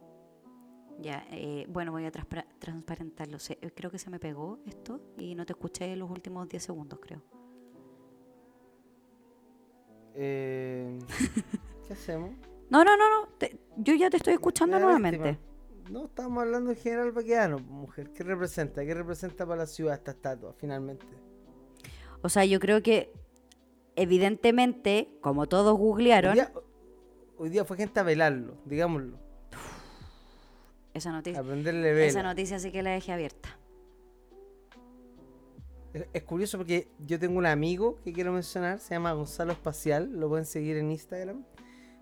ya, 1.02 1.26
eh, 1.32 1.66
bueno, 1.70 1.94
voy 1.94 2.04
a 2.06 2.12
transparentarlo. 2.12 3.38
Eh, 3.50 3.72
creo 3.74 3.90
que 3.90 4.00
se 4.00 4.10
me 4.10 4.20
pegó 4.20 4.60
esto 4.66 5.00
y 5.18 5.34
no 5.34 5.46
te 5.46 5.54
escuché 5.54 5.96
los 5.96 6.12
últimos 6.12 6.50
10 6.50 6.62
segundos, 6.62 7.00
creo. 7.02 7.22
Eh, 10.14 11.00
¿Qué 11.88 11.94
hacemos? 11.94 12.32
No, 12.70 12.84
no, 12.84 12.96
no, 12.98 13.10
no. 13.22 13.28
te- 13.38 13.60
yo 13.78 13.94
ya 13.96 14.10
te 14.10 14.18
estoy 14.18 14.34
escuchando 14.34 14.80
nuevamente. 14.80 15.18
lástima. 15.20 15.50
No, 15.90 16.06
estamos 16.06 16.44
hablando 16.44 16.70
en 16.70 16.76
general 16.78 17.12
Baqueano, 17.12 17.58
pues, 17.58 17.68
mujer. 17.70 18.12
¿Qué 18.12 18.24
representa? 18.24 18.86
¿Qué 18.86 18.94
representa 18.94 19.46
para 19.46 19.62
la 19.62 19.66
ciudad 19.68 19.96
esta 19.96 20.12
estatua, 20.12 20.54
finalmente? 20.54 21.06
O 22.22 22.30
sea, 22.30 22.46
yo 22.46 22.60
creo 22.60 22.84
que 22.84 23.12
evidentemente, 23.96 25.10
como 25.22 25.48
todos 25.48 25.74
Hoy 25.74 25.80
googlearon, 25.80 26.34
día, 26.36 26.52
hoy 27.38 27.50
día 27.50 27.66
fue 27.66 27.78
gente 27.78 28.00
a 28.00 28.04
velarlo, 28.04 28.58
digámoslo. 28.66 29.18
esa 30.94 31.12
noticia, 31.12 31.40
A 31.40 31.44
prenderle 31.44 31.94
vela. 31.94 32.06
esa 32.06 32.22
noticia 32.24 32.60
sí 32.60 32.72
que 32.72 32.84
la 32.84 32.92
dejé 32.92 33.12
abierta. 33.14 33.58
Es, 35.94 36.06
es 36.14 36.24
curioso 36.24 36.58
porque 36.60 36.88
yo 37.08 37.18
tengo 37.18 37.40
un 37.40 37.46
amigo 37.48 37.98
que 38.04 38.14
quiero 38.14 38.32
mencionar, 38.32 38.80
se 38.80 38.94
llama 38.94 39.14
Gonzalo 39.14 39.54
Espacial, 39.54 40.12
lo 40.20 40.30
pueden 40.30 40.46
seguir 40.46 40.78
en 40.78 40.92
Instagram. 40.92 41.44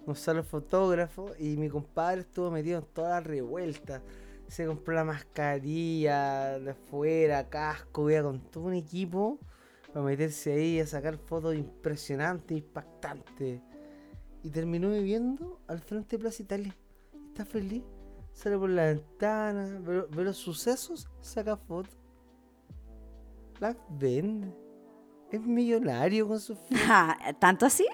Gonzalo 0.08 0.42
fotógrafo 0.42 1.32
y 1.38 1.58
mi 1.58 1.68
compadre 1.68 2.22
estuvo 2.22 2.50
metido 2.50 2.80
en 2.80 2.86
toda 2.86 3.10
la 3.10 3.20
revuelta. 3.20 4.02
Se 4.48 4.66
compró 4.66 4.94
la 4.96 5.04
mascarilla 5.04 6.58
de 6.60 6.72
afuera, 6.72 7.50
casco, 7.50 8.10
iba 8.10 8.24
con 8.24 8.40
todo 8.40 8.64
un 8.64 8.74
equipo 8.74 9.38
para 9.92 10.06
meterse 10.06 10.54
ahí 10.54 10.80
a 10.80 10.88
sacar 10.88 11.18
fotos 11.18 11.56
impresionantes, 11.56 12.58
impactantes. 12.58 13.60
Y 14.44 14.50
terminó 14.50 14.92
viviendo 14.92 15.60
al 15.68 15.82
frente 15.82 16.16
de 16.16 16.22
Plaza 16.22 16.42
Italia. 16.42 16.78
Está 17.28 17.44
feliz, 17.44 17.84
sale 18.32 18.58
por 18.58 18.70
la 18.70 18.86
ventana, 18.86 19.78
ve, 19.82 20.24
los 20.24 20.38
sucesos, 20.38 21.10
saca 21.20 21.58
fotos. 21.58 21.98
Las 23.60 23.76
vende. 23.90 24.56
Es 25.34 25.42
millonario 25.42 26.30
con. 26.30 26.40
Ah, 26.88 27.18
¿Tanto 27.42 27.66
así? 27.66 27.86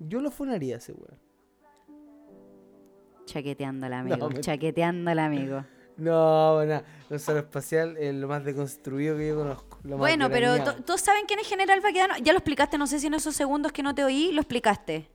Yo 0.00 0.20
lo 0.20 0.30
funaría 0.30 0.76
ese 0.76 0.92
weón. 0.92 1.18
Chaqueteando 3.26 3.86
al 3.86 3.92
amigo, 3.94 4.32
chaqueteando 4.40 5.10
al 5.10 5.18
amigo. 5.18 5.64
No, 5.96 6.54
bueno, 6.54 6.82
Gonzalo 7.10 7.40
Espacial 7.40 7.94
es 7.98 8.14
lo 8.14 8.26
más 8.26 8.42
deconstruido 8.42 9.18
que 9.18 9.28
yo 9.28 9.36
conozco. 9.36 9.78
lo 9.82 9.90
más 9.90 9.98
Bueno, 9.98 10.30
pero 10.30 10.54
¿todos 10.82 11.02
saben 11.02 11.26
quién 11.26 11.40
es 11.40 11.46
General 11.46 11.78
Baquedano? 11.80 12.14
Ya 12.22 12.32
lo 12.32 12.38
explicaste, 12.38 12.78
no 12.78 12.86
sé 12.86 13.00
si 13.00 13.08
en 13.08 13.14
esos 13.14 13.36
segundos 13.36 13.70
que 13.70 13.82
no 13.82 13.94
te 13.94 14.02
oí, 14.02 14.32
lo 14.32 14.40
explicaste. 14.40 15.10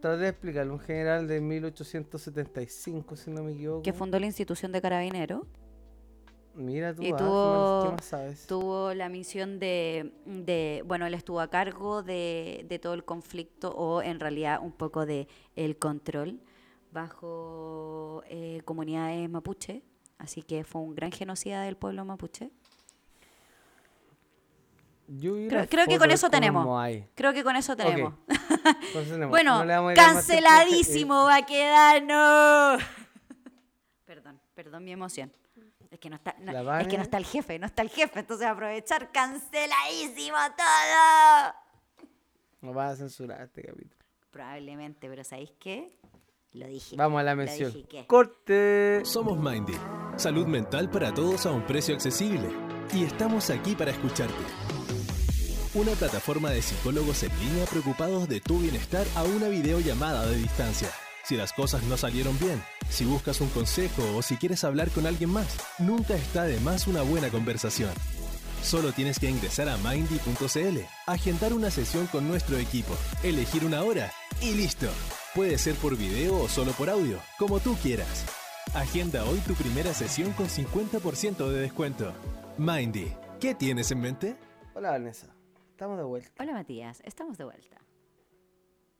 Traté 0.00 0.22
de 0.22 0.28
explicarlo. 0.30 0.72
Un 0.74 0.80
general 0.80 1.28
de 1.28 1.40
1875, 1.40 3.14
si 3.14 3.30
no 3.30 3.44
me 3.44 3.52
equivoco. 3.52 3.82
Que 3.82 3.92
fundó 3.92 4.18
la 4.18 4.26
institución 4.26 4.72
de 4.72 4.82
carabineros. 4.82 5.46
Mira 6.56 6.94
tú, 6.94 7.02
y 7.02 7.12
ah, 7.12 7.16
¿qué 7.16 7.22
tuvo- 7.24 7.82
más- 7.82 7.84
¿qué 7.84 7.92
más 7.96 8.04
sabes? 8.04 8.46
Tuvo 8.46 8.94
la 8.94 9.08
misión 9.08 9.58
de, 9.58 10.12
de- 10.24 10.82
bueno, 10.86 11.06
él 11.06 11.14
estuvo 11.14 11.40
a 11.40 11.48
cargo 11.48 12.02
de, 12.02 12.64
de 12.68 12.78
todo 12.78 12.94
el 12.94 13.04
conflicto 13.04 13.70
o 13.76 14.00
en 14.02 14.18
realidad 14.20 14.60
un 14.62 14.72
poco 14.72 15.04
de 15.06 15.28
el 15.54 15.76
control 15.78 16.40
bajo 16.92 18.22
eh, 18.28 18.62
comunidades 18.64 19.28
mapuche. 19.28 19.82
Así 20.18 20.42
que 20.42 20.64
fue 20.64 20.80
un 20.80 20.94
gran 20.94 21.12
genocida 21.12 21.60
del 21.62 21.76
pueblo 21.76 22.04
mapuche. 22.06 22.50
Yo 25.08 25.34
Creo, 25.48 25.86
que 25.86 25.98
con 25.98 26.10
eso 26.10 26.30
tenemos. 26.30 26.66
Creo 27.14 27.32
que 27.32 27.44
con 27.44 27.54
eso 27.54 27.76
tenemos. 27.76 28.14
Bueno, 29.30 29.58
no 29.58 29.64
le 29.64 29.74
vamos 29.74 29.92
a 29.92 29.94
canceladísimo 29.94 31.24
Baquedano. 31.26 32.78
perdón, 34.04 34.40
perdón 34.54 34.84
mi 34.84 34.92
emoción. 34.92 35.30
Es 36.06 36.08
que 36.08 36.10
no 36.10 36.16
está, 36.16 36.36
no- 36.38 36.78
es 36.78 36.86
que 36.88 36.96
no 36.96 37.02
está 37.02 37.18
el 37.18 37.24
jefe, 37.24 37.58
no 37.58 37.66
está 37.66 37.82
el 37.82 37.88
jefe, 37.90 38.20
entonces 38.20 38.46
aprovechar 38.46 39.10
canceladísimo 39.10 40.36
todo. 40.56 41.54
No 42.60 42.72
vas 42.72 42.92
a 42.92 42.96
censurar 42.96 43.42
este 43.42 43.62
capítulo. 43.62 43.94
Probablemente, 44.30 45.08
pero 45.08 45.24
¿sabéis 45.24 45.52
qué? 45.58 45.98
Lo 46.52 46.66
dije. 46.68 46.96
Vamos 46.96 47.20
a 47.20 47.22
la 47.22 47.32
Lo 47.32 47.38
mención. 47.38 47.72
¡Corte! 48.06 49.02
Somos 49.04 49.38
Mindy, 49.38 49.74
salud 50.16 50.46
mental 50.46 50.90
para 50.90 51.12
todos 51.12 51.44
a 51.46 51.50
un 51.52 51.66
precio 51.66 51.94
accesible. 51.94 52.48
Y 52.94 53.04
estamos 53.04 53.50
aquí 53.50 53.74
para 53.74 53.90
escucharte. 53.90 54.34
Una 55.74 55.92
plataforma 55.92 56.50
de 56.50 56.62
psicólogos 56.62 57.22
en 57.24 57.38
línea 57.40 57.66
preocupados 57.66 58.28
de 58.28 58.40
tu 58.40 58.58
bienestar 58.60 59.06
a 59.14 59.24
una 59.24 59.48
videollamada 59.48 60.24
de 60.26 60.36
distancia. 60.36 60.88
Si 61.24 61.36
las 61.36 61.52
cosas 61.52 61.82
no 61.82 61.96
salieron 61.96 62.38
bien, 62.38 62.62
si 62.90 63.04
buscas 63.04 63.40
un 63.40 63.48
consejo 63.50 64.02
o 64.16 64.22
si 64.22 64.36
quieres 64.36 64.64
hablar 64.64 64.90
con 64.90 65.06
alguien 65.06 65.30
más, 65.30 65.56
nunca 65.78 66.14
está 66.14 66.44
de 66.44 66.58
más 66.60 66.86
una 66.86 67.02
buena 67.02 67.28
conversación. 67.30 67.90
Solo 68.62 68.92
tienes 68.92 69.18
que 69.18 69.30
ingresar 69.30 69.68
a 69.68 69.76
mindy.cl, 69.78 70.78
agendar 71.06 71.52
una 71.52 71.70
sesión 71.70 72.06
con 72.08 72.26
nuestro 72.26 72.56
equipo, 72.58 72.94
elegir 73.22 73.64
una 73.64 73.82
hora 73.82 74.10
y 74.40 74.54
listo. 74.54 74.88
Puede 75.34 75.58
ser 75.58 75.74
por 75.76 75.96
video 75.96 76.40
o 76.42 76.48
solo 76.48 76.72
por 76.72 76.88
audio, 76.90 77.20
como 77.38 77.60
tú 77.60 77.74
quieras. 77.82 78.24
Agenda 78.74 79.24
hoy 79.24 79.38
tu 79.40 79.54
primera 79.54 79.92
sesión 79.94 80.32
con 80.32 80.48
50% 80.48 81.48
de 81.48 81.60
descuento. 81.60 82.12
Mindy, 82.58 83.12
¿qué 83.40 83.54
tienes 83.54 83.90
en 83.90 84.00
mente? 84.00 84.36
Hola 84.74 84.90
Vanessa, 84.90 85.28
estamos 85.70 85.98
de 85.98 86.04
vuelta. 86.04 86.30
Hola 86.42 86.52
Matías, 86.54 87.00
estamos 87.04 87.38
de 87.38 87.44
vuelta. 87.44 87.76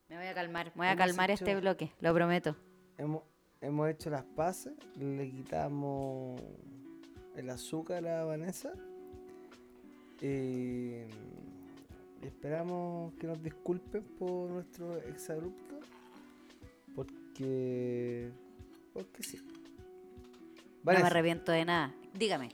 Me 0.09 0.17
voy 0.17 0.27
a 0.27 0.35
calmar, 0.35 0.67
me 0.77 0.85
voy 0.85 0.87
a 0.87 0.97
calmar 0.97 1.31
hecho- 1.31 1.45
este 1.45 1.57
bloque, 1.61 1.93
lo 2.01 2.15
prometo. 2.15 2.55
Hemos, 2.99 3.23
hemos 3.61 3.89
hecho 3.89 4.11
las 4.11 4.25
paces, 4.25 4.75
le 4.97 5.31
quitamos 5.31 6.41
el 7.37 7.51
azúcar 7.51 8.07
a 8.07 8.25
Vanessa 8.25 8.73
y 10.21 11.03
esperamos 12.23 13.13
que 13.15 13.27
nos 13.27 13.43
disculpen 13.43 14.03
por 14.19 14.51
nuestro 14.51 14.97
exabrupto 15.03 15.81
porque 16.95 18.31
porque 18.93 19.23
sí. 19.23 19.39
No 20.83 20.93
me 20.93 20.99
arrepiento 20.99 21.53
de 21.53 21.65
nada. 21.65 21.95
Dígame. 22.15 22.51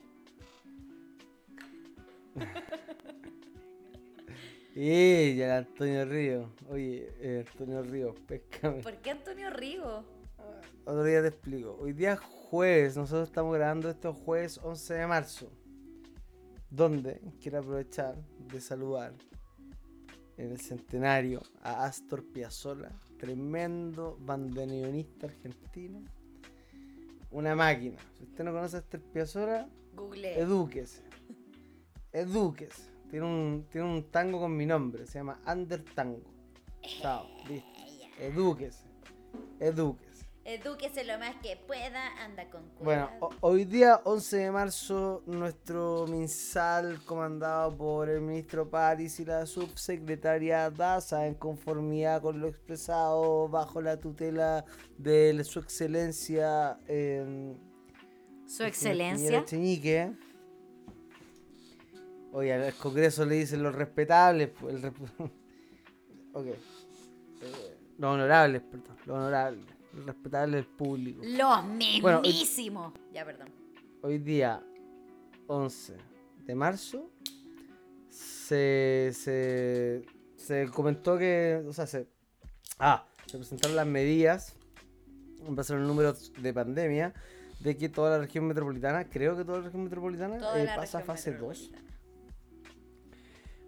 y 4.74 5.36
ya 5.36 5.58
el 5.58 5.66
Antonio 5.66 6.04
Río, 6.06 6.48
oye, 6.70 7.12
eh, 7.20 7.44
Antonio 7.46 7.82
Río, 7.82 8.14
pescame. 8.26 8.82
¿Por 8.82 8.96
qué 8.96 9.10
Antonio 9.10 9.50
Rigo? 9.50 10.21
Otro 10.84 11.04
día 11.04 11.22
te 11.22 11.28
explico. 11.28 11.76
Hoy 11.80 11.92
día 11.92 12.14
es 12.14 12.20
jueves, 12.20 12.96
nosotros 12.96 13.28
estamos 13.28 13.54
grabando 13.54 13.88
esto 13.88 14.12
jueves 14.12 14.58
11 14.62 14.94
de 14.94 15.06
marzo. 15.06 15.50
Donde 16.70 17.20
quiero 17.40 17.58
aprovechar 17.58 18.16
de 18.52 18.60
saludar 18.60 19.14
en 20.36 20.50
el 20.50 20.60
centenario 20.60 21.42
a 21.62 21.84
Astor 21.84 22.24
Piazzolla, 22.24 22.90
tremendo 23.18 24.18
bandoneonista 24.20 25.26
argentino. 25.26 26.02
Una 27.30 27.54
máquina. 27.54 27.98
Si 28.18 28.24
usted 28.24 28.44
no 28.44 28.52
conoce 28.52 28.76
a 28.76 28.80
Astor 28.80 29.00
Piazzolla, 29.00 29.68
Google. 29.94 30.38
edúquese. 30.40 31.02
Edúquese. 32.12 32.90
Tiene 33.10 33.26
un, 33.26 33.66
tiene 33.70 33.86
un 33.86 34.10
tango 34.10 34.40
con 34.40 34.56
mi 34.56 34.66
nombre, 34.66 35.06
se 35.06 35.18
llama 35.18 35.40
Under 35.46 35.84
Tango. 35.94 36.32
Chao, 36.80 37.26
listo. 37.46 37.68
Edúquese. 38.18 38.84
Edúquese. 39.60 40.11
Edúquese 40.44 41.04
lo 41.04 41.18
más 41.20 41.36
que 41.36 41.56
pueda, 41.68 42.20
anda 42.24 42.50
con 42.50 42.62
Bueno, 42.80 43.08
ho- 43.20 43.30
hoy 43.42 43.64
día 43.64 44.00
11 44.04 44.38
de 44.38 44.50
marzo, 44.50 45.22
nuestro 45.26 46.04
MinSal, 46.08 46.98
comandado 47.04 47.76
por 47.76 48.08
el 48.08 48.20
ministro 48.22 48.68
París 48.68 49.20
y 49.20 49.24
la 49.24 49.46
subsecretaria 49.46 50.68
Daza, 50.68 51.28
en 51.28 51.34
conformidad 51.34 52.20
con 52.22 52.40
lo 52.40 52.48
expresado 52.48 53.48
bajo 53.48 53.80
la 53.80 53.98
tutela 54.00 54.64
de 54.98 55.44
su 55.44 55.60
excelencia. 55.60 56.76
em, 56.88 57.54
Su 58.44 58.64
excelencia. 58.64 59.38
Echeñique. 59.38 60.12
Oye, 62.32 62.52
al 62.52 62.74
Congreso 62.74 63.24
le 63.24 63.36
dicen 63.36 63.62
los 63.62 63.74
respetables. 63.76 64.48
pues, 64.58 64.74
el 64.74 64.82
rep- 64.82 64.94
ok. 66.34 66.46
Eh, 66.46 66.56
los 67.98 68.10
honorables, 68.14 68.60
perdón. 68.62 68.96
Los 69.06 69.16
honorables. 69.16 69.66
Los 69.92 70.06
respetables 70.06 70.54
del 70.54 70.66
público. 70.66 71.22
Los 71.24 71.64
Bueno, 72.00 72.20
mismísimos. 72.22 72.92
Ya, 73.12 73.24
perdón. 73.24 73.48
hoy 74.02 74.18
día 74.18 74.62
11 75.46 75.96
de 76.46 76.54
marzo 76.54 77.10
se, 78.08 79.10
se, 79.14 80.04
se 80.36 80.68
comentó 80.70 81.16
que, 81.18 81.62
o 81.68 81.72
sea, 81.72 81.86
se, 81.86 82.06
ah, 82.78 83.06
se 83.26 83.36
presentaron 83.38 83.76
las 83.76 83.86
medidas 83.86 84.54
en 85.46 85.54
base 85.56 85.72
a 85.72 85.76
los 85.76 85.86
números 85.86 86.32
de 86.40 86.52
pandemia 86.54 87.12
de 87.60 87.76
que 87.76 87.88
toda 87.88 88.10
la 88.10 88.18
región 88.18 88.46
metropolitana, 88.46 89.08
creo 89.08 89.36
que 89.36 89.44
toda 89.44 89.58
la 89.58 89.64
región 89.64 89.84
metropolitana 89.84 90.36
eh, 90.56 90.64
la 90.64 90.76
pasa 90.76 90.98
a 90.98 91.02
fase 91.02 91.32
2. 91.32 91.40
metropolitana. 91.70 91.92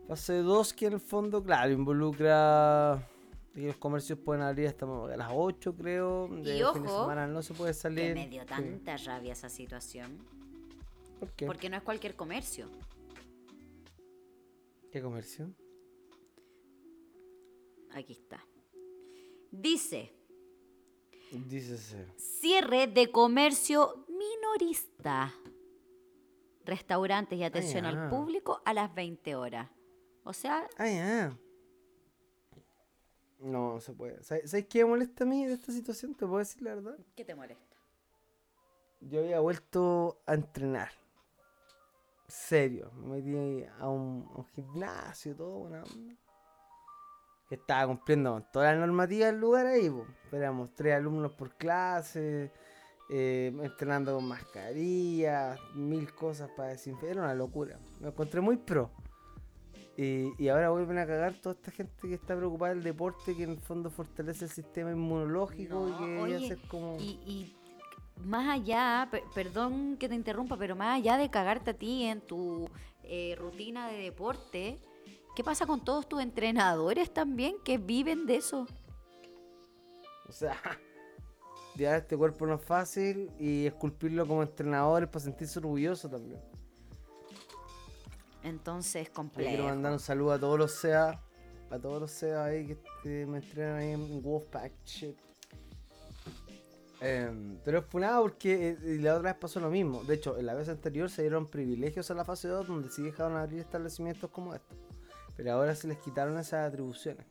Fase 0.08 0.34
2 0.38 0.72
que 0.74 0.86
en 0.86 0.92
el 0.94 1.00
fondo, 1.00 1.42
claro, 1.42 1.72
involucra 1.72 3.08
que 3.54 3.66
los 3.68 3.76
comercios 3.76 4.18
pueden 4.18 4.42
abrir 4.42 4.66
hasta 4.68 4.84
a 4.84 5.16
las 5.16 5.30
8 5.32 5.74
creo. 5.76 6.28
De 6.28 6.34
Y 6.40 6.44
fin 6.44 6.44
de 6.58 6.64
ojo, 6.64 7.02
semana 7.02 7.26
no 7.26 7.40
se 7.42 7.54
puede 7.54 7.72
salir. 7.72 8.08
Que 8.08 8.14
me 8.14 8.28
dio 8.28 8.42
Sí. 8.42 8.48
tanta 8.48 8.96
rabia 8.98 9.32
esa 9.32 9.48
situación. 9.48 10.18
¿Por 11.20 11.30
qué? 11.32 11.46
Porque 11.46 11.70
no 11.70 11.76
es 11.76 11.82
cualquier 11.82 12.16
comercio. 12.16 12.68
¿Qué 14.90 15.00
comercio? 15.00 15.52
Aquí 17.92 18.12
está. 18.12 18.44
Dice, 19.50 20.12
Dícese. 21.30 22.06
cierre 22.16 22.88
de 22.88 23.10
comercio 23.12 24.04
minorista. 24.08 25.32
Restaurantes 26.64 27.38
y 27.38 27.44
atención 27.44 27.84
ya. 27.84 27.90
al 27.90 28.10
público 28.10 28.62
a 28.64 28.72
las 28.74 28.92
20 28.94 29.36
horas. 29.36 29.70
O 30.24 30.32
sea, 30.32 30.66
Ah, 30.76 30.88
ya. 30.88 31.38
No, 33.44 33.74
no 33.74 33.80
se 33.80 33.92
puede. 33.92 34.22
¿Sabes 34.22 34.50
sabes 34.50 34.66
qué 34.66 34.84
me 34.84 34.90
molesta 34.90 35.24
a 35.24 35.26
mí 35.26 35.44
de 35.44 35.52
esta 35.52 35.70
situación? 35.70 36.14
¿Te 36.14 36.24
puedo 36.26 36.38
decir 36.38 36.62
la 36.62 36.76
verdad? 36.76 36.96
¿qué 37.14 37.26
te 37.26 37.34
molesta? 37.34 37.76
Yo 39.00 39.20
había 39.20 39.38
vuelto 39.40 40.22
a 40.24 40.32
entrenar. 40.32 40.90
Serio. 42.26 42.90
Me 42.94 43.20
metí 43.20 43.66
a 43.78 43.86
un, 43.86 44.26
a 44.34 44.38
un 44.38 44.46
gimnasio, 44.46 45.36
todo, 45.36 45.58
una 45.58 45.82
onda. 45.82 46.14
Que 47.46 47.56
estaba 47.56 47.86
cumpliendo 47.86 48.42
todas 48.50 48.72
las 48.72 48.80
normativas 48.80 49.30
del 49.30 49.40
lugar 49.40 49.66
ahí, 49.66 49.90
po. 49.90 50.06
Éramos 50.32 50.74
tres 50.74 50.94
alumnos 50.94 51.32
por 51.32 51.54
clase, 51.56 52.50
eh, 53.10 53.52
entrenando 53.62 54.14
con 54.14 54.26
mascarilla, 54.26 55.58
mil 55.74 56.14
cosas 56.14 56.50
para 56.56 56.70
desinfectar. 56.70 57.10
Era 57.10 57.24
una 57.24 57.34
locura. 57.34 57.78
Me 58.00 58.08
encontré 58.08 58.40
muy 58.40 58.56
pro. 58.56 58.90
Y, 59.96 60.32
y 60.42 60.48
ahora 60.48 60.70
vuelven 60.70 60.98
a 60.98 61.06
cagar 61.06 61.34
toda 61.34 61.54
esta 61.54 61.70
gente 61.70 62.08
que 62.08 62.14
está 62.14 62.36
preocupada 62.36 62.74
del 62.74 62.82
deporte, 62.82 63.36
que 63.36 63.44
en 63.44 63.50
el 63.50 63.60
fondo 63.60 63.90
fortalece 63.90 64.46
el 64.46 64.50
sistema 64.50 64.90
inmunológico 64.90 65.88
y 65.88 66.04
que 66.04 66.18
oye, 66.20 66.58
como. 66.68 66.96
Y, 66.98 67.20
y 67.26 67.56
más 68.24 68.48
allá, 68.48 69.06
pe- 69.10 69.22
perdón 69.34 69.96
que 69.96 70.08
te 70.08 70.14
interrumpa, 70.16 70.56
pero 70.56 70.74
más 70.74 70.96
allá 70.98 71.16
de 71.16 71.30
cagarte 71.30 71.70
a 71.70 71.74
ti 71.74 72.04
en 72.04 72.20
tu 72.20 72.68
eh, 73.04 73.36
rutina 73.38 73.88
de 73.88 73.98
deporte, 73.98 74.80
¿qué 75.36 75.44
pasa 75.44 75.64
con 75.64 75.84
todos 75.84 76.08
tus 76.08 76.20
entrenadores 76.20 77.12
también 77.12 77.54
que 77.64 77.78
viven 77.78 78.26
de 78.26 78.36
eso? 78.36 78.66
O 80.28 80.32
sea, 80.32 80.56
llevar 81.76 81.98
este 81.98 82.16
cuerpo 82.16 82.46
no 82.46 82.54
es 82.54 82.64
fácil 82.64 83.30
y 83.38 83.66
esculpirlo 83.66 84.26
como 84.26 84.42
entrenador 84.42 85.04
es 85.04 85.08
para 85.08 85.24
sentirse 85.24 85.58
orgulloso 85.60 86.08
también. 86.08 86.40
Entonces, 88.44 89.08
Le 89.08 89.12
complejo. 89.12 89.48
quiero 89.48 89.64
mandar 89.64 89.92
un 89.92 89.98
saludo 89.98 90.32
a 90.32 90.38
todos 90.38 90.58
los 90.58 90.72
SEA, 90.72 91.20
a 91.70 91.78
todos 91.78 92.00
los 92.00 92.10
SEA 92.10 92.44
ahí 92.44 92.66
que, 92.66 92.78
que 93.02 93.26
me 93.26 93.38
entrenan 93.38 93.76
ahí 93.76 93.90
en 93.90 94.22
Wolfpack 94.22 94.72
shit. 94.84 95.16
Em, 97.00 97.58
pero 97.64 97.80
es 97.80 97.86
funado 97.86 98.22
porque 98.22 98.70
eh, 98.80 98.98
la 99.00 99.16
otra 99.16 99.32
vez 99.32 99.40
pasó 99.40 99.60
lo 99.60 99.68
mismo. 99.70 100.04
De 100.04 100.14
hecho, 100.14 100.38
en 100.38 100.46
la 100.46 100.54
vez 100.54 100.68
anterior 100.68 101.10
se 101.10 101.22
dieron 101.22 101.46
privilegios 101.46 102.10
a 102.10 102.14
la 102.14 102.24
fase 102.24 102.48
2 102.48 102.66
donde 102.68 102.88
sí 102.90 103.02
dejaron 103.02 103.36
abrir 103.36 103.60
establecimientos 103.60 104.30
como 104.30 104.54
estos. 104.54 104.76
Pero 105.36 105.52
ahora 105.52 105.74
se 105.74 105.88
les 105.88 105.98
quitaron 105.98 106.38
esas 106.38 106.68
atribuciones. 106.68 107.26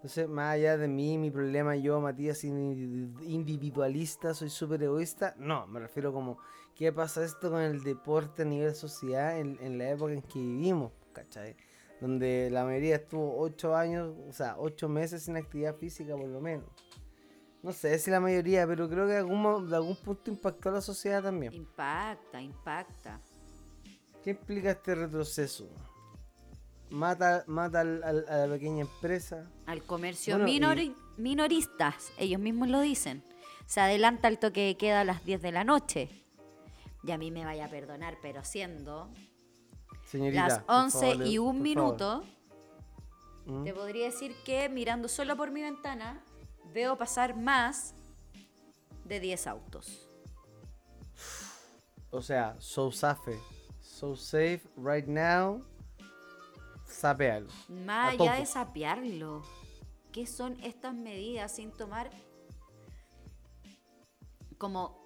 Entonces, 0.00 0.30
más 0.30 0.54
allá 0.54 0.78
de 0.78 0.88
mí, 0.88 1.18
mi 1.18 1.30
problema, 1.30 1.76
yo, 1.76 2.00
Matías, 2.00 2.42
indi- 2.44 3.22
individualista, 3.22 4.32
soy 4.32 4.48
súper 4.48 4.82
egoísta. 4.82 5.34
No, 5.36 5.66
me 5.66 5.78
refiero 5.78 6.10
como, 6.10 6.38
¿qué 6.74 6.90
pasa 6.90 7.22
esto 7.22 7.50
con 7.50 7.60
el 7.60 7.82
deporte 7.82 8.42
a 8.42 8.44
nivel 8.46 8.74
sociedad 8.74 9.38
en, 9.38 9.58
en 9.60 9.76
la 9.76 9.90
época 9.90 10.14
en 10.14 10.22
que 10.22 10.38
vivimos? 10.38 10.92
¿Cachai? 11.12 11.54
Donde 12.00 12.48
la 12.50 12.64
mayoría 12.64 12.96
estuvo 12.96 13.38
8 13.38 13.76
años, 13.76 14.16
o 14.26 14.32
sea, 14.32 14.54
8 14.58 14.88
meses 14.88 15.22
sin 15.24 15.36
actividad 15.36 15.76
física 15.76 16.16
por 16.16 16.28
lo 16.28 16.40
menos. 16.40 16.66
No 17.62 17.72
sé 17.72 17.98
si 17.98 18.10
la 18.10 18.20
mayoría, 18.20 18.66
pero 18.66 18.88
creo 18.88 19.04
que 19.06 19.12
de 19.12 19.18
algún, 19.18 19.68
de 19.68 19.76
algún 19.76 19.96
punto 19.96 20.30
impactó 20.30 20.70
a 20.70 20.72
la 20.72 20.80
sociedad 20.80 21.22
también. 21.22 21.52
Impacta, 21.52 22.40
impacta. 22.40 23.20
¿Qué 24.24 24.30
implica 24.30 24.70
este 24.70 24.94
retroceso? 24.94 25.68
Mata, 26.90 27.44
mata 27.46 27.80
al- 27.80 28.02
al- 28.02 28.26
a 28.28 28.46
la 28.46 28.54
pequeña 28.54 28.82
empresa. 28.82 29.48
Al 29.66 29.82
comercio 29.84 30.36
Bueno, 30.38 30.74
y- 30.74 30.94
minoristas, 31.18 32.12
ellos 32.18 32.40
mismos 32.40 32.68
lo 32.68 32.80
dicen. 32.80 33.22
Se 33.66 33.80
adelanta 33.80 34.26
el 34.28 34.38
toque 34.38 34.66
de 34.66 34.76
queda 34.76 35.02
a 35.02 35.04
las 35.04 35.24
10 35.24 35.40
de 35.42 35.52
la 35.52 35.62
noche. 35.64 36.08
Y 37.04 37.12
a 37.12 37.18
mí 37.18 37.30
me 37.30 37.44
vaya 37.44 37.66
a 37.66 37.68
perdonar, 37.68 38.18
pero 38.20 38.42
siendo 38.44 39.08
Señorita. 40.04 40.48
las 40.48 40.58
por 40.64 40.74
11 40.74 41.10
favor, 41.12 41.26
y 41.26 41.38
un 41.38 41.62
minuto, 41.62 42.24
¿Mm? 43.46 43.64
te 43.64 43.72
podría 43.72 44.06
decir 44.06 44.34
que 44.44 44.68
mirando 44.68 45.08
solo 45.08 45.36
por 45.36 45.50
mi 45.52 45.62
ventana, 45.62 46.20
veo 46.74 46.96
pasar 46.98 47.36
más 47.36 47.94
de 49.04 49.20
10 49.20 49.46
autos. 49.46 50.08
O 52.10 52.20
sea, 52.20 52.56
Sousafe. 52.58 53.38
So 53.80 54.16
safe 54.16 54.62
right 54.76 55.06
now. 55.06 55.64
Sapealo. 57.00 57.48
Más 57.68 58.12
allá 58.12 58.34
de 58.34 58.44
sapearlo, 58.44 59.42
¿qué 60.12 60.26
son 60.26 60.60
estas 60.62 60.94
medidas 60.94 61.50
sin 61.50 61.72
tomar 61.72 62.10
como 64.58 65.00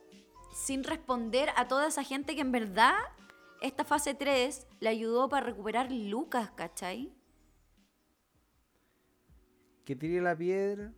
sin 0.52 0.82
responder 0.82 1.50
a 1.56 1.68
toda 1.68 1.86
esa 1.86 2.02
gente 2.02 2.34
que 2.34 2.40
en 2.40 2.50
verdad 2.50 2.94
esta 3.62 3.84
fase 3.84 4.14
3 4.14 4.66
le 4.80 4.88
ayudó 4.88 5.28
para 5.28 5.46
recuperar 5.46 5.92
lucas, 5.92 6.50
¿cachai? 6.50 7.12
Que 9.84 9.94
tire 9.94 10.20
la 10.20 10.36
piedra. 10.36 10.92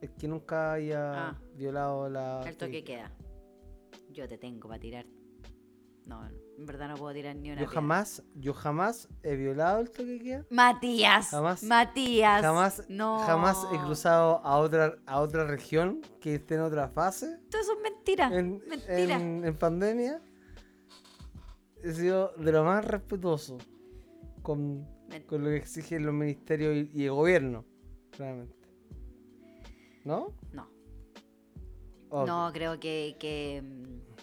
Es 0.00 0.10
que 0.12 0.26
nunca 0.28 0.72
haya 0.72 1.28
Ah. 1.28 1.40
violado 1.54 2.08
la. 2.08 2.42
El 2.48 2.56
toque 2.56 2.82
queda. 2.82 3.12
Yo 4.10 4.26
te 4.26 4.38
tengo 4.38 4.68
para 4.68 4.80
tirar. 4.80 5.04
No, 6.06 6.26
en 6.26 6.66
verdad 6.66 6.88
no 6.88 6.96
puedo 6.96 7.14
tirar 7.14 7.34
ni 7.34 7.50
una 7.50 7.60
Yo 7.62 7.66
piedra. 7.66 7.74
jamás, 7.74 8.22
yo 8.34 8.52
jamás 8.52 9.08
he 9.22 9.36
violado 9.36 9.80
el 9.80 9.90
toque 9.90 10.18
queda. 10.20 10.44
Matías. 10.50 11.30
Jamás- 11.30 11.62
Matías. 11.62 12.42
Jamás, 12.42 12.84
No. 12.90 13.18
jamás 13.20 13.66
he 13.72 13.78
cruzado 13.78 14.40
a 14.44 14.58
otra, 14.58 14.96
a 15.06 15.20
otra 15.20 15.44
región 15.46 16.02
que 16.20 16.34
esté 16.34 16.56
en 16.56 16.60
otra 16.60 16.88
fase. 16.88 17.38
Todo 17.50 17.62
eso 17.62 17.72
es 17.72 17.78
mentira. 17.82 18.26
En, 18.36 18.62
mentira. 18.68 19.16
en- 19.16 19.44
en 19.46 19.56
pandemia 19.56 20.20
he 21.82 21.92
sido 21.92 22.32
de 22.36 22.52
lo 22.52 22.64
más 22.64 22.84
respetuoso 22.84 23.56
con, 24.42 24.86
con 25.26 25.42
lo 25.42 25.48
que 25.50 25.56
exigen 25.56 26.04
los 26.04 26.14
ministerios 26.14 26.76
y, 26.76 26.90
y 27.00 27.04
el 27.06 27.12
gobierno, 27.12 27.64
claramente. 28.10 28.54
¿No? 30.04 30.34
No. 30.52 30.68
No, 32.26 32.50
creo 32.52 32.78
que, 32.78 33.16
que, 33.18 33.60
mm, 33.62 34.13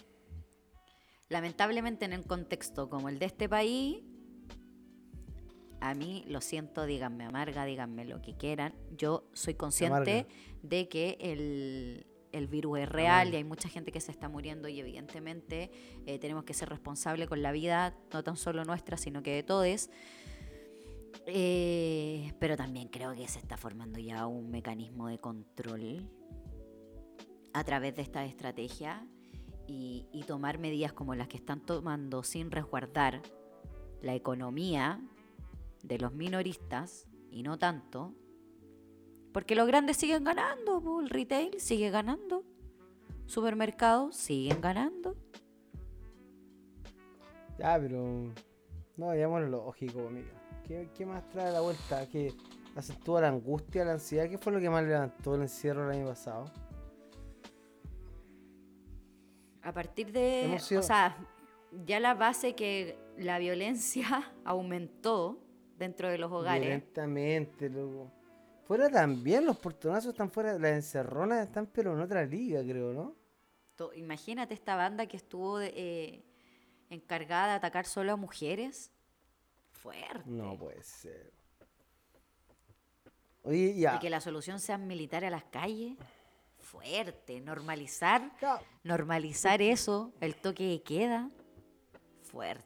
lamentablemente 1.32 2.04
en 2.04 2.12
el 2.12 2.24
contexto 2.26 2.88
como 2.88 3.08
el 3.08 3.18
de 3.18 3.26
este 3.26 3.48
país, 3.48 4.04
a 5.80 5.94
mí, 5.94 6.24
lo 6.28 6.40
siento, 6.40 6.86
díganme 6.86 7.24
amarga, 7.24 7.64
díganme 7.64 8.04
lo 8.04 8.22
que 8.22 8.36
quieran. 8.36 8.72
Yo 8.96 9.24
soy 9.32 9.54
consciente 9.54 9.96
Amarga. 9.96 10.26
de 10.62 10.88
que 10.88 11.16
el, 11.20 12.06
el 12.30 12.46
virus 12.46 12.78
es 12.80 12.88
real 12.88 13.22
Amarga. 13.22 13.32
y 13.32 13.36
hay 13.38 13.44
mucha 13.44 13.68
gente 13.68 13.90
que 13.90 14.00
se 14.00 14.12
está 14.12 14.28
muriendo 14.28 14.68
y 14.68 14.78
evidentemente 14.78 15.72
eh, 16.06 16.20
tenemos 16.20 16.44
que 16.44 16.54
ser 16.54 16.68
responsables 16.68 17.28
con 17.28 17.42
la 17.42 17.50
vida, 17.50 17.96
no 18.12 18.22
tan 18.22 18.36
solo 18.36 18.64
nuestra, 18.64 18.96
sino 18.96 19.24
que 19.24 19.32
de 19.34 19.42
todos. 19.42 19.90
Eh, 21.26 22.32
pero 22.38 22.56
también 22.56 22.88
creo 22.88 23.14
que 23.14 23.26
se 23.26 23.40
está 23.40 23.56
formando 23.56 23.98
ya 23.98 24.26
un 24.26 24.50
mecanismo 24.50 25.08
de 25.08 25.18
control 25.18 26.08
a 27.52 27.64
través 27.64 27.96
de 27.96 28.02
esta 28.02 28.24
estrategia 28.24 29.04
y, 29.66 30.06
y 30.12 30.24
tomar 30.24 30.58
medidas 30.58 30.92
como 30.92 31.14
las 31.14 31.28
que 31.28 31.36
están 31.36 31.60
tomando 31.60 32.22
sin 32.22 32.50
resguardar 32.50 33.22
la 34.02 34.14
economía 34.14 35.00
de 35.82 35.98
los 35.98 36.12
minoristas 36.12 37.06
y 37.30 37.42
no 37.42 37.58
tanto, 37.58 38.14
porque 39.32 39.54
los 39.54 39.66
grandes 39.66 39.96
siguen 39.96 40.24
ganando, 40.24 41.00
el 41.00 41.08
retail 41.08 41.58
sigue 41.58 41.90
ganando, 41.90 42.44
supermercados 43.26 44.14
siguen 44.16 44.60
ganando. 44.60 45.16
Ya, 47.58 47.78
pero. 47.80 48.32
No, 48.96 49.06
vayamos 49.06 49.38
a 49.38 49.40
lo 49.40 49.48
lógico, 49.48 50.06
amiga. 50.06 50.28
¿Qué, 50.66 50.90
qué 50.94 51.06
más 51.06 51.28
trae 51.30 51.50
la 51.50 51.60
vuelta? 51.60 52.06
¿Qué 52.08 52.34
acentúa 52.76 53.22
la 53.22 53.28
angustia, 53.28 53.84
la 53.84 53.92
ansiedad? 53.92 54.28
¿Qué 54.28 54.36
fue 54.36 54.52
lo 54.52 54.60
que 54.60 54.68
más 54.68 54.84
levantó 54.84 55.34
el 55.34 55.42
encierro 55.42 55.90
el 55.90 55.96
año 55.96 56.06
pasado? 56.08 56.44
A 59.62 59.72
partir 59.72 60.12
de, 60.12 60.58
o 60.76 60.82
sea, 60.82 61.16
ya 61.86 62.00
la 62.00 62.14
base 62.14 62.54
que 62.54 62.98
la 63.16 63.38
violencia 63.38 64.32
aumentó 64.44 65.38
dentro 65.78 66.08
de 66.08 66.18
los 66.18 66.30
hogares. 66.32 66.62
Violentamente, 66.62 67.68
loco. 67.68 68.10
Fuera 68.64 68.88
también, 68.88 69.44
los 69.44 69.58
portonazos 69.58 70.12
están 70.12 70.30
fuera, 70.30 70.58
las 70.58 70.72
encerronas 70.72 71.46
están, 71.46 71.66
pero 71.66 71.92
en 71.92 72.00
otra 72.00 72.24
liga, 72.24 72.62
creo, 72.62 72.92
¿no? 72.92 73.16
Imagínate 73.96 74.54
esta 74.54 74.76
banda 74.76 75.06
que 75.06 75.16
estuvo 75.16 75.60
eh, 75.60 76.22
encargada 76.88 77.48
de 77.48 77.52
atacar 77.54 77.84
solo 77.84 78.12
a 78.12 78.16
mujeres. 78.16 78.92
Fuerte. 79.72 80.22
No 80.26 80.56
puede 80.56 80.82
ser. 80.82 81.32
Oye, 83.42 83.74
ya. 83.74 83.96
Y 83.96 83.98
que 83.98 84.10
la 84.10 84.20
solución 84.20 84.60
sea 84.60 84.78
militar 84.78 85.24
a 85.24 85.30
las 85.30 85.44
calles. 85.44 85.96
Fuerte. 86.72 87.40
Normalizar. 87.40 88.32
Normalizar 88.82 89.60
eso. 89.60 90.10
El 90.20 90.34
toque 90.36 90.64
de 90.64 90.82
queda. 90.82 91.30
Fuerte. 92.22 92.64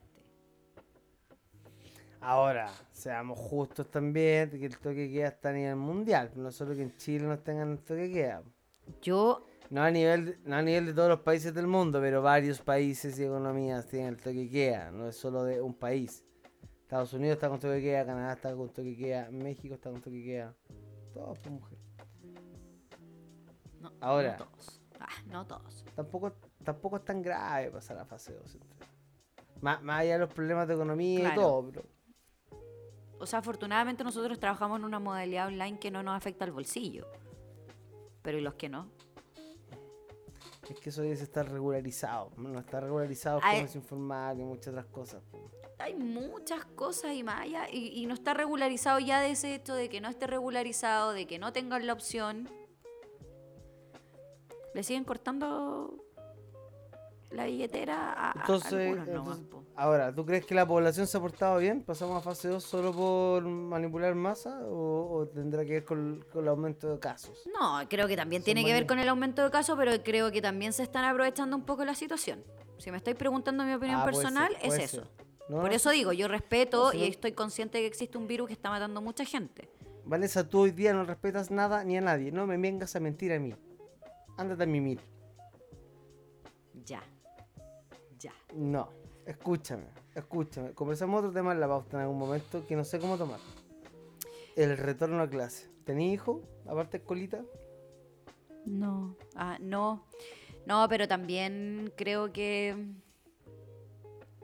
Ahora, 2.21 2.73
seamos 2.93 3.37
justos 3.39 3.91
también, 3.91 4.51
de 4.51 4.61
que 4.61 4.67
el 4.67 4.79
toque 4.79 5.11
queda 5.11 5.29
está 5.29 5.51
a 5.51 5.53
nivel 5.53 5.77
mundial, 5.77 6.31
no 6.37 6.51
solo 6.51 6.75
que 6.75 6.83
en 6.83 6.97
Chile 6.97 7.27
no 7.27 7.39
tengan 7.39 7.73
el 7.73 7.79
toque 7.79 8.11
queda. 8.11 8.43
Yo, 9.03 9.47
No 9.71 9.83
a 9.83 9.91
nivel, 9.91 10.39
no 10.45 10.57
a 10.57 10.63
nivel 10.63 10.87
de 10.87 10.95
todos 10.95 11.09
los 11.09 11.21
países 11.21 11.53
del 11.53 11.67
mundo, 11.67 12.01
pero 12.01 12.23
varios 12.23 12.61
países 12.61 13.19
y 13.19 13.25
economías 13.25 13.87
tienen 13.87 14.11
el 14.11 14.17
toque 14.17 14.49
queda, 14.49 14.91
no 14.93 15.09
es 15.09 15.17
solo 15.17 15.45
de 15.45 15.61
un 15.61 15.75
país. 15.75 16.25
Estados 16.83 17.13
Unidos 17.13 17.35
está 17.35 17.49
con 17.49 17.59
toque 17.59 17.81
queda, 17.81 18.07
Canadá 18.07 18.33
está 18.35 18.55
con 18.55 18.69
toque 18.71 18.97
queda, 18.97 19.29
México 19.31 19.75
está 19.75 19.91
con 19.91 20.01
toque 20.01 20.23
queda. 20.25 20.55
Todos, 21.13 21.39
pues, 21.41 21.53
mujer. 21.53 21.76
No, 23.81 23.93
Ahora. 24.01 24.37
no 24.39 24.45
todos. 24.47 24.81
Ah, 25.01 25.09
no 25.27 25.47
todos. 25.47 25.85
Tampoco, 25.95 26.33
tampoco 26.65 26.97
es 26.97 27.05
tan 27.05 27.23
grave 27.23 27.71
pasar 27.71 27.99
a 27.99 28.05
fase 28.05 28.33
2. 28.35 28.55
¿entiendes? 28.55 28.89
Más, 29.61 29.83
más 29.83 30.01
allá 30.01 30.15
de 30.15 30.19
los 30.21 30.33
problemas 30.33 30.69
de 30.69 30.75
economía 30.75 31.21
Claro. 31.21 31.35
y 31.41 31.45
todo, 31.45 31.71
pero 31.71 31.85
O 33.19 33.27
sea, 33.27 33.39
afortunadamente 33.39 34.05
nosotros 34.05 34.39
trabajamos 34.39 34.79
en 34.79 34.85
una 34.85 34.99
modalidad 34.99 35.47
online 35.49 35.79
que 35.79 35.91
no 35.91 36.03
nos 36.03 36.15
afecta 36.17 36.45
al 36.45 36.53
bolsillo. 36.53 37.07
Pero 38.23 38.39
¿y 38.39 38.41
los 38.43 38.55
que 38.55 38.69
no? 38.69 38.91
es 40.69 40.81
que 40.81 40.91
eso 40.91 41.01
debe 41.03 41.15
estar 41.15 41.49
regularizado. 41.49 42.33
No 42.37 42.59
está 42.59 42.81
regularizado 42.81 43.39
Ay. 43.43 43.59
comercio 43.59 43.81
informal 43.81 44.41
y 44.41 44.43
muchas 44.45 44.69
otras 44.69 44.87
cosas. 44.87 45.23
Hay 45.79 45.95
muchas 45.95 46.65
cosas 46.65 47.13
y 47.13 47.23
más 47.23 47.43
allá, 47.43 47.69
y, 47.71 47.89
y 48.03 48.07
no 48.07 48.15
está 48.15 48.35
regularizado 48.35 48.99
ya 48.99 49.21
de 49.21 49.31
ese 49.31 49.55
hecho 49.55 49.75
de 49.75 49.89
que 49.89 50.01
no 50.01 50.09
esté 50.09 50.27
regularizado, 50.27 51.13
de 51.13 51.27
que 51.29 51.39
no 51.39 51.53
tengan 51.53 51.87
la 51.87 51.93
opción. 51.93 52.49
Le 54.77 54.83
siguen 54.83 55.05
cortando 55.05 56.05
la 57.31 57.47
billetera 57.47 58.13
a, 58.13 58.31
a 58.33 58.41
Entonces, 58.43 58.73
algunos 58.75 59.09
nomás, 59.09 59.39
entonces, 59.39 59.73
ahora, 59.75 60.15
¿tú 60.15 60.27
crees 60.27 60.45
que 60.45 60.55
la 60.55 60.67
población 60.67 61.07
se 61.07 61.17
ha 61.17 61.21
portado 61.23 61.57
bien? 61.57 61.83
¿Pasamos 61.83 62.15
a 62.19 62.21
fase 62.21 62.49
2 62.49 62.63
solo 62.63 62.93
por 62.93 63.43
manipular 63.43 64.15
masa 64.15 64.61
o, 64.67 65.17
o 65.17 65.29
tendrá 65.29 65.65
que 65.65 65.73
ver 65.73 65.85
con, 65.87 66.23
con 66.31 66.43
el 66.45 66.49
aumento 66.51 66.93
de 66.93 66.99
casos? 66.99 67.49
No, 67.59 67.89
creo 67.89 68.07
que 68.07 68.17
también 68.17 68.43
Son 68.43 68.45
tiene 68.45 68.67
que 68.67 68.75
ver 68.75 68.87
con 68.87 68.99
el 68.99 69.09
aumento 69.09 69.43
de 69.43 69.51
casos, 69.51 69.79
pero 69.79 69.93
creo 70.03 70.31
que 70.31 70.43
también 70.43 70.75
se 70.75 70.83
están 70.83 71.05
aprovechando 71.07 71.57
un 71.57 71.63
poco 71.63 71.83
la 71.87 71.95
situación. 71.95 72.45
Si 72.77 72.91
me 72.91 72.99
estáis 72.99 73.17
preguntando 73.17 73.65
mi 73.65 73.73
opinión 73.73 74.01
Ah, 74.01 74.05
personal, 74.05 74.53
ser, 74.61 74.75
es 74.75 74.93
eso. 74.93 75.05
No, 75.49 75.63
Por 75.63 75.73
eso 75.73 75.89
digo, 75.89 76.13
yo 76.13 76.29
respeto 76.29 76.93
No, 76.93 76.99
y 76.99 77.05
estoy 77.05 77.33
consciente 77.33 77.79
de 77.79 77.85
que 77.85 77.89
existe 77.89 78.19
un 78.19 78.27
virus 78.27 78.49
que 78.49 78.53
está 78.53 78.69
matando 78.69 79.01
mucha 79.01 79.25
gente. 79.25 79.71
Vanessa, 80.05 80.47
tú 80.47 80.61
hoy 80.61 80.71
día 80.71 80.93
no 80.93 81.03
respetas 81.05 81.51
nada 81.51 81.83
ni 81.83 81.97
a 81.97 82.03
nadie. 82.03 82.31
No 82.31 82.47
me 82.47 82.59
vengas 82.59 82.95
a 82.95 83.01
mentir 83.01 83.33
a 83.33 83.39
mí. 83.41 83.55
Ándate 84.37 84.65
a 84.65 84.67
mimir. 84.67 85.01
Ya. 86.85 87.03
Ya. 88.19 88.33
No, 88.55 88.91
escúchame, 89.25 89.87
escúchame. 90.15 90.73
Conversamos 90.73 91.19
otro 91.21 91.33
tema 91.33 91.53
en 91.53 91.61
la 91.61 91.69
pauta 91.69 91.97
en 91.97 92.03
algún 92.03 92.19
momento 92.19 92.67
que 92.67 92.77
no 92.77 92.85
sé 92.85 92.99
cómo 92.99 93.17
tomar. 93.17 93.41
El 94.55 94.77
retorno 94.77 95.23
a 95.23 95.29
clase. 95.29 95.71
¿Tenís 95.85 96.15
hijo? 96.15 96.43
Aparte 96.67 96.99
de 96.99 97.05
colita. 97.05 97.45
No. 98.65 99.17
Ah, 99.35 99.59
no. 99.61 100.05
No, 100.67 100.87
pero 100.89 101.07
también 101.07 101.93
creo 101.97 102.33
que. 102.33 102.77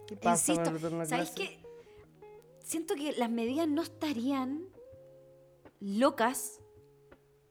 ¿Qué 0.07 0.17
pasa 0.17 0.53
Insisto, 0.53 0.65
con 0.65 0.75
el 0.75 0.81
retorno 0.81 1.03
a 1.03 1.35
qué? 1.35 1.59
Siento 2.61 2.95
que 2.95 3.13
las 3.13 3.31
medidas 3.31 3.69
no 3.69 3.83
estarían 3.83 4.65
locas 5.81 6.61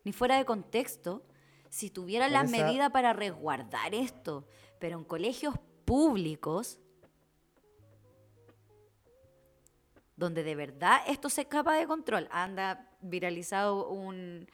ni 0.04 0.14
fuera 0.14 0.38
de 0.38 0.46
contexto 0.46 1.24
si 1.72 1.90
tuvieran 1.90 2.34
las 2.34 2.44
Vanessa- 2.52 2.66
medidas 2.68 2.92
para 2.92 3.14
resguardar 3.14 3.96
esto. 3.96 4.46
Pero 4.78 4.98
en 5.00 5.06
colegios 5.06 5.56
públicos, 5.86 6.80
donde 10.18 10.44
de 10.44 10.56
verdad 10.56 11.00
esto 11.08 11.30
se 11.30 11.42
escapa 11.42 11.76
de 11.76 11.88
control, 11.88 12.28
anda 12.30 12.90
viralizado 13.02 13.88
un, 13.90 14.48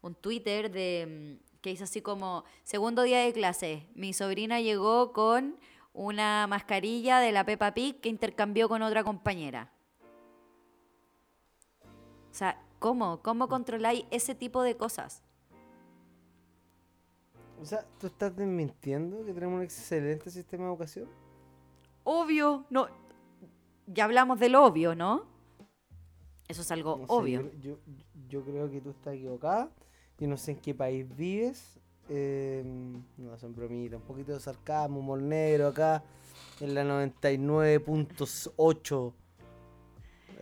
un 0.00 0.14
Twitter 0.14 0.70
de 0.70 1.38
mm, 1.42 1.58
que 1.60 1.70
dice 1.70 1.84
así 1.84 2.00
como 2.00 2.44
segundo 2.62 3.02
día 3.02 3.18
de 3.20 3.32
clase, 3.32 3.88
mi 3.94 4.12
sobrina 4.14 4.60
llegó 4.60 5.12
con 5.12 5.58
una 5.92 6.46
mascarilla 6.46 7.18
de 7.18 7.32
la 7.32 7.44
Peppa 7.44 7.74
Pig 7.74 8.00
que 8.00 8.08
intercambió 8.08 8.68
con 8.68 8.80
otra 8.82 9.02
compañera. 9.02 9.72
O 12.30 12.34
sea, 12.34 12.62
¿cómo? 12.78 13.20
¿Cómo 13.22 13.48
controláis 13.48 14.04
ese 14.12 14.36
tipo 14.36 14.62
de 14.62 14.76
cosas? 14.76 15.22
O 17.60 17.64
sea, 17.64 17.84
¿tú 17.98 18.06
estás 18.06 18.34
desmintiendo 18.34 19.24
que 19.24 19.32
tenemos 19.34 19.56
un 19.58 19.62
excelente 19.62 20.30
sistema 20.30 20.64
de 20.64 20.70
educación? 20.70 21.08
obvio, 22.04 22.64
no. 22.70 22.88
Ya 23.86 24.04
hablamos 24.04 24.38
del 24.40 24.54
obvio, 24.54 24.94
¿no? 24.94 25.24
Eso 26.48 26.62
es 26.62 26.70
algo 26.70 26.96
No 26.98 27.06
sé, 27.06 27.12
obvio. 27.12 27.50
Yo, 27.60 27.78
yo- 27.86 28.04
yo 28.28 28.42
creo 28.44 28.70
que 28.70 28.80
tú 28.80 28.90
estás 28.90 29.14
equivocada. 29.14 29.68
Yo 30.18 30.28
no 30.28 30.36
sé 30.36 30.52
en 30.52 30.58
qué 30.58 30.74
país 30.74 31.06
vives. 31.16 31.76
eh, 32.12 32.64
no, 33.18 33.38
son 33.38 33.54
bromitas. 33.54 34.00
Un 34.00 34.06
poquito 34.06 34.32
de 34.32 34.40
sarcasmo, 34.40 34.98
humor 34.98 35.22
negro 35.22 35.68
acá. 35.68 36.02
En 36.60 36.74
la 36.74 36.82
99.8 36.82 39.12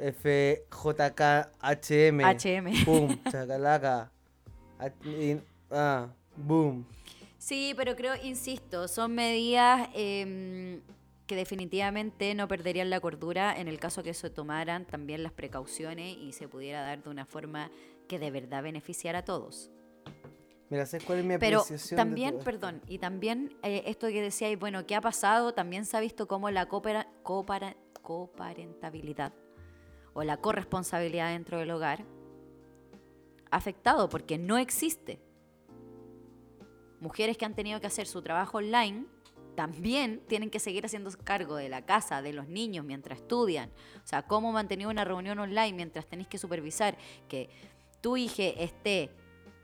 FJKHM. 0.01 2.23
HM. 2.25 2.85
Boom, 2.87 3.21
chacalaca. 3.31 4.11
Ah, 5.71 6.09
boom. 6.39 6.85
Sí, 7.39 7.73
pero 7.77 7.95
creo, 7.97 8.15
insisto, 8.23 8.89
son 8.89 9.15
medidas 9.15 9.89
em, 9.95 10.81
que 11.27 11.37
definitivamente 11.37 12.35
no 12.35 12.49
perderían 12.49 12.91
la 12.91 13.01
cordura 13.01 13.55
en 13.59 13.69
el 13.69 13.79
caso 13.79 14.03
que 14.03 14.13
se 14.15 14.29
tomaran 14.31 14.87
también 14.87 15.23
las 15.23 15.33
precauciones 15.33 16.17
y 16.17 16.33
se 16.33 16.49
pudiera 16.49 16.83
dar 16.83 17.03
de 17.03 17.11
una 17.11 17.27
forma 17.27 17.71
que 18.09 18.19
de 18.19 18.31
verdad 18.31 18.63
beneficiara 18.63 19.21
a 19.21 19.25
todos. 19.25 19.71
Mira, 20.71 20.85
¿sabes 20.85 21.05
cuál 21.07 21.19
es 21.21 21.25
mi 21.25 21.39
Pero 21.39 21.65
también, 21.97 22.39
perdón, 22.45 22.83
y 22.89 22.99
también 22.99 23.57
eh, 23.63 23.85
esto 23.87 24.09
que 24.09 24.21
decíais, 24.21 24.59
bueno, 24.59 24.85
¿qué 24.87 24.95
ha 24.97 25.01
pasado? 25.01 25.55
También 25.55 25.87
se 25.87 25.97
ha 25.97 26.01
visto 26.01 26.27
como 26.29 26.51
la 26.51 26.69
coopera- 26.69 27.09
coopara- 27.23 27.77
coparentabilidad 28.03 29.33
o 30.13 30.25
la 30.25 30.39
corresponsabilidad 30.39 31.31
dentro 31.33 31.59
del 31.59 31.71
hogar 31.71 32.05
ha 33.51 33.57
afectado 33.57 34.09
porque 34.09 34.37
no 34.39 34.59
existe. 34.59 35.21
Mujeres 37.01 37.37
que 37.37 37.45
han 37.45 37.55
tenido 37.55 37.81
que 37.81 37.87
hacer 37.87 38.07
su 38.07 38.23
trabajo 38.23 38.59
online 38.59 39.07
también 39.55 40.21
tienen 40.29 40.51
que 40.51 40.61
seguir 40.61 40.85
haciendo 40.85 41.11
cargo 41.25 41.57
de 41.57 41.69
la 41.69 41.85
casa, 41.85 42.23
de 42.23 42.33
los 42.33 42.49
niños 42.49 42.85
mientras 42.85 43.19
estudian. 43.19 43.71
O 44.03 44.07
sea, 44.07 44.23
cómo 44.23 44.53
mantener 44.53 44.87
una 44.87 45.05
reunión 45.05 45.39
online 45.39 45.73
mientras 45.73 46.07
tenéis 46.07 46.29
que 46.29 46.39
supervisar 46.39 46.97
que 47.29 47.51
tu 48.01 48.17
hija 48.17 48.45
esté 48.45 49.11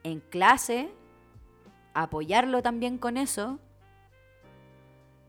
en 0.02 0.20
clase, 0.20 0.92
apoyarlo 1.92 2.60
también 2.62 2.98
con 2.98 3.16
eso. 3.16 3.58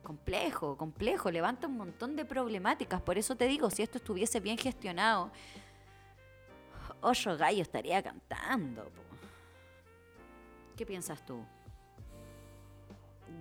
Complejo, 0.02 0.78
complejo, 0.78 1.32
levanta 1.32 1.68
un 1.68 1.78
montón 1.78 2.16
de 2.16 2.26
problemáticas. 2.26 3.02
Por 3.02 3.18
eso 3.18 3.36
te 3.36 3.48
digo, 3.48 3.70
si 3.70 3.84
esto 3.84 4.00
estuviese 4.00 4.40
bien 4.40 4.58
gestionado, 4.58 5.32
Ocho 7.02 7.38
Gallo 7.38 7.62
estaría 7.62 8.02
cantando. 8.02 8.92
¿Qué 10.76 10.86
piensas 10.86 11.24
tú? 11.24 11.40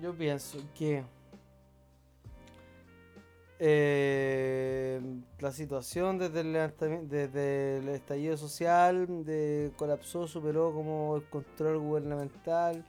Yo 0.01 0.13
pienso 0.15 0.59
que 0.77 1.05
eh, 3.59 5.01
la 5.39 5.53
situación 5.53 6.19
desde 6.19 6.41
el 6.41 7.09
desde 7.09 7.79
el 7.79 7.89
estallido 7.89 8.37
social 8.37 9.25
de, 9.25 9.73
colapsó, 9.77 10.27
superó 10.27 10.73
como 10.73 11.17
el 11.17 11.25
control 11.25 11.79
gubernamental. 11.79 12.85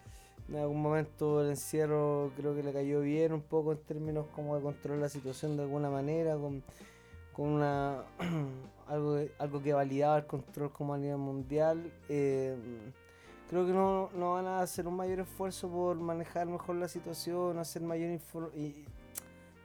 En 0.49 0.58
algún 0.58 0.82
momento 0.82 1.41
el 1.41 1.51
encierro 1.51 2.32
creo 2.38 2.56
que 2.56 2.64
le 2.64 2.72
cayó 2.74 3.01
bien 3.01 3.34
un 3.34 3.41
poco 3.41 3.72
en 3.72 3.80
términos 3.80 4.28
como 4.36 4.56
de 4.56 4.62
controlar 4.62 5.01
la 5.01 5.10
situación 5.10 5.58
de 5.58 5.64
alguna 5.64 5.89
manera, 5.89 6.36
con, 6.36 6.64
con 7.34 7.47
una 7.47 8.03
algo, 8.88 9.20
algo 9.39 9.62
que 9.62 9.74
validaba 9.74 10.18
el 10.18 10.26
control 10.26 10.72
como 10.72 10.93
a 10.93 10.97
nivel 10.97 11.18
mundial. 11.18 11.91
Eh, 12.10 12.56
creo 13.50 13.66
que 13.66 13.74
no, 13.74 14.10
no 14.16 14.34
van 14.34 14.46
a 14.48 14.62
hacer 14.62 14.88
un 14.88 14.96
mayor 14.96 15.20
esfuerzo 15.20 15.70
por 15.70 15.98
manejar 15.98 16.48
mejor 16.48 16.76
la 16.78 16.88
situación, 16.88 17.58
hacer 17.58 17.82
mayor 17.82 18.20
y- 18.56 18.86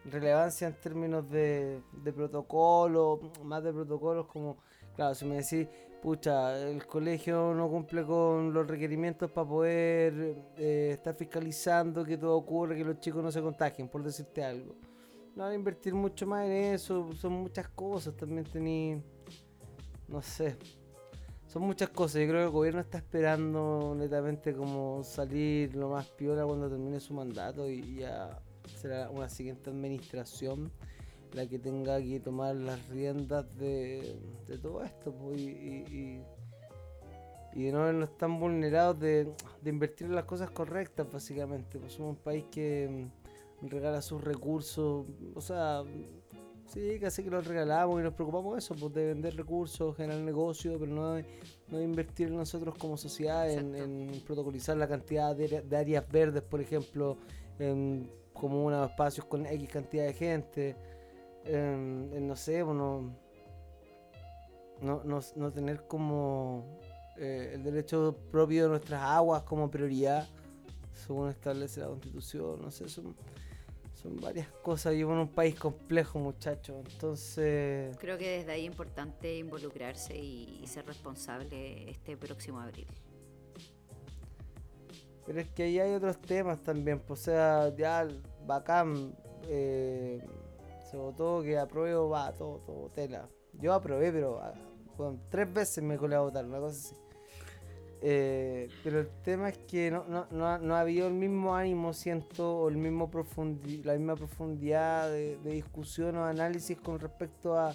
relevancia 0.04 0.66
en 0.68 0.74
términos 0.74 1.30
de, 1.30 1.82
de 1.92 2.12
protocolo, 2.12 3.20
más 3.44 3.62
de 3.62 3.72
protocolos 3.72 4.26
como, 4.26 4.56
claro, 4.96 5.14
si 5.14 5.26
me 5.26 5.36
decís, 5.36 5.68
pucha, 6.02 6.58
el 6.58 6.86
colegio 6.86 7.52
no 7.54 7.68
cumple 7.68 8.04
con 8.04 8.52
los 8.52 8.66
requerimientos 8.66 9.30
para 9.30 9.46
poder 9.48 10.14
eh, 10.56 10.92
estar 10.94 11.14
fiscalizando 11.14 12.04
que 12.04 12.16
todo 12.16 12.36
ocurre, 12.36 12.76
que 12.76 12.84
los 12.84 12.98
chicos 12.98 13.22
no 13.22 13.30
se 13.30 13.42
contagien, 13.42 13.88
por 13.88 14.02
decirte 14.02 14.42
algo. 14.42 14.74
No 15.36 15.44
van 15.44 15.52
a 15.52 15.54
invertir 15.54 15.94
mucho 15.94 16.26
más 16.26 16.46
en 16.46 16.52
eso, 16.74 17.12
son 17.12 17.32
muchas 17.32 17.68
cosas, 17.68 18.16
también 18.16 18.44
tení, 18.44 19.02
no 20.08 20.22
sé, 20.22 20.56
son 21.52 21.62
muchas 21.62 21.88
cosas. 21.90 22.22
Yo 22.22 22.28
creo 22.28 22.40
que 22.40 22.44
el 22.44 22.50
gobierno 22.50 22.80
está 22.80 22.98
esperando 22.98 23.94
netamente 23.98 24.54
como 24.54 25.02
salir 25.02 25.74
lo 25.74 25.88
más 25.88 26.06
piola 26.06 26.44
cuando 26.46 26.68
termine 26.68 27.00
su 27.00 27.12
mandato 27.14 27.68
y 27.68 27.96
ya 27.96 28.40
será 28.80 29.10
una 29.10 29.28
siguiente 29.28 29.68
administración 29.70 30.70
la 31.32 31.46
que 31.46 31.58
tenga 31.58 32.00
que 32.00 32.18
tomar 32.20 32.54
las 32.56 32.88
riendas 32.88 33.46
de, 33.56 34.16
de 34.46 34.58
todo 34.58 34.82
esto 34.84 35.12
pues, 35.12 35.38
y, 35.40 35.48
y- 35.48 36.22
y- 37.54 37.64
de 37.64 37.72
no 37.72 37.82
vernos 37.84 38.16
tan 38.16 38.38
vulnerados 38.38 38.98
de, 39.00 39.32
de 39.60 39.70
invertir 39.70 40.06
en 40.06 40.14
las 40.14 40.24
cosas 40.24 40.50
correctas 40.50 41.06
básicamente. 41.12 41.78
Somos 41.88 42.16
un 42.16 42.22
país 42.22 42.44
que 42.50 43.10
mm, 43.62 43.66
regala 43.68 44.02
sus 44.02 44.22
recursos, 44.22 45.04
o 45.34 45.40
sea, 45.40 45.82
sí, 46.72 46.98
casi 47.00 47.22
que 47.22 47.30
los 47.30 47.46
regalamos 47.46 48.00
y 48.00 48.04
nos 48.04 48.14
preocupamos 48.14 48.54
de 48.54 48.58
eso, 48.60 48.74
pues 48.74 48.94
de 48.94 49.06
vender 49.06 49.36
recursos, 49.36 49.96
generar 49.96 50.20
negocio, 50.20 50.78
pero 50.78 50.92
no 50.92 51.14
de, 51.14 51.24
no 51.68 51.78
de 51.78 51.84
invertir 51.84 52.28
en 52.28 52.36
nosotros 52.36 52.74
como 52.78 52.96
sociedad, 52.96 53.50
en, 53.50 54.22
protocolizar 54.26 54.76
la 54.76 54.88
cantidad 54.88 55.34
de, 55.34 55.62
de 55.62 55.76
áreas 55.76 56.08
verdes, 56.10 56.42
por 56.42 56.60
ejemplo, 56.60 57.18
en 57.58 58.10
comunas, 58.32 58.90
espacios 58.90 59.26
con 59.26 59.46
X 59.46 59.68
cantidad 59.68 60.04
de 60.06 60.12
gente, 60.14 60.76
en, 61.44 62.10
en, 62.14 62.28
no 62.28 62.36
sé, 62.36 62.64
pues, 62.64 62.76
no, 62.76 63.16
no, 64.80 65.02
no, 65.04 65.20
no 65.36 65.52
tener 65.52 65.86
como 65.86 66.78
eh, 67.16 67.52
el 67.54 67.62
derecho 67.62 68.16
propio 68.30 68.64
de 68.64 68.68
nuestras 68.70 69.02
aguas 69.02 69.42
como 69.42 69.70
prioridad, 69.70 70.26
según 70.94 71.28
establece 71.28 71.80
la 71.80 71.88
constitución, 71.88 72.62
no 72.62 72.70
sé, 72.70 72.88
son, 72.88 73.14
son 74.02 74.16
varias 74.20 74.48
cosas. 74.62 74.94
Vivo 74.94 75.12
en 75.12 75.18
un 75.18 75.28
país 75.28 75.54
complejo, 75.54 76.18
muchachos, 76.18 76.76
entonces... 76.90 77.96
Creo 77.98 78.18
que 78.18 78.38
desde 78.38 78.52
ahí 78.52 78.62
es 78.62 78.66
importante 78.66 79.36
involucrarse 79.36 80.16
y, 80.16 80.60
y 80.62 80.66
ser 80.66 80.86
responsable 80.86 81.90
este 81.90 82.16
próximo 82.16 82.60
abril. 82.60 82.86
Pero 85.26 85.40
es 85.40 85.48
que 85.50 85.64
ahí 85.64 85.78
hay 85.78 85.94
otros 85.94 86.20
temas 86.20 86.60
también, 86.62 86.98
pues, 87.00 87.20
o 87.20 87.24
sea, 87.24 87.74
ya 87.76 88.08
bacán, 88.46 89.14
eh, 89.48 90.20
se 90.90 90.96
votó 90.96 91.42
que 91.42 91.58
apruebo, 91.58 92.08
va, 92.08 92.32
todo, 92.34 92.58
todo, 92.66 92.88
tela. 92.90 93.28
Yo 93.52 93.72
aprobé, 93.72 94.10
pero 94.12 94.40
ah, 94.40 94.54
bueno, 94.96 95.20
tres 95.30 95.52
veces 95.52 95.84
me 95.84 95.96
colé 95.96 96.16
a 96.16 96.20
votar, 96.20 96.44
una 96.44 96.58
cosa 96.58 96.76
así. 96.76 96.96
Eh, 98.02 98.68
pero 98.82 99.00
el 99.00 99.08
tema 99.22 99.50
es 99.50 99.58
que 99.58 99.90
no, 99.90 100.04
no, 100.08 100.26
no, 100.30 100.46
ha, 100.46 100.58
no 100.58 100.74
ha 100.74 100.80
habido 100.80 101.08
el 101.08 101.14
mismo 101.14 101.54
ánimo, 101.54 101.92
siento, 101.92 102.60
o 102.60 102.68
el 102.70 102.78
mismo 102.78 103.10
profundi 103.10 103.82
la 103.82 103.92
misma 103.92 104.16
profundidad 104.16 105.10
de, 105.10 105.36
discusión 105.44 106.16
o 106.16 106.24
análisis 106.24 106.78
con 106.78 106.98
respecto 106.98 107.58
a 107.58 107.74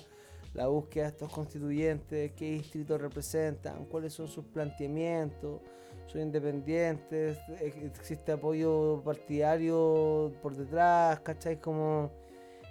la 0.56 0.68
búsqueda 0.68 1.04
de 1.04 1.10
estos 1.12 1.32
constituyentes, 1.32 2.32
qué 2.32 2.52
distritos 2.54 3.00
representan, 3.00 3.86
cuáles 3.86 4.14
son 4.14 4.28
sus 4.28 4.46
planteamientos, 4.46 5.62
son 6.08 6.22
independientes, 6.22 7.38
ex- 7.62 8.00
existe 8.00 8.32
apoyo 8.32 9.02
partidario 9.04 10.32
por 10.42 10.56
detrás, 10.56 11.20
¿cachai? 11.20 11.60
Como... 11.60 12.10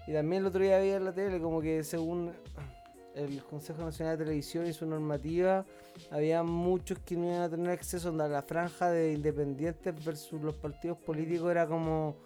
Y 0.07 0.13
también 0.13 0.43
el 0.43 0.49
otro 0.49 0.63
día 0.63 0.79
veía 0.79 0.97
en 0.97 1.05
la 1.05 1.13
tele 1.13 1.41
como 1.41 1.61
que 1.61 1.85
según 1.85 2.33
el 3.15 3.43
Consejo 3.45 3.83
Nacional 3.83 4.19
de 4.19 4.25
Televisión 4.25 4.67
y 4.67 4.73
su 4.73 4.87
normativa, 4.87 5.65
había 6.11 6.43
muchos 6.43 6.99
que 6.99 7.17
no 7.17 7.27
iban 7.27 7.43
a 7.43 7.49
tener 7.49 7.71
acceso 7.71 8.09
a 8.09 8.29
la 8.29 8.43
franja 8.43 8.91
de 8.91 9.13
independientes 9.13 10.05
versus 10.05 10.41
los 10.43 10.55
partidos 10.55 10.99
políticos, 10.99 11.51
era 11.51 11.67
como 11.67 12.17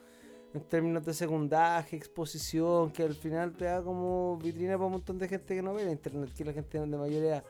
en 0.55 0.63
términos 0.63 1.05
de 1.05 1.13
secundaje, 1.15 1.97
exposición, 1.97 2.91
que 2.91 3.03
al 3.03 3.15
final 3.15 3.53
te 3.53 3.67
como 3.85 4.39
vitrina 4.39 4.75
para 4.75 4.87
un 4.87 4.93
montón 4.93 5.19
de 5.19 5.29
gente 5.29 5.55
que 5.55 5.63
no 5.63 5.75
ve 5.75 5.85
la 5.85 5.93
internet, 5.93 6.31
que 6.35 6.45
la 6.45 6.53
gente 6.53 6.81
de 6.81 6.87
mayor 6.87 7.23
edad. 7.23 7.45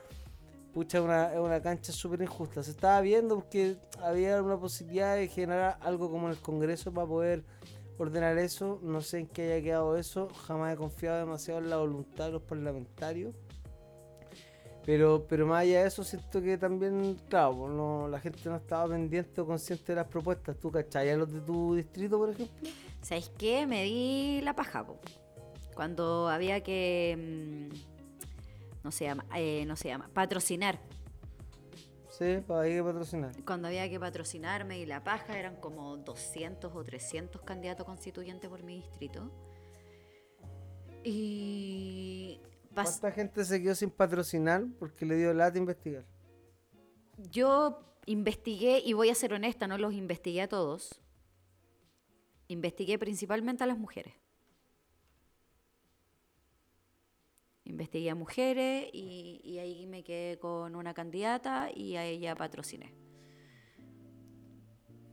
Pucha, 0.75 1.01
una, 1.01 1.41
una 1.41 1.61
cancha 1.63 1.93
súper 1.93 2.23
injusta. 2.23 2.63
Se 2.63 2.73
estaba 2.73 3.01
viendo 3.01 3.37
porque 3.37 3.77
había 4.03 4.43
una 4.43 4.59
posibilidad 4.59 5.17
de 5.17 5.29
generar 5.29 5.79
algo 5.81 6.11
como 6.11 6.27
en 6.27 6.33
el 6.33 6.39
Congreso 6.41 6.93
para 6.93 7.07
poder 7.07 7.45
ordenar 7.99 8.39
eso. 8.39 8.79
No 8.83 9.01
sé 9.01 9.19
en 9.19 9.27
qué 9.27 9.53
haya 9.53 9.63
quedado 9.63 9.97
eso. 9.97 10.29
Jamás 10.47 10.75
he 10.75 10.77
confiado 10.77 11.19
demasiado 11.19 11.61
en 11.61 11.71
la 11.71 11.77
voluntad 11.77 12.27
de 12.27 12.33
los 12.33 12.43
parlamentarios. 12.43 13.35
Pero, 14.85 15.27
pero 15.29 15.47
más 15.47 15.63
allá 15.63 15.83
de 15.83 15.89
eso, 15.89 16.03
siento 16.03 16.41
que 16.41 16.57
también, 16.57 17.21
claro, 17.29 17.59
pues, 17.59 17.73
no, 17.73 18.09
la 18.09 18.19
gente 18.21 18.49
no 18.49 18.57
estaba 18.57 18.89
pendiente 18.89 19.39
o 19.43 19.47
consciente 19.47 19.93
de 19.93 19.97
las 19.97 20.07
propuestas. 20.07 20.57
¿Tú 20.59 20.71
cachai 20.71 21.15
los 21.15 21.31
de 21.31 21.41
tu 21.43 21.75
distrito, 21.75 22.17
por 22.17 22.31
ejemplo? 22.31 22.71
¿Sabéis 23.03 23.31
qué? 23.37 23.67
Me 23.67 23.85
di 23.85 24.41
la 24.43 24.55
paja, 24.57 24.87
po. 24.87 24.99
Cuando 25.75 26.29
había 26.29 26.63
que. 26.63 27.69
mm, 27.71 28.83
no 28.83 28.91
se 28.91 29.05
llama, 29.05 29.27
eh, 29.37 29.65
no 29.67 29.77
se 29.77 29.89
llama, 29.89 30.09
patrocinar. 30.15 30.79
Sí, 32.19 32.43
para 32.47 32.69
ir 32.69 32.81
a 32.81 32.85
patrocinar. 32.85 33.33
Cuando 33.45 33.69
había 33.69 33.89
que 33.89 34.01
patrocinarme 34.01 34.81
y 34.81 34.87
la 34.87 35.05
paja 35.05 35.39
eran 35.39 35.57
como 35.57 35.97
200 35.99 36.75
o 36.75 36.85
300 36.85 37.43
candidatos 37.43 37.87
constituyentes 37.87 38.51
por 38.51 38.65
mi 38.65 38.77
distrito. 38.77 39.31
Y 41.05 42.41
¿Cuánta 42.75 43.13
gente 43.13 43.45
se 43.45 43.63
quedó 43.63 43.75
sin 43.75 43.91
patrocinar 43.91 44.65
porque 44.79 45.07
le 45.07 45.17
dio 45.17 45.33
lata 45.33 45.59
investigar? 45.59 46.05
yo 47.31 47.81
investigué, 48.07 48.81
y 48.85 48.93
voy 48.93 49.11
a 49.11 49.15
ser 49.15 49.35
honesta, 49.35 49.67
no 49.67 49.77
los 49.79 49.93
investigué 49.93 50.43
a 50.43 50.49
todos. 50.49 51.01
Investigué 52.49 52.99
principalmente 52.99 53.65
a 53.65 53.67
las 53.67 53.79
mujeres. 53.79 54.15
Investigué 57.69 58.11
a 58.11 58.15
mujeres 58.15 58.89
y, 58.93 59.41
y 59.45 59.59
ahí 59.59 59.87
me 59.87 60.03
quedé 60.03 60.39
con 60.39 60.75
una 60.75 60.95
candidata 60.95 61.69
y 61.73 61.95
a 61.97 62.05
ella 62.05 62.35
patrociné. 62.35 62.93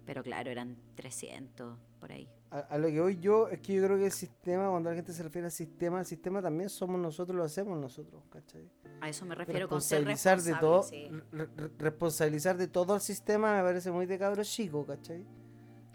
Pero 0.06 0.24
claro, 0.24 0.52
eran 0.52 0.78
300 0.96 1.78
por 2.00 2.12
ahí. 2.12 2.30
A, 2.52 2.60
a 2.60 2.78
lo 2.78 2.88
que 2.88 3.02
voy 3.02 3.18
yo 3.20 3.48
es 3.50 3.60
que 3.60 3.74
yo 3.74 3.84
creo 3.84 3.98
que 3.98 4.06
el 4.06 4.12
sistema, 4.12 4.70
cuando 4.70 4.90
la 4.90 4.96
gente 4.96 5.12
se 5.14 5.24
refiere 5.24 5.48
al 5.48 5.52
sistema, 5.52 6.00
el 6.00 6.06
sistema 6.06 6.42
también 6.42 6.70
somos 6.70 7.00
nosotros, 7.02 7.36
lo 7.36 7.44
hacemos 7.44 7.78
nosotros, 7.80 8.24
¿cachai? 8.30 8.70
A 9.02 9.10
eso 9.10 9.26
me 9.26 9.36
refiero 9.36 9.68
con 9.68 9.82
ser 9.82 10.06
responsabilizar 10.06 10.38
responsable. 10.38 11.00
de 11.02 11.10
todo, 11.10 11.24
sí. 11.24 11.28
re- 11.32 11.48
re- 11.68 11.72
responsabilizar 11.80 12.56
de 12.58 12.68
todo 12.68 12.96
el 12.96 13.02
sistema 13.02 13.58
me 13.58 13.64
parece 13.64 13.92
muy 13.92 14.06
de 14.06 14.18
cabro 14.20 14.44
chico, 14.44 14.86
¿cachai? 14.86 15.26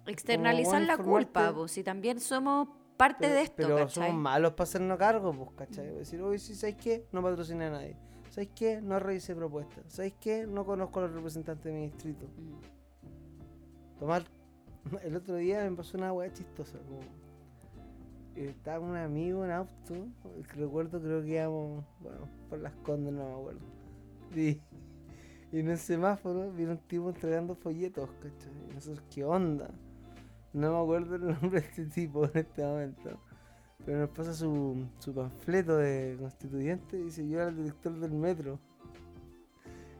Externalizar 0.06 0.82
la 0.82 0.96
culpa, 0.96 1.10
informarte. 1.20 1.54
pues 1.54 1.72
si 1.72 1.84
también 1.84 2.18
somos 2.20 2.68
parte 3.00 3.16
Pero, 3.20 3.34
de 3.34 3.42
esto, 3.42 3.54
pero 3.56 3.76
¿cachai? 3.76 4.08
somos 4.08 4.20
malos 4.20 4.52
para 4.52 4.64
hacernos 4.64 4.98
cargo, 4.98 5.32
pues, 5.32 5.50
¿cachai? 5.56 5.94
Decir, 5.94 6.20
oye, 6.20 6.38
sí, 6.38 6.54
¿sabes 6.54 6.76
qué? 6.76 7.06
No 7.12 7.22
patrociné 7.22 7.64
a 7.64 7.70
nadie. 7.70 7.96
¿Sabes 8.28 8.50
qué? 8.54 8.82
No 8.82 8.98
revisé 8.98 9.34
propuestas. 9.34 9.84
¿Sabes 9.88 10.12
qué? 10.20 10.46
No 10.46 10.66
conozco 10.66 11.00
a 11.00 11.04
los 11.04 11.14
representantes 11.14 11.64
de 11.64 11.72
mi 11.72 11.82
distrito. 11.86 12.26
Mm. 12.26 13.98
Tomar. 13.98 14.24
El 15.02 15.16
otro 15.16 15.36
día 15.36 15.68
me 15.68 15.74
pasó 15.74 15.96
una 15.96 16.12
weá 16.12 16.30
chistosa. 16.30 16.78
Como, 16.78 17.00
eh, 18.36 18.50
estaba 18.50 18.80
con 18.80 18.90
un 18.90 18.96
amigo 18.96 19.46
en 19.46 19.50
auto. 19.50 19.94
que 20.52 20.60
Recuerdo, 20.60 21.00
creo 21.00 21.22
que 21.22 21.28
íbamos. 21.28 21.84
Bueno, 22.00 22.28
por 22.50 22.58
las 22.58 22.74
condes, 22.82 23.14
no 23.14 23.24
me 23.24 23.32
acuerdo. 23.32 23.60
Y, 24.36 24.60
y 25.56 25.60
en 25.60 25.70
el 25.70 25.78
semáforo 25.78 26.52
vino 26.52 26.72
un 26.72 26.78
tipo 26.78 27.08
entregando 27.08 27.54
folletos, 27.54 28.10
¿cachai? 28.20 28.52
Y 28.70 28.74
nosotros, 28.74 29.02
¿qué 29.10 29.24
onda? 29.24 29.70
No 30.52 30.72
me 30.72 30.82
acuerdo 30.82 31.14
el 31.16 31.26
nombre 31.40 31.60
de 31.60 31.66
este 31.66 31.86
tipo 31.86 32.24
en 32.24 32.30
este 32.34 32.62
momento. 32.62 33.20
Pero 33.84 33.98
nos 34.00 34.10
pasa 34.10 34.34
su, 34.34 34.86
su 34.98 35.14
panfleto 35.14 35.76
de 35.76 36.16
constituyente 36.18 36.98
y 36.98 37.04
dice: 37.04 37.26
Yo 37.28 37.40
era 37.40 37.48
el 37.50 37.56
director 37.56 37.92
del 37.98 38.12
metro. 38.12 38.58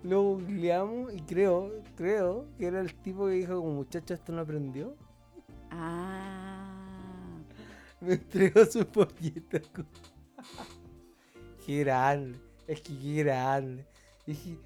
Lo 0.02 0.22
googleamos 0.22 1.12
y 1.14 1.20
creo, 1.20 1.82
creo 1.94 2.46
que 2.58 2.66
era 2.66 2.80
el 2.80 2.94
tipo 2.94 3.26
que 3.26 3.32
dijo 3.32 3.56
como 3.56 3.74
muchacho 3.74 4.14
esto 4.14 4.32
no 4.32 4.40
aprendió. 4.40 4.96
Ah. 5.70 7.38
Me 8.00 8.14
entregó 8.14 8.64
su 8.64 8.86
pollita. 8.86 9.60
co- 9.74 9.84
qué 11.66 11.80
grande. 11.84 12.38
Es 12.66 12.80
que 12.80 12.98
qué 12.98 13.22
grande. 13.24 13.86
Y 14.26 14.32
dije, 14.32 14.58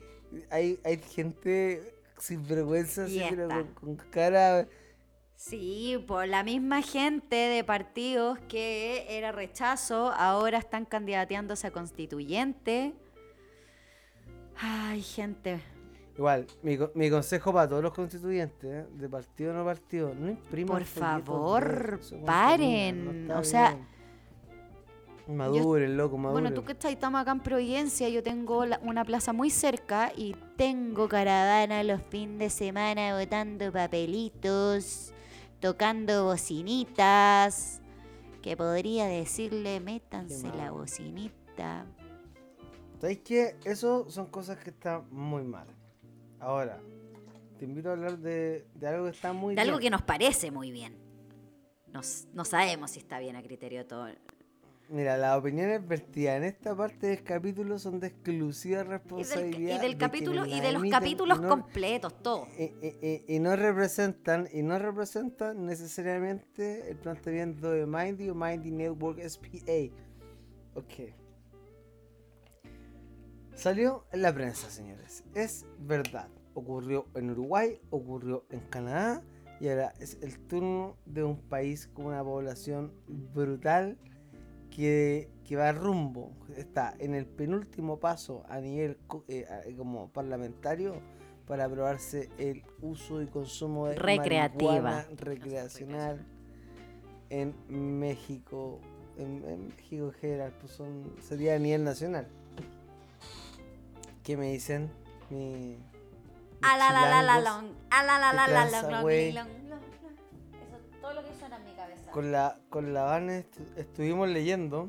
hay, 0.50 0.78
hay 0.84 0.98
gente 0.98 1.94
sin 2.18 2.46
vergüenza 2.46 3.04
así, 3.04 3.18
Y 3.20 3.26
pero 3.30 3.48
con 3.74 3.96
cara. 3.96 4.66
Sí, 5.36 6.02
por 6.06 6.26
la 6.26 6.42
misma 6.42 6.80
gente 6.82 7.34
de 7.36 7.64
partidos 7.64 8.38
que 8.48 9.04
era 9.10 9.32
rechazo, 9.32 10.12
ahora 10.12 10.58
están 10.58 10.84
candidateándose 10.84 11.66
a 11.66 11.70
constituyente. 11.70 12.94
Ay, 14.56 15.02
gente. 15.02 15.60
Igual, 16.16 16.46
mi, 16.62 16.78
mi 16.94 17.10
consejo 17.10 17.52
para 17.52 17.68
todos 17.68 17.82
los 17.82 17.92
constituyentes, 17.92 18.70
¿eh? 18.72 18.86
de 18.92 19.08
partido 19.08 19.50
o 19.50 19.54
no 19.56 19.64
partido, 19.64 20.14
no 20.14 20.30
impriman 20.30 20.76
Por 20.78 20.84
favor, 20.84 22.00
de- 22.00 22.16
paren, 22.18 23.26
no 23.26 23.40
o 23.40 23.44
sea, 23.44 23.70
bien. 23.74 23.94
Maduren, 25.36 25.96
loco, 25.96 26.16
maduren. 26.18 26.44
Bueno, 26.44 26.54
tú 26.54 26.64
que 26.64 26.72
estás 26.72 26.92
estamos 26.92 27.20
acá 27.20 27.32
en 27.32 27.40
Providencia, 27.40 28.08
yo 28.10 28.22
tengo 28.22 28.64
la- 28.64 28.78
una 28.84 29.04
plaza 29.04 29.32
muy 29.32 29.50
cerca 29.50 30.12
y 30.16 30.36
tengo 30.56 31.08
caravana 31.08 31.82
los 31.82 32.00
fines 32.10 32.38
de 32.38 32.50
semana 32.50 33.18
botando 33.18 33.72
papelitos, 33.72 35.13
tocando 35.60 36.24
bocinitas, 36.24 37.80
que 38.42 38.56
podría 38.56 39.06
decirle, 39.06 39.80
métanse 39.80 40.48
la 40.56 40.70
bocinita. 40.70 41.86
¿Sabéis 43.00 43.20
qué? 43.24 43.56
Eso 43.64 44.08
son 44.10 44.26
cosas 44.26 44.58
que 44.58 44.70
están 44.70 45.04
muy 45.10 45.42
mal. 45.42 45.66
Ahora, 46.40 46.80
te 47.58 47.64
invito 47.64 47.88
a 47.88 47.92
hablar 47.92 48.18
de, 48.18 48.66
de 48.74 48.86
algo 48.88 49.04
que 49.04 49.10
está 49.12 49.32
muy 49.32 49.54
De 49.54 49.60
algo 49.62 49.76
que 49.76 49.82
bien. 49.82 49.92
nos 49.92 50.02
parece 50.02 50.50
muy 50.50 50.70
bien. 50.70 50.96
Nos- 51.92 52.26
no 52.32 52.44
sabemos 52.44 52.90
si 52.92 52.98
está 52.98 53.18
bien 53.18 53.36
a 53.36 53.42
criterio 53.42 53.78
de 53.80 53.84
todo. 53.84 54.08
Mira, 54.90 55.16
las 55.16 55.38
opiniones 55.38 55.86
vertidas 55.86 56.36
en 56.36 56.44
esta 56.44 56.76
parte 56.76 57.06
del 57.06 57.22
capítulo 57.24 57.78
son 57.78 58.00
de 58.00 58.08
exclusiva 58.08 58.74
Y 58.76 58.78
del, 58.82 58.88
responsabilidad. 58.88 59.76
y 59.78 59.80
del 59.80 59.92
de 59.92 59.98
capítulo 59.98 60.46
y 60.46 60.60
de 60.60 60.72
los 60.72 60.82
capítulos 60.90 61.40
no- 61.40 61.48
completos, 61.48 62.22
todo. 62.22 62.46
y, 62.58 62.64
y- 62.64 62.98
y- 63.28 63.34
y 63.36 63.38
no 63.40 63.56
representan 63.56 64.46
y 64.52 64.62
no 64.62 64.78
representan 64.78 65.64
necesariamente 65.64 66.90
el 66.90 66.96
planteamiento 66.98 67.70
de 67.70 67.86
Mindy 67.86 68.28
o 68.28 68.34
Mindy 68.34 68.70
Network 68.70 69.20
SPA. 69.20 69.90
Ok. 70.74 71.14
Salió 73.54 74.04
en 74.12 74.22
la 74.22 74.34
prensa, 74.34 74.68
señores. 74.68 75.24
Es 75.34 75.64
verdad. 75.78 76.28
Ocurrió 76.54 77.06
en 77.14 77.30
Uruguay, 77.30 77.80
ocurrió 77.90 78.44
en 78.50 78.60
Canadá 78.68 79.22
y 79.60 79.68
ahora 79.68 79.94
es 79.98 80.18
el 80.20 80.38
turno 80.46 80.96
de 81.06 81.24
un 81.24 81.36
país 81.40 81.86
con 81.88 82.06
una 82.06 82.22
población 82.22 82.92
brutal 83.08 83.96
que, 84.74 85.30
que 85.46 85.56
va 85.56 85.72
rumbo. 85.72 86.32
Está 86.56 86.94
en 86.98 87.14
el 87.14 87.26
penúltimo 87.26 87.98
paso 88.00 88.44
a 88.48 88.60
nivel 88.60 88.98
eh, 89.28 89.46
como 89.76 90.08
parlamentario 90.10 91.00
para 91.46 91.66
aprobarse 91.66 92.28
el 92.38 92.62
uso 92.80 93.22
y 93.22 93.26
consumo 93.26 93.86
de 93.86 93.96
Recreativa. 93.96 95.06
recreacional 95.16 96.26
en 97.30 97.54
México. 97.68 98.80
En, 99.16 99.44
en 99.46 99.68
México 99.68 100.06
en 100.06 100.12
general, 100.14 100.52
pues 100.60 100.72
son, 100.72 101.14
sería 101.22 101.54
a 101.54 101.58
nivel 101.58 101.84
nacional. 101.84 102.26
¿Qué 104.24 104.36
me 104.36 104.50
dicen? 104.50 104.90
Mi, 105.30 105.78
A 106.62 106.76
la 106.76 106.90
la 106.92 107.00
la 107.08 107.22
la 107.22 107.36
chilangos 107.38 107.62
long, 107.62 107.72
a 107.90 108.02
la 108.02 108.18
la 108.18 108.30
¿Qué 108.30 108.36
la 108.52 108.64
la 108.64 108.82
long, 108.82 108.90
long, 108.90 109.68
long. 109.68 109.82
Eso 110.66 110.76
es 110.76 111.00
todo 111.00 111.14
lo 111.14 111.22
que 111.24 111.34
suena 111.38 111.56
en 111.58 111.64
mi 111.64 111.70
cabeza. 111.70 111.73
Con 112.14 112.30
la, 112.30 112.60
con 112.70 112.94
la 112.94 113.02
Vane 113.02 113.40
estu- 113.44 113.66
estuvimos 113.76 114.28
leyendo. 114.28 114.88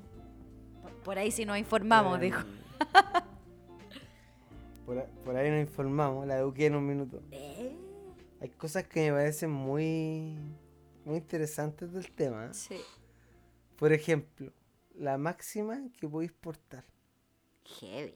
Por, 0.83 0.91
por 1.03 1.17
ahí 1.17 1.31
sí 1.31 1.43
nos 1.43 1.57
informamos, 1.57 2.19
eh, 2.19 2.21
dijo. 2.21 2.41
Por, 4.85 5.35
ahí 5.35 5.49
nos 5.49 5.61
informamos, 5.61 6.27
la 6.27 6.37
eduqué 6.37 6.67
en 6.67 6.75
un 6.75 6.85
minuto. 6.85 7.19
¿Eh? 7.31 7.75
Hay 8.39 8.49
cosas 8.49 8.83
que 8.87 9.09
me 9.09 9.17
parecen 9.17 9.49
muy, 9.51 10.37
muy 11.03 11.15
interesantes 11.15 11.91
del 11.91 12.11
tema. 12.11 12.53
Sí. 12.53 12.79
Por 13.77 13.91
ejemplo, 13.93 14.51
la 14.93 15.17
máxima 15.17 15.81
que 15.99 16.07
podéis 16.07 16.31
portar. 16.33 16.83
Heavy. 17.79 18.13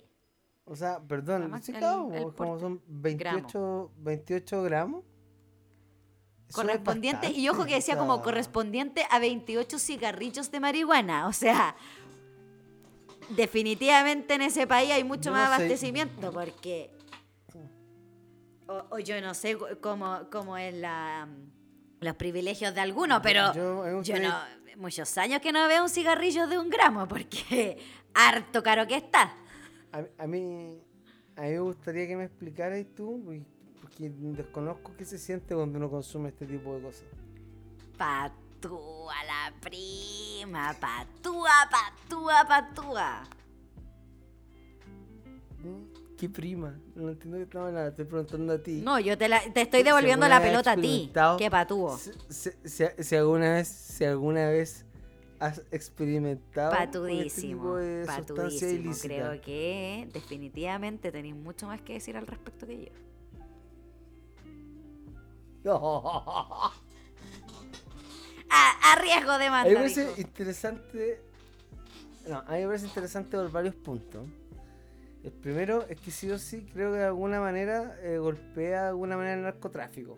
O 0.66 0.76
sea, 0.76 1.00
perdón, 1.00 1.52
sí, 1.64 1.72
el- 1.72 2.14
el 2.14 2.34
como 2.36 2.60
son 2.60 2.80
28, 2.86 3.92
28 3.98 4.62
gramos. 4.62 5.04
Correspondiente, 6.52 7.30
y 7.32 7.48
ojo 7.50 7.66
que 7.66 7.76
decía 7.76 7.98
como 7.98 8.22
correspondiente 8.22 9.06
a 9.12 9.20
28 9.20 9.78
cigarrillos 9.80 10.50
de 10.52 10.60
marihuana. 10.60 11.28
O 11.28 11.34
sea, 11.34 11.76
definitivamente 13.30 14.34
en 14.34 14.42
ese 14.42 14.66
país 14.68 14.92
hay 14.92 15.04
mucho 15.04 15.26
Yo 15.30 15.32
más 15.32 15.50
no 15.50 15.56
sé. 15.58 15.64
abastecimiento 15.64 16.32
porque... 16.32 16.92
O, 18.68 18.86
o 18.92 19.00
yo 19.00 19.20
no 19.22 19.34
sé 19.34 19.58
cómo, 19.82 20.28
cómo 20.32 20.56
es 20.58 20.74
la, 20.76 21.28
los 22.02 22.16
privilegios 22.16 22.74
de 22.76 22.82
algunos, 22.82 23.20
pero 23.22 23.54
yo- 23.54 24.20
no... 24.20 24.60
Muchos 24.78 25.18
años 25.18 25.42
que 25.42 25.52
no 25.52 25.68
veo 25.68 25.84
un 25.84 25.90
cigarrillo 25.90 26.48
de 26.48 26.58
un 26.58 26.70
gramo 26.70 27.06
porque 27.06 27.78
harto 28.14 28.64
caro 28.64 28.88
que 28.88 28.96
está. 28.96 29.34
A, 29.92 30.04
a 30.24 30.26
mí, 30.28 30.80
a 31.36 31.42
mí 31.42 31.50
me 31.50 31.60
gustaría 31.60 32.08
que 32.08 32.16
me 32.16 32.24
explicaras 32.26 32.86
tú, 32.96 33.22
porque 34.00 34.14
desconozco 34.44 34.94
qué 34.98 35.04
se 35.06 35.18
siente 35.18 35.54
cuando 35.54 35.78
uno 35.78 35.90
consume 35.90 36.30
este 36.30 36.46
tipo 36.46 36.74
de 36.76 36.82
cosas. 36.82 37.04
Patúa 37.98 39.14
la 39.26 39.54
prima, 39.60 40.74
patúa, 40.80 41.50
patúa, 41.70 42.46
patúa. 42.48 43.24
¿Qué 46.18 46.30
prima? 46.30 46.78
No 46.96 47.10
entiendo 47.10 47.38
que 47.38 47.44
estamos 47.44 47.68
hablando, 47.70 47.90
estoy 47.90 48.06
preguntando 48.06 48.54
a 48.54 48.58
ti. 48.64 48.82
No, 48.84 49.00
yo 49.00 49.18
te, 49.18 49.28
la- 49.28 49.42
te 49.54 49.62
estoy 49.62 49.84
devolviendo 49.84 50.28
la 50.28 50.42
pelota 50.42 50.72
a 50.74 50.76
ti. 50.78 51.12
Qué 51.38 51.50
patúo. 51.52 51.98
Si, 51.98 52.12
si- 52.30 52.52
si- 52.64 53.04
si 53.04 53.16
alguna 53.16 53.54
vez, 53.56 53.68
si 53.68 54.06
alguna 54.06 54.50
vez 54.50 54.86
has 55.40 55.62
experimentado 55.72 56.72
este 56.74 56.86
Patudísimo. 56.88 57.78
sustancia 57.78 58.18
Patudísimo. 58.18 58.94
Creo 59.02 59.42
que 59.42 60.10
definitivamente 60.14 61.12
tenéis 61.12 61.36
mucho 61.36 61.68
más 61.68 61.82
que 61.82 61.94
decir 61.94 62.16
al 62.18 62.28
respecto 62.28 62.66
que 62.66 62.86
yo. 62.86 63.09
A, 68.52 68.94
a 68.94 68.96
riesgo 69.00 69.38
de 69.38 69.46
A 69.46 69.64
mí 69.64 69.70
me 69.70 69.76
parece 69.76 70.10
interesante 70.18 71.22
No, 72.28 72.40
a 72.40 72.52
mí 72.54 72.62
me 72.62 72.66
parece 72.66 72.88
interesante 72.88 73.38
por 73.38 73.52
varios 73.52 73.76
puntos. 73.76 74.28
El 75.24 75.32
primero 75.34 75.86
es 75.88 76.00
que 76.00 76.10
sí 76.12 76.32
o 76.32 76.40
sí 76.40 76.66
creo 76.74 76.92
que 76.92 76.98
de 77.00 77.06
alguna 77.06 77.40
manera 77.40 78.00
eh, 78.02 78.18
golpea 78.18 78.84
de 78.84 78.88
alguna 78.90 79.18
manera 79.18 79.36
el 79.36 79.44
narcotráfico. 79.44 80.18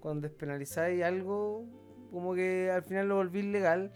Cuando 0.00 0.28
despenalizáis 0.28 1.02
algo, 1.02 1.64
como 2.10 2.34
que 2.34 2.70
al 2.70 2.82
final 2.82 3.08
lo 3.08 3.16
volvís 3.16 3.44
legal 3.44 3.92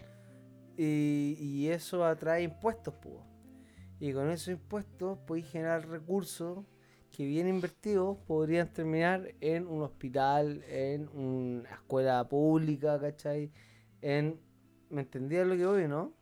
y, 0.77 1.37
y 1.39 1.69
eso 1.69 2.05
atrae 2.05 2.43
impuestos, 2.43 2.93
pues. 3.01 3.17
Y 3.99 4.13
con 4.13 4.29
esos 4.29 4.49
impuestos 4.49 5.19
podéis 5.27 5.47
generar 5.51 5.87
recursos 5.87 6.65
que 7.11 7.25
bien 7.25 7.47
invertidos 7.47 8.17
podrían 8.27 8.71
terminar 8.71 9.33
en 9.41 9.67
un 9.67 9.81
hospital, 9.81 10.63
en 10.67 11.07
una 11.09 11.69
escuela 11.69 12.27
pública, 12.27 12.99
¿cachai? 12.99 13.51
En... 14.01 14.39
¿Me 14.89 15.01
entendías 15.01 15.45
lo 15.45 15.57
que 15.57 15.65
voy, 15.65 15.87
no? 15.87 16.13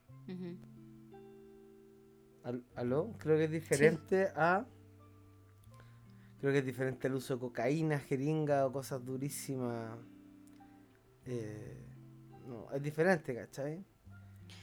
Al- 2.44 2.64
¿Aló? 2.76 3.14
Creo 3.20 3.38
que 3.38 3.44
es 3.46 3.52
diferente 3.52 4.28
a. 4.36 4.66
Creo 6.40 6.52
que 6.52 6.60
es 6.60 6.66
diferente 6.66 7.08
al 7.08 7.16
uso 7.16 7.36
de 7.36 7.40
cocaína, 7.40 8.00
jeringa 8.00 8.66
o 8.66 8.72
cosas 8.72 9.04
durísimas. 9.06 9.98
Eh, 11.26 11.86
no, 12.48 12.72
es 12.72 12.82
diferente, 12.82 13.36
¿cachai? 13.36 13.84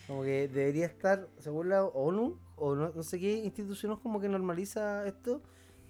Como 0.07 0.23
que 0.23 0.49
debería 0.49 0.87
estar, 0.87 1.29
según 1.39 1.69
la 1.69 1.85
ONU, 1.85 2.39
o 2.57 2.75
no, 2.75 2.91
no 2.91 3.03
sé 3.03 3.21
qué 3.21 3.37
institución 3.45 3.97
como 4.01 4.21
que 4.21 4.29
normaliza 4.29 5.07
esto. 5.07 5.43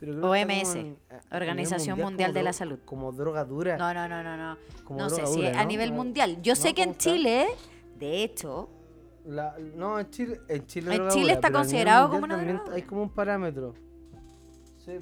Pero 0.05 0.28
OMS, 0.30 0.74
en- 0.80 0.96
a- 1.30 1.36
Organización 1.36 1.96
Mundial 2.00 2.34
de 2.34 2.42
la 2.42 2.53
Salud. 2.53 2.80
Como 2.84 3.12
droga 3.12 3.44
dura. 3.44 3.76
No, 3.76 3.94
no, 3.94 4.09
no, 4.09 4.20
no, 4.24 4.36
no. 4.36 4.57
como 4.82 4.98
No 4.98 5.09
sé 5.11 5.24
si 5.28 5.36
dura, 5.36 5.50
a 5.61 5.62
¿no? 5.62 5.68
nivel 5.68 5.92
mundial. 5.92 6.42
Yo 6.42 6.53
no, 6.53 6.57
sé 6.57 6.74
que 6.74 6.82
en. 6.82 6.96
Chile, 6.96 7.46
de 8.00 8.24
hecho, 8.24 8.68
La- 9.24 9.57
no, 9.76 10.00
en 10.00 10.11
Chile, 10.11 10.40
en 10.48 10.66
Chile, 10.66 10.92
En 10.96 11.09
Chile 11.11 11.22
dura, 11.22 11.32
está 11.34 11.53
considerado 11.53 12.11
como 12.11 12.24
una 12.24 12.36
droga 12.44 12.64
Hay 12.74 12.82
como 12.82 13.03
un 13.05 13.11
parámetro. 13.11 13.74
Sí. 14.84 14.98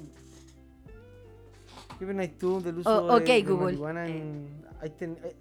¿Qué 1.97 2.05
opinas 2.05 2.29
tú 2.37 2.61
del 2.61 2.79
uso 2.79 2.89
Oh, 3.05 3.07
de, 3.19 3.23
ok, 3.23 3.27
de 3.27 3.41
Google. 3.43 3.65
marihuana 3.65 4.07
Eh. 4.07 4.17
en- 4.21 4.61
¿Hay, 4.81 4.89
ten- 4.91 5.17
hay- 5.23 5.35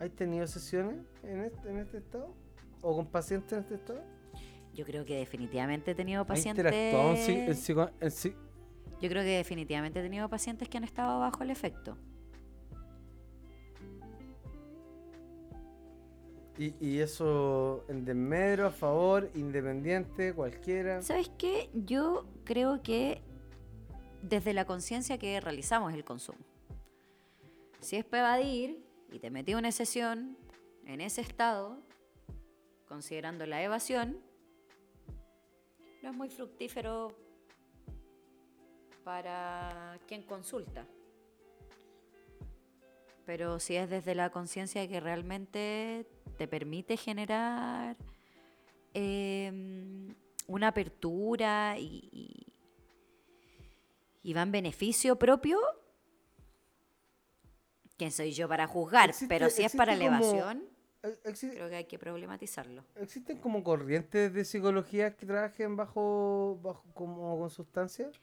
hay 0.00 0.10
tenido 0.10 0.46
sesiones 0.46 0.96
en 1.22 1.44
este, 1.44 1.68
en 1.70 1.78
este 1.78 1.98
estado? 1.98 2.32
¿O 2.82 2.96
con 2.96 3.06
pacientes 3.06 3.52
en 3.52 3.58
este 3.60 3.74
estado? 3.74 4.00
yo 4.74 4.84
creo 4.84 5.04
que 5.04 5.16
definitivamente 5.18 5.92
he 5.92 5.94
tenido 5.94 6.26
¿Hay 6.28 6.42
interactuado 6.48 7.04
en, 7.04 7.10
en 7.10 7.16
pacientes. 7.16 7.48
en 8.00 8.10
Yo 9.04 9.10
creo 9.10 9.22
que 9.22 9.36
definitivamente 9.36 10.00
he 10.00 10.02
tenido 10.02 10.30
pacientes 10.30 10.66
que 10.66 10.78
han 10.78 10.84
estado 10.84 11.20
bajo 11.20 11.42
el 11.42 11.50
efecto. 11.50 11.98
y, 16.56 16.74
y 16.80 17.00
eso 17.00 17.84
en 17.88 18.06
desmedro, 18.06 18.68
a 18.68 18.70
favor, 18.70 19.30
independiente, 19.34 20.32
cualquiera? 20.32 21.02
¿Sabes 21.02 21.30
qué? 21.36 21.68
Yo 21.74 22.24
creo 22.44 22.82
que 22.82 23.20
desde 24.22 24.54
la 24.54 24.64
conciencia 24.64 25.18
que 25.18 25.38
realizamos 25.38 25.92
el 25.92 26.02
consumo. 26.02 26.38
Si 27.80 27.96
es 27.96 28.06
para 28.06 28.38
evadir 28.38 28.82
y 29.12 29.18
te 29.18 29.28
metí 29.28 29.54
una 29.54 29.70
sesión 29.70 30.38
en 30.86 31.02
ese 31.02 31.20
estado, 31.20 31.76
considerando 32.88 33.44
la 33.44 33.62
evasión, 33.62 34.18
no 36.02 36.08
es 36.08 36.16
muy 36.16 36.30
fructífero 36.30 37.23
para 39.04 39.98
quien 40.08 40.22
consulta. 40.22 40.86
Pero 43.26 43.58
si 43.60 43.76
es 43.76 43.88
desde 43.88 44.14
la 44.14 44.30
conciencia 44.30 44.86
que 44.88 45.00
realmente 45.00 46.06
te 46.36 46.48
permite 46.48 46.96
generar 46.96 47.96
em, 48.94 50.14
una 50.46 50.68
apertura 50.68 51.76
y, 51.78 52.08
y- 52.12 52.46
y 54.22 54.32
va 54.34 54.42
en 54.42 54.52
beneficio 54.52 55.16
propio, 55.18 55.58
¿quién 57.96 58.10
soy 58.12 58.32
yo 58.32 58.48
para 58.48 58.66
juzgar? 58.66 59.10
Existe- 59.10 59.28
Pero 59.28 59.50
si 59.50 59.62
es 59.64 59.74
para 59.74 59.94
como- 59.98 60.08
exi- 61.24 61.50
creo 61.52 61.68
que 61.68 61.76
hay 61.76 61.84
que 61.84 61.98
problematizarlo. 61.98 62.84
¿Existen 62.96 63.38
como 63.38 63.62
corrientes 63.64 64.32
de 64.32 64.44
psicología 64.44 65.16
que 65.16 65.26
trabajen 65.26 65.76
bajo, 65.76 66.58
bajo 66.62 66.84
como 66.94 67.38
con 67.38 67.50
sustancias? 67.50 68.20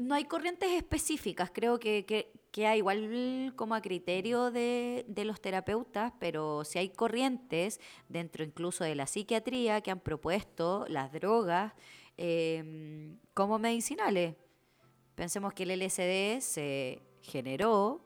No 0.00 0.14
hay 0.14 0.24
corrientes 0.24 0.70
específicas, 0.72 1.50
creo 1.52 1.78
que, 1.78 2.06
que, 2.06 2.32
queda 2.52 2.76
igual 2.76 3.52
como 3.56 3.74
a 3.74 3.82
criterio 3.82 4.50
de, 4.50 5.04
de 5.08 5.24
los 5.24 5.40
terapeutas, 5.40 6.12
pero 6.18 6.64
sí 6.64 6.78
hay 6.78 6.88
corrientes 6.88 7.80
dentro 8.08 8.44
incluso 8.44 8.84
de 8.84 8.94
la 8.94 9.06
psiquiatría 9.06 9.80
que 9.80 9.90
han 9.90 10.00
propuesto 10.00 10.86
las 10.88 11.12
drogas 11.12 11.72
eh, 12.16 13.16
como 13.32 13.58
medicinales. 13.58 14.34
Pensemos 15.14 15.52
que 15.52 15.62
el 15.62 15.80
LSD 15.80 16.40
se 16.40 17.02
generó 17.22 18.04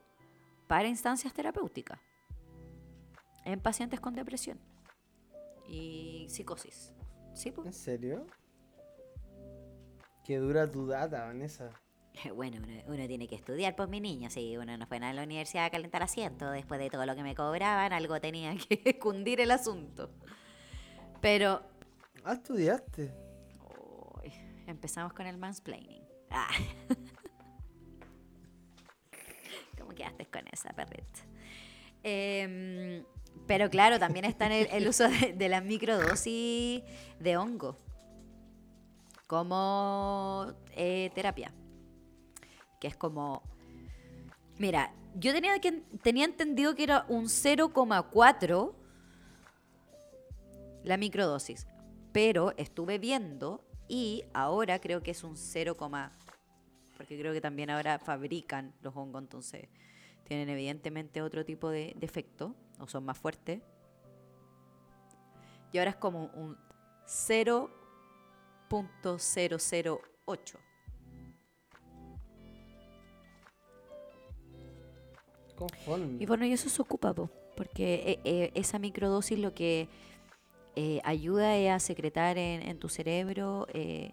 para 0.67 0.89
instancias 0.89 1.33
terapéuticas 1.33 1.99
en 3.45 3.61
pacientes 3.61 4.01
con 4.01 4.15
depresión 4.15 4.59
y 5.69 6.27
psicosis. 6.29 6.93
¿En 7.65 7.73
serio? 7.73 8.27
Qué 10.25 10.37
dura 10.39 10.71
tu 10.71 10.87
data, 10.87 11.25
Vanessa. 11.27 11.71
Bueno, 12.37 12.59
uno, 12.63 12.83
uno 12.95 13.07
tiene 13.09 13.27
que 13.27 13.35
estudiar, 13.35 13.75
pues 13.75 13.89
mi 13.89 13.99
niño, 13.99 14.29
sí, 14.31 14.57
uno 14.59 14.77
no 14.77 14.87
fue 14.87 14.99
a 14.99 15.13
la 15.15 15.23
universidad 15.23 15.65
a 15.65 15.71
calentar 15.71 16.03
asiento, 16.03 16.51
después 16.51 16.79
de 16.79 16.91
todo 16.91 17.07
lo 17.07 17.17
que 17.17 17.23
me 17.23 17.35
cobraban, 17.35 17.93
algo 17.95 18.21
tenía 18.21 18.55
que 18.69 18.99
cundir 18.99 19.41
el 19.41 19.51
asunto. 19.51 20.11
Pero 21.23 21.63
Ah, 22.25 22.35
estudiaste. 22.35 23.11
uy, 24.23 24.31
empezamos 24.67 25.15
con 25.15 25.27
el 25.27 25.39
mansplaining. 25.39 26.03
Ah. 26.31 26.49
¿Cómo 29.79 29.93
quedaste 29.95 30.27
con 30.27 30.43
esa 30.53 30.73
perrita? 30.75 31.21
Em, 32.05 33.05
pero 33.47 33.71
claro, 33.71 33.99
también 33.99 34.27
está 34.27 34.47
en 34.47 34.53
el, 34.53 34.67
el 34.71 34.87
uso 34.89 35.09
de, 35.09 35.33
de 35.33 35.49
la 35.49 35.63
microdosis 35.63 36.83
de 37.19 37.37
hongo 37.37 37.79
como 39.33 40.53
eh, 40.77 41.11
terapia. 41.15 41.55
Que 42.79 42.89
es 42.89 42.95
como. 42.95 43.43
Mira, 44.59 44.93
yo 45.15 45.33
tenía, 45.33 45.59
que, 45.59 45.73
tenía 46.03 46.27
entendido 46.27 46.75
que 46.75 46.83
era 46.83 47.07
un 47.09 47.25
0,4 47.25 48.75
la 50.85 50.97
microdosis. 50.99 51.67
Pero 52.13 52.53
estuve 52.59 52.99
viendo 52.99 53.65
y 53.89 54.23
ahora 54.35 54.79
creo 54.81 55.03
que 55.03 55.13
es 55.13 55.25
un 55.25 55.39
0, 55.39 55.79
porque 55.79 57.19
creo 57.19 57.33
que 57.33 57.41
también 57.41 57.71
ahora 57.71 57.99
fabrican 57.99 58.75
los 58.83 58.95
hongos, 58.95 59.23
entonces 59.23 59.67
tienen 60.25 60.51
evidentemente 60.51 61.23
otro 61.23 61.47
tipo 61.47 61.71
de, 61.71 61.95
de 61.97 62.05
efecto 62.05 62.55
o 62.79 62.87
son 62.87 63.07
más 63.07 63.17
fuertes. 63.17 63.63
Y 65.73 65.79
ahora 65.79 65.93
es 65.93 65.97
como 65.97 66.27
un 66.35 66.59
0.008. 68.73 70.57
Conforme. 75.57 76.23
Y 76.23 76.27
bueno, 76.27 76.47
y 76.47 76.53
eso 76.53 76.69
se 76.69 76.81
ocupa, 76.81 77.13
po, 77.13 77.31
porque 77.57 77.95
eh, 78.07 78.21
eh, 78.25 78.51
esa 78.55 78.79
microdosis 78.79 79.39
lo 79.39 79.55
que 79.55 79.89
eh, 80.77 81.01
ayuda 81.05 81.57
es 81.57 81.71
a 81.71 81.79
secretar 81.79 82.39
en, 82.39 82.63
en 82.67 82.79
tu 82.79 82.89
cerebro, 82.89 83.67
eh, 83.75 84.13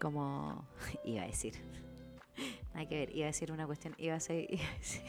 como 0.00 0.68
iba 1.04 1.22
a 1.22 1.26
decir, 1.26 1.54
nada 2.74 2.86
que 2.86 2.96
ver, 2.96 3.16
iba 3.16 3.24
a 3.24 3.28
decir 3.28 3.50
una 3.50 3.66
cuestión, 3.66 3.94
iba 3.98 4.14
a 4.14 4.20
ser 4.20 4.46
iba 4.52 4.62
a 4.68 4.78
decir 4.78 5.02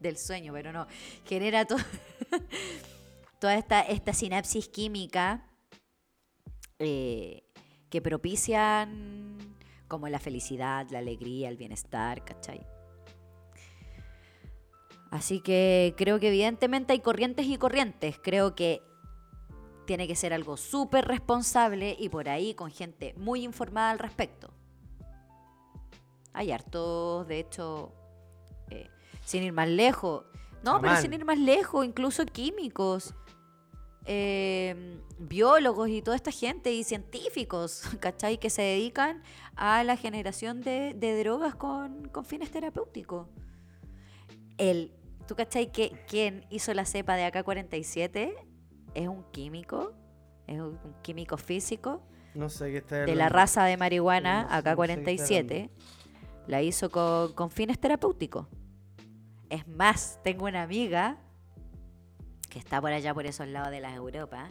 del 0.00 0.16
sueño, 0.16 0.52
pero 0.52 0.72
no, 0.72 0.86
genera 1.26 1.64
to- 1.66 1.76
toda 3.38 3.54
esta, 3.56 3.82
esta 3.82 4.12
sinapsis 4.12 4.68
química 4.68 5.44
eh, 6.78 7.44
que 7.90 8.02
propician 8.02 9.38
como 9.88 10.08
la 10.08 10.18
felicidad, 10.18 10.86
la 10.90 10.98
alegría, 10.98 11.48
el 11.48 11.56
bienestar, 11.56 12.24
¿cachai? 12.24 12.66
Así 15.10 15.40
que 15.40 15.94
creo 15.96 16.18
que 16.18 16.28
evidentemente 16.28 16.92
hay 16.92 16.98
corrientes 16.98 17.46
y 17.46 17.56
corrientes. 17.56 18.18
Creo 18.20 18.56
que 18.56 18.82
tiene 19.86 20.08
que 20.08 20.16
ser 20.16 20.32
algo 20.32 20.56
súper 20.56 21.06
responsable 21.06 21.96
y 21.98 22.08
por 22.08 22.28
ahí 22.28 22.54
con 22.54 22.70
gente 22.70 23.14
muy 23.16 23.44
informada 23.44 23.90
al 23.90 24.00
respecto. 24.00 24.52
Hay 26.32 26.50
hartos, 26.50 27.28
de 27.28 27.38
hecho, 27.38 27.92
eh, 28.70 28.90
sin 29.24 29.44
ir 29.44 29.52
más 29.52 29.68
lejos. 29.68 30.24
No, 30.64 30.80
pero 30.80 30.96
sin 30.96 31.12
ir 31.12 31.24
más 31.24 31.38
lejos, 31.38 31.84
incluso 31.84 32.26
químicos, 32.26 33.14
eh, 34.04 35.00
biólogos 35.18 35.88
y 35.88 36.02
toda 36.02 36.16
esta 36.16 36.30
gente 36.30 36.72
y 36.72 36.84
científicos, 36.84 37.82
¿cachai? 38.00 38.38
Que 38.38 38.50
se 38.50 38.62
dedican 38.62 39.22
a 39.56 39.84
la 39.84 39.96
generación 39.96 40.60
de, 40.60 40.94
de 40.94 41.18
drogas 41.18 41.54
con, 41.54 42.08
con 42.08 42.24
fines 42.24 42.50
terapéuticos. 42.50 43.28
El, 44.58 44.92
¿Tú 45.26 45.34
cachai 45.34 45.72
que 45.72 45.92
quién 46.06 46.44
hizo 46.50 46.74
la 46.74 46.84
cepa 46.84 47.16
de 47.16 47.24
AK-47? 47.24 48.34
es 48.94 49.08
un 49.08 49.24
químico, 49.32 49.92
es 50.46 50.60
un 50.60 50.78
un 50.84 50.94
químico 51.02 51.36
físico 51.36 52.02
No 52.34 52.48
sé 52.48 52.70
qué 52.70 52.78
está 52.78 52.96
de 53.04 53.14
la 53.14 53.28
raza 53.28 53.64
de 53.64 53.76
marihuana, 53.76 54.44
No 54.44 54.48
sé, 54.48 54.54
acá 54.54 54.74
no 54.74 54.82
sé 54.82 54.86
qué 54.86 54.92
está 54.92 55.04
47, 55.04 55.70
la 56.46 56.62
hizo 56.62 56.90
con, 56.90 57.32
con 57.32 57.50
fines 57.50 57.78
terapéuticos. 57.78 58.46
Es 59.50 59.66
más, 59.66 60.20
tengo 60.22 60.46
una 60.46 60.62
amiga 60.62 61.18
que 62.54 62.60
está 62.60 62.80
por 62.80 62.92
allá, 62.92 63.12
por 63.12 63.26
esos 63.26 63.48
lados 63.48 63.72
de 63.72 63.80
las 63.80 63.94
Europa, 63.96 64.48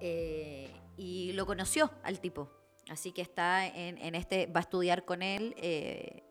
eh, 0.00 0.70
y 0.96 1.32
lo 1.32 1.44
conoció 1.44 1.90
al 2.04 2.20
tipo. 2.20 2.48
Así 2.88 3.10
que 3.10 3.22
está 3.22 3.66
en, 3.66 3.98
en 3.98 4.14
este, 4.14 4.46
va 4.46 4.60
a 4.60 4.62
estudiar 4.62 5.04
con 5.04 5.20
él 5.24 5.52
eh, 5.58 6.22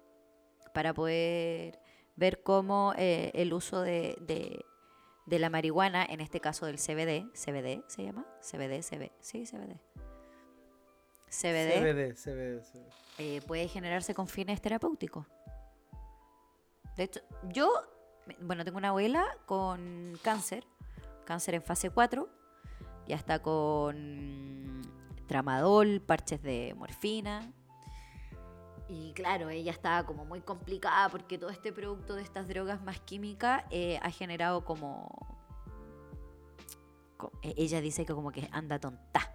para 0.73 0.93
poder 0.93 1.79
ver 2.15 2.41
cómo 2.41 2.93
eh, 2.97 3.31
el 3.35 3.51
uso 3.53 3.81
de, 3.81 4.15
de- 4.21 4.63
de 5.25 5.39
la 5.39 5.49
marihuana, 5.49 6.05
en 6.05 6.21
este 6.21 6.39
caso 6.39 6.67
del 6.67 6.77
CBD, 6.77 7.25
CBD 7.33 7.83
se 7.87 8.03
llama, 8.03 8.25
CBD, 8.41 8.81
CBD, 8.81 9.11
sí, 9.19 9.43
CBD. 9.45 9.77
CBD, 11.29 11.81
CBD, 11.81 12.13
CBD, 12.15 12.61
CBD. 12.63 13.41
puede 13.45 13.67
generarse 13.67 14.13
con 14.13 14.27
fines 14.29 14.61
terapéuticos. 14.61 15.25
De 16.95 17.03
hecho, 17.03 17.19
yo, 17.51 17.69
bueno, 18.41 18.63
tengo 18.65 18.77
una 18.77 18.89
abuela 18.89 19.25
con 19.45 20.13
cáncer, 20.21 20.65
cáncer 21.25 21.55
en 21.55 21.63
fase 21.63 21.89
4, 21.89 22.27
ya 23.07 23.15
está 23.15 23.41
con 23.41 24.81
tramadol, 25.27 26.01
parches 26.01 26.41
de 26.41 26.73
morfina. 26.77 27.51
Y 28.87 29.13
claro, 29.13 29.49
ella 29.49 29.71
estaba 29.71 30.05
como 30.05 30.25
muy 30.25 30.41
complicada 30.41 31.09
porque 31.09 31.37
todo 31.39 31.49
este 31.49 31.71
producto 31.73 32.15
de 32.15 32.21
estas 32.21 32.47
drogas 32.47 32.83
más 32.83 32.99
químicas 32.99 33.63
eh, 33.71 33.99
ha 34.03 34.11
generado 34.11 34.63
como... 34.63 35.09
co- 37.17 37.31
eh, 37.41 37.53
Ella 37.57 37.81
dice 37.81 38.05
que 38.05 38.13
como 38.13 38.31
que 38.31 38.47
anda 38.51 38.77
tonta, 38.79 39.31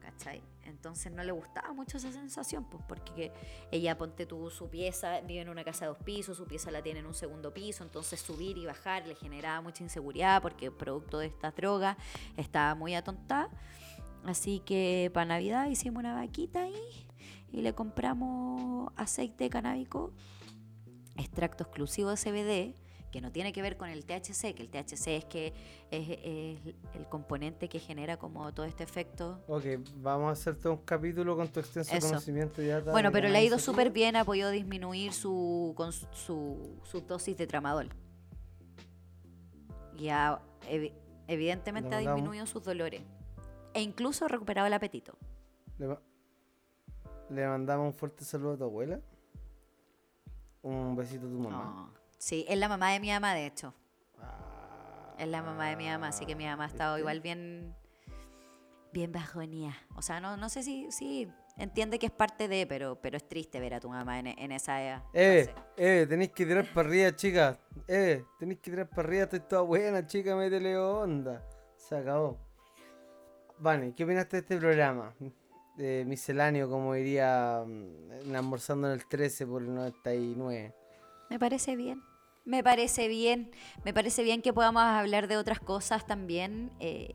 ¿cachai? 0.00 0.42
Entonces 0.70 1.12
no 1.12 1.22
le 1.22 1.32
gustaba 1.32 1.72
mucho 1.72 1.98
esa 1.98 2.12
sensación, 2.12 2.64
pues 2.64 2.82
porque 2.88 3.10
que 3.14 3.32
ella, 3.70 3.98
ponte 3.98 4.26
tú, 4.26 4.50
su 4.50 4.68
pieza, 4.68 5.20
vive 5.20 5.40
en 5.40 5.48
una 5.48 5.64
casa 5.64 5.84
de 5.84 5.88
dos 5.88 6.02
pisos, 6.02 6.36
su 6.36 6.46
pieza 6.46 6.70
la 6.70 6.82
tiene 6.82 7.00
en 7.00 7.06
un 7.06 7.14
segundo 7.14 7.52
piso, 7.52 7.82
entonces 7.82 8.20
subir 8.20 8.56
y 8.58 8.66
bajar 8.66 9.06
le 9.06 9.14
generaba 9.14 9.60
mucha 9.60 9.82
inseguridad 9.82 10.40
porque 10.42 10.70
producto 10.70 11.18
de 11.18 11.26
estas 11.26 11.54
drogas 11.54 11.96
estaba 12.36 12.74
muy 12.74 12.94
atontada. 12.94 13.50
Así 14.24 14.60
que 14.60 15.10
para 15.12 15.26
Navidad 15.26 15.66
hicimos 15.68 16.00
una 16.00 16.14
vaquita 16.14 16.62
ahí 16.62 17.06
y 17.52 17.62
le 17.62 17.74
compramos 17.74 18.92
aceite 18.96 19.50
canábico, 19.50 20.12
extracto 21.16 21.64
exclusivo 21.64 22.10
de 22.10 22.16
CBD, 22.16 22.89
que 23.10 23.20
no 23.20 23.32
tiene 23.32 23.52
que 23.52 23.60
ver 23.62 23.76
con 23.76 23.88
el 23.88 24.04
THC, 24.04 24.54
que 24.54 24.62
el 24.62 24.68
THC 24.70 25.06
es 25.08 25.24
que 25.24 25.52
es, 25.90 26.08
es 26.22 26.74
el 26.94 27.06
componente 27.08 27.68
que 27.68 27.78
genera 27.80 28.16
como 28.16 28.52
todo 28.54 28.66
este 28.66 28.84
efecto. 28.84 29.42
Ok, 29.48 29.64
vamos 29.96 30.28
a 30.28 30.32
hacer 30.32 30.56
todo 30.56 30.74
un 30.74 30.78
capítulo 30.84 31.36
con 31.36 31.48
tu 31.48 31.60
extenso 31.60 31.94
Eso. 31.94 32.08
conocimiento 32.08 32.62
ya. 32.62 32.80
Bueno, 32.80 33.10
pero 33.12 33.28
le 33.28 33.38
ha 33.38 33.42
ido 33.42 33.58
súper 33.58 33.90
bien, 33.90 34.16
ha 34.16 34.24
podido 34.24 34.50
disminuir 34.50 35.12
su, 35.12 35.72
con 35.76 35.92
su, 35.92 36.06
su, 36.12 36.78
su 36.84 37.00
dosis 37.00 37.36
de 37.36 37.46
tramadol. 37.46 37.88
Y 39.98 40.08
ha, 40.08 40.40
evi- 40.68 40.92
evidentemente 41.26 41.94
ha 41.94 41.98
disminuido 41.98 42.46
sus 42.46 42.62
dolores. 42.64 43.02
E 43.74 43.82
incluso 43.82 44.24
ha 44.24 44.28
recuperado 44.28 44.66
el 44.66 44.72
apetito. 44.72 45.16
Le 47.28 47.46
mandamos 47.46 47.86
un 47.86 47.92
fuerte 47.92 48.24
saludo 48.24 48.54
a 48.54 48.56
tu 48.56 48.64
abuela. 48.64 49.00
Un 50.62 50.94
besito 50.96 51.26
a 51.26 51.30
tu 51.30 51.38
mamá. 51.38 51.90
Oh, 51.94 51.99
Sí, 52.20 52.44
es 52.48 52.58
la 52.58 52.68
mamá 52.68 52.90
de 52.92 53.00
mi 53.00 53.08
mamá, 53.08 53.32
de 53.34 53.46
hecho. 53.46 53.72
Ah, 54.20 55.14
Es 55.18 55.26
la 55.26 55.42
mamá 55.42 55.70
de 55.70 55.76
mi 55.76 55.86
mamá, 55.88 56.08
así 56.08 56.26
que 56.26 56.36
mi 56.36 56.44
mamá 56.44 56.64
ha 56.64 56.66
estado 56.68 56.98
igual 56.98 57.20
bien, 57.22 57.74
bien 58.92 59.10
bajonía. 59.10 59.74
O 59.96 60.02
sea, 60.02 60.20
no, 60.20 60.36
no 60.36 60.50
sé 60.50 60.62
si, 60.62 60.92
sí, 60.92 61.32
entiende 61.56 61.98
que 61.98 62.04
es 62.06 62.12
parte 62.12 62.46
de, 62.46 62.66
pero, 62.66 63.00
pero 63.00 63.16
es 63.16 63.26
triste 63.26 63.58
ver 63.58 63.72
a 63.72 63.80
tu 63.80 63.88
mamá 63.88 64.18
en, 64.18 64.26
en 64.26 64.52
esa 64.52 65.00
Eve, 65.14 65.46
fase. 65.46 65.54
Eve, 65.78 66.06
tenéis 66.08 66.32
que 66.32 66.44
tirar 66.44 66.66
para 66.74 66.88
arriba, 66.90 67.16
chica. 67.16 67.58
Eve, 67.88 68.26
tenéis 68.38 68.60
que 68.60 68.70
tirar 68.70 68.90
para 68.90 69.08
arriba, 69.08 69.22
estoy 69.24 69.40
toda 69.40 69.62
buena, 69.62 70.06
chica, 70.06 70.36
métele 70.36 70.76
onda. 70.76 71.42
Se 71.78 71.96
acabó. 71.96 72.36
Vane, 73.58 73.94
¿qué 73.94 74.04
opinaste 74.04 74.36
de 74.36 74.40
este 74.42 74.58
programa? 74.58 75.14
De 75.74 76.04
misceláneo, 76.06 76.68
como 76.68 76.92
diría 76.92 77.64
mm, 77.66 78.34
almorzando 78.36 78.88
en 78.88 78.92
el 78.92 79.06
13 79.06 79.46
por 79.46 79.62
el 79.62 79.74
99. 79.74 80.74
Me 81.30 81.38
parece 81.38 81.76
bien. 81.76 82.02
Me 82.50 82.62
parece 82.64 83.06
bien. 83.08 83.50
Me 83.84 83.94
parece 83.94 84.22
bien 84.24 84.42
que 84.42 84.52
podamos 84.52 84.82
hablar 84.82 85.28
de 85.28 85.36
otras 85.36 85.60
cosas 85.60 86.04
también. 86.06 86.70
eh, 86.80 87.14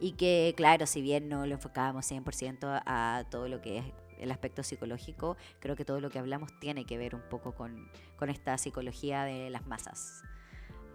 y 0.00 0.12
que, 0.12 0.52
claro, 0.56 0.86
si 0.86 1.00
bien 1.00 1.28
no 1.28 1.46
lo 1.46 1.52
enfocábamos 1.54 2.10
100% 2.10 2.64
a, 2.84 3.18
a 3.18 3.24
todo 3.30 3.46
lo 3.46 3.60
que 3.60 3.78
es 3.78 3.84
el 4.18 4.32
aspecto 4.32 4.62
psicológico, 4.64 5.36
creo 5.60 5.76
que 5.76 5.84
todo 5.84 6.00
lo 6.00 6.10
que 6.10 6.18
hablamos 6.18 6.50
tiene 6.58 6.84
que 6.86 6.98
ver 6.98 7.14
un 7.14 7.22
poco 7.28 7.54
con, 7.54 7.88
con 8.16 8.28
esta 8.28 8.58
psicología 8.58 9.22
de 9.24 9.48
las 9.50 9.64
masas. 9.66 10.22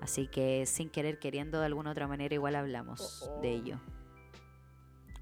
Así 0.01 0.27
que 0.27 0.65
sin 0.65 0.89
querer, 0.89 1.19
queriendo, 1.19 1.59
de 1.59 1.67
alguna 1.67 1.91
otra 1.91 2.07
manera, 2.07 2.33
igual 2.35 2.55
hablamos 2.55 3.29
de 3.41 3.51
ello. 3.51 3.79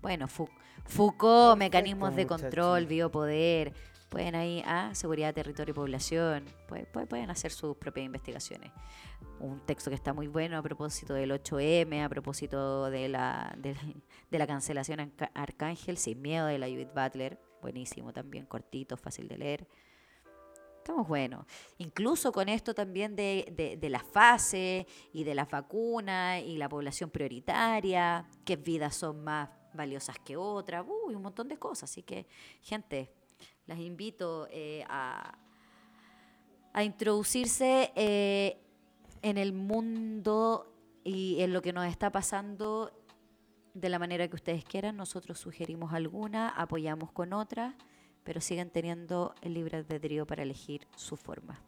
Bueno, 0.01 0.27
Fou- 0.27 0.49
Foucault, 0.85 1.57
mecanismos 1.57 2.15
de 2.15 2.23
control, 2.27 2.85
biopoder, 2.87 3.73
pueden 4.15 4.33
ahí, 4.35 4.63
ah, 4.65 4.91
seguridad, 4.93 5.33
territorio 5.33 5.73
y 5.73 5.75
población, 5.75 6.45
pueden, 6.69 6.85
pueden 7.09 7.29
hacer 7.29 7.51
sus 7.51 7.75
propias 7.75 8.05
investigaciones. 8.05 8.71
Un 9.41 9.59
texto 9.65 9.89
que 9.91 9.95
está 9.97 10.13
muy 10.13 10.27
bueno 10.27 10.57
a 10.57 10.61
propósito 10.61 11.13
del 11.13 11.31
8M, 11.31 12.01
a 12.01 12.07
propósito 12.07 12.89
de 12.89 13.09
la, 13.09 13.53
de, 13.57 13.75
de 14.31 14.39
la 14.39 14.47
cancelación 14.47 15.09
Ca- 15.17 15.31
Arcángel, 15.33 15.97
sin 15.97 16.21
miedo, 16.21 16.45
de 16.45 16.57
la 16.57 16.67
Judith 16.67 16.93
Butler, 16.95 17.37
buenísimo 17.61 18.13
también, 18.13 18.45
cortito, 18.45 18.95
fácil 18.95 19.27
de 19.27 19.37
leer. 19.37 19.67
Estamos 20.77 21.09
buenos. 21.09 21.45
Incluso 21.77 22.31
con 22.31 22.47
esto 22.47 22.73
también 22.73 23.17
de, 23.17 23.51
de, 23.51 23.75
de 23.75 23.89
la 23.89 23.99
fase 23.99 24.87
y 25.11 25.25
de 25.25 25.35
las 25.35 25.49
vacunas 25.49 26.41
y 26.41 26.55
la 26.55 26.69
población 26.69 27.09
prioritaria, 27.09 28.25
qué 28.45 28.55
vidas 28.55 28.95
son 28.95 29.25
más 29.25 29.49
valiosas 29.73 30.17
que 30.19 30.37
otras, 30.37 30.85
uy, 30.87 31.15
un 31.15 31.21
montón 31.21 31.49
de 31.49 31.57
cosas. 31.57 31.91
Así 31.91 32.01
que, 32.01 32.27
gente, 32.61 33.11
las 33.67 33.79
invito 33.79 34.47
eh, 34.51 34.83
a, 34.87 35.37
a 36.73 36.83
introducirse 36.83 37.91
eh, 37.95 38.57
en 39.21 39.37
el 39.37 39.53
mundo 39.53 40.71
y 41.03 41.41
en 41.41 41.53
lo 41.53 41.61
que 41.61 41.73
nos 41.73 41.85
está 41.85 42.11
pasando 42.11 42.91
de 43.73 43.89
la 43.89 43.99
manera 43.99 44.27
que 44.27 44.35
ustedes 44.35 44.63
quieran. 44.63 44.95
Nosotros 44.97 45.39
sugerimos 45.39 45.93
alguna, 45.93 46.49
apoyamos 46.49 47.11
con 47.11 47.33
otras, 47.33 47.75
pero 48.23 48.41
siguen 48.41 48.69
teniendo 48.69 49.35
el 49.41 49.53
libre 49.53 49.77
albedrío 49.77 50.25
para 50.25 50.43
elegir 50.43 50.87
su 50.95 51.15
forma. 51.17 51.61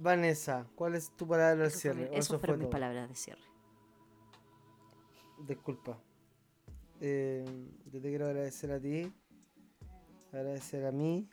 Vanessa, 0.00 0.66
¿cuál 0.76 0.94
es 0.94 1.10
tu 1.16 1.26
palabra 1.26 1.64
fue 1.70 1.70
cierre? 1.78 1.96
mi- 2.02 2.06
¿O 2.06 2.12
Esas 2.12 2.26
eso 2.26 2.38
fueron 2.38 2.56
fue 2.56 2.64
mis 2.66 2.72
palabras 2.72 3.08
de 3.08 3.14
cierre. 3.16 3.42
Disculpa. 5.46 5.98
Eh, 7.00 7.44
yo 7.92 8.00
te 8.00 8.08
quiero 8.08 8.26
agradecer 8.26 8.72
a 8.72 8.80
ti, 8.80 9.12
agradecer 10.32 10.84
a 10.86 10.92
mí, 10.92 11.28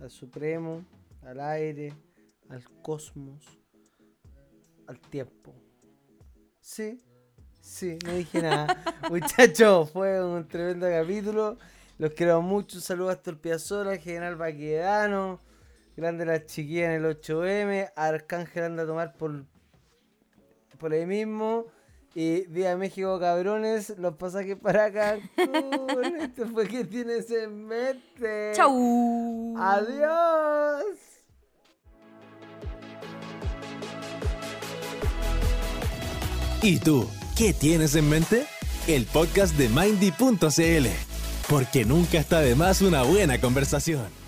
al 0.00 0.10
Supremo, 0.10 0.84
al 1.22 1.40
aire, 1.40 1.92
al 2.48 2.62
cosmos, 2.82 3.44
al 4.86 5.00
tiempo. 5.00 5.54
Sí, 6.60 7.00
sí, 7.60 7.98
no 8.04 8.12
dije 8.14 8.42
nada. 8.42 8.82
Muchachos, 9.10 9.90
fue 9.90 10.22
un 10.24 10.46
tremendo 10.46 10.88
capítulo. 10.88 11.58
Los 11.98 12.12
quiero 12.12 12.42
mucho. 12.42 12.78
Un 12.78 12.82
saludo 12.82 13.10
hasta 13.10 13.30
el 13.30 13.38
Piazzola, 13.38 13.96
General 13.98 14.36
Baquedano, 14.36 15.40
grande 15.96 16.24
la 16.24 16.44
chiquilla 16.44 16.94
en 16.94 17.04
el 17.04 17.20
8M, 17.20 17.92
Arcángel 17.94 18.64
anda 18.64 18.82
a 18.82 18.86
tomar 18.86 19.16
por, 19.16 19.44
por 20.78 20.92
ahí 20.92 21.06
mismo. 21.06 21.66
Y 22.14 22.46
Vía 22.46 22.76
México, 22.76 23.18
cabrones, 23.18 23.92
los 23.98 24.14
pasajes 24.14 24.56
para 24.56 24.92
Cancún. 24.92 26.16
Esto 26.20 26.46
fue 26.46 26.68
que 26.68 26.84
tienes 26.84 27.28
en 27.30 27.66
mente. 27.66 28.52
¡Chau! 28.54 29.54
Adiós. 29.58 30.84
¿Y 36.62 36.78
tú, 36.78 37.08
qué 37.36 37.52
tienes 37.52 37.96
en 37.96 38.08
mente? 38.08 38.46
El 38.86 39.06
podcast 39.06 39.56
de 39.56 39.68
Mindy.cl. 39.68 40.88
Porque 41.48 41.84
nunca 41.84 42.18
está 42.18 42.40
de 42.40 42.54
más 42.54 42.80
una 42.80 43.02
buena 43.02 43.40
conversación. 43.40 44.23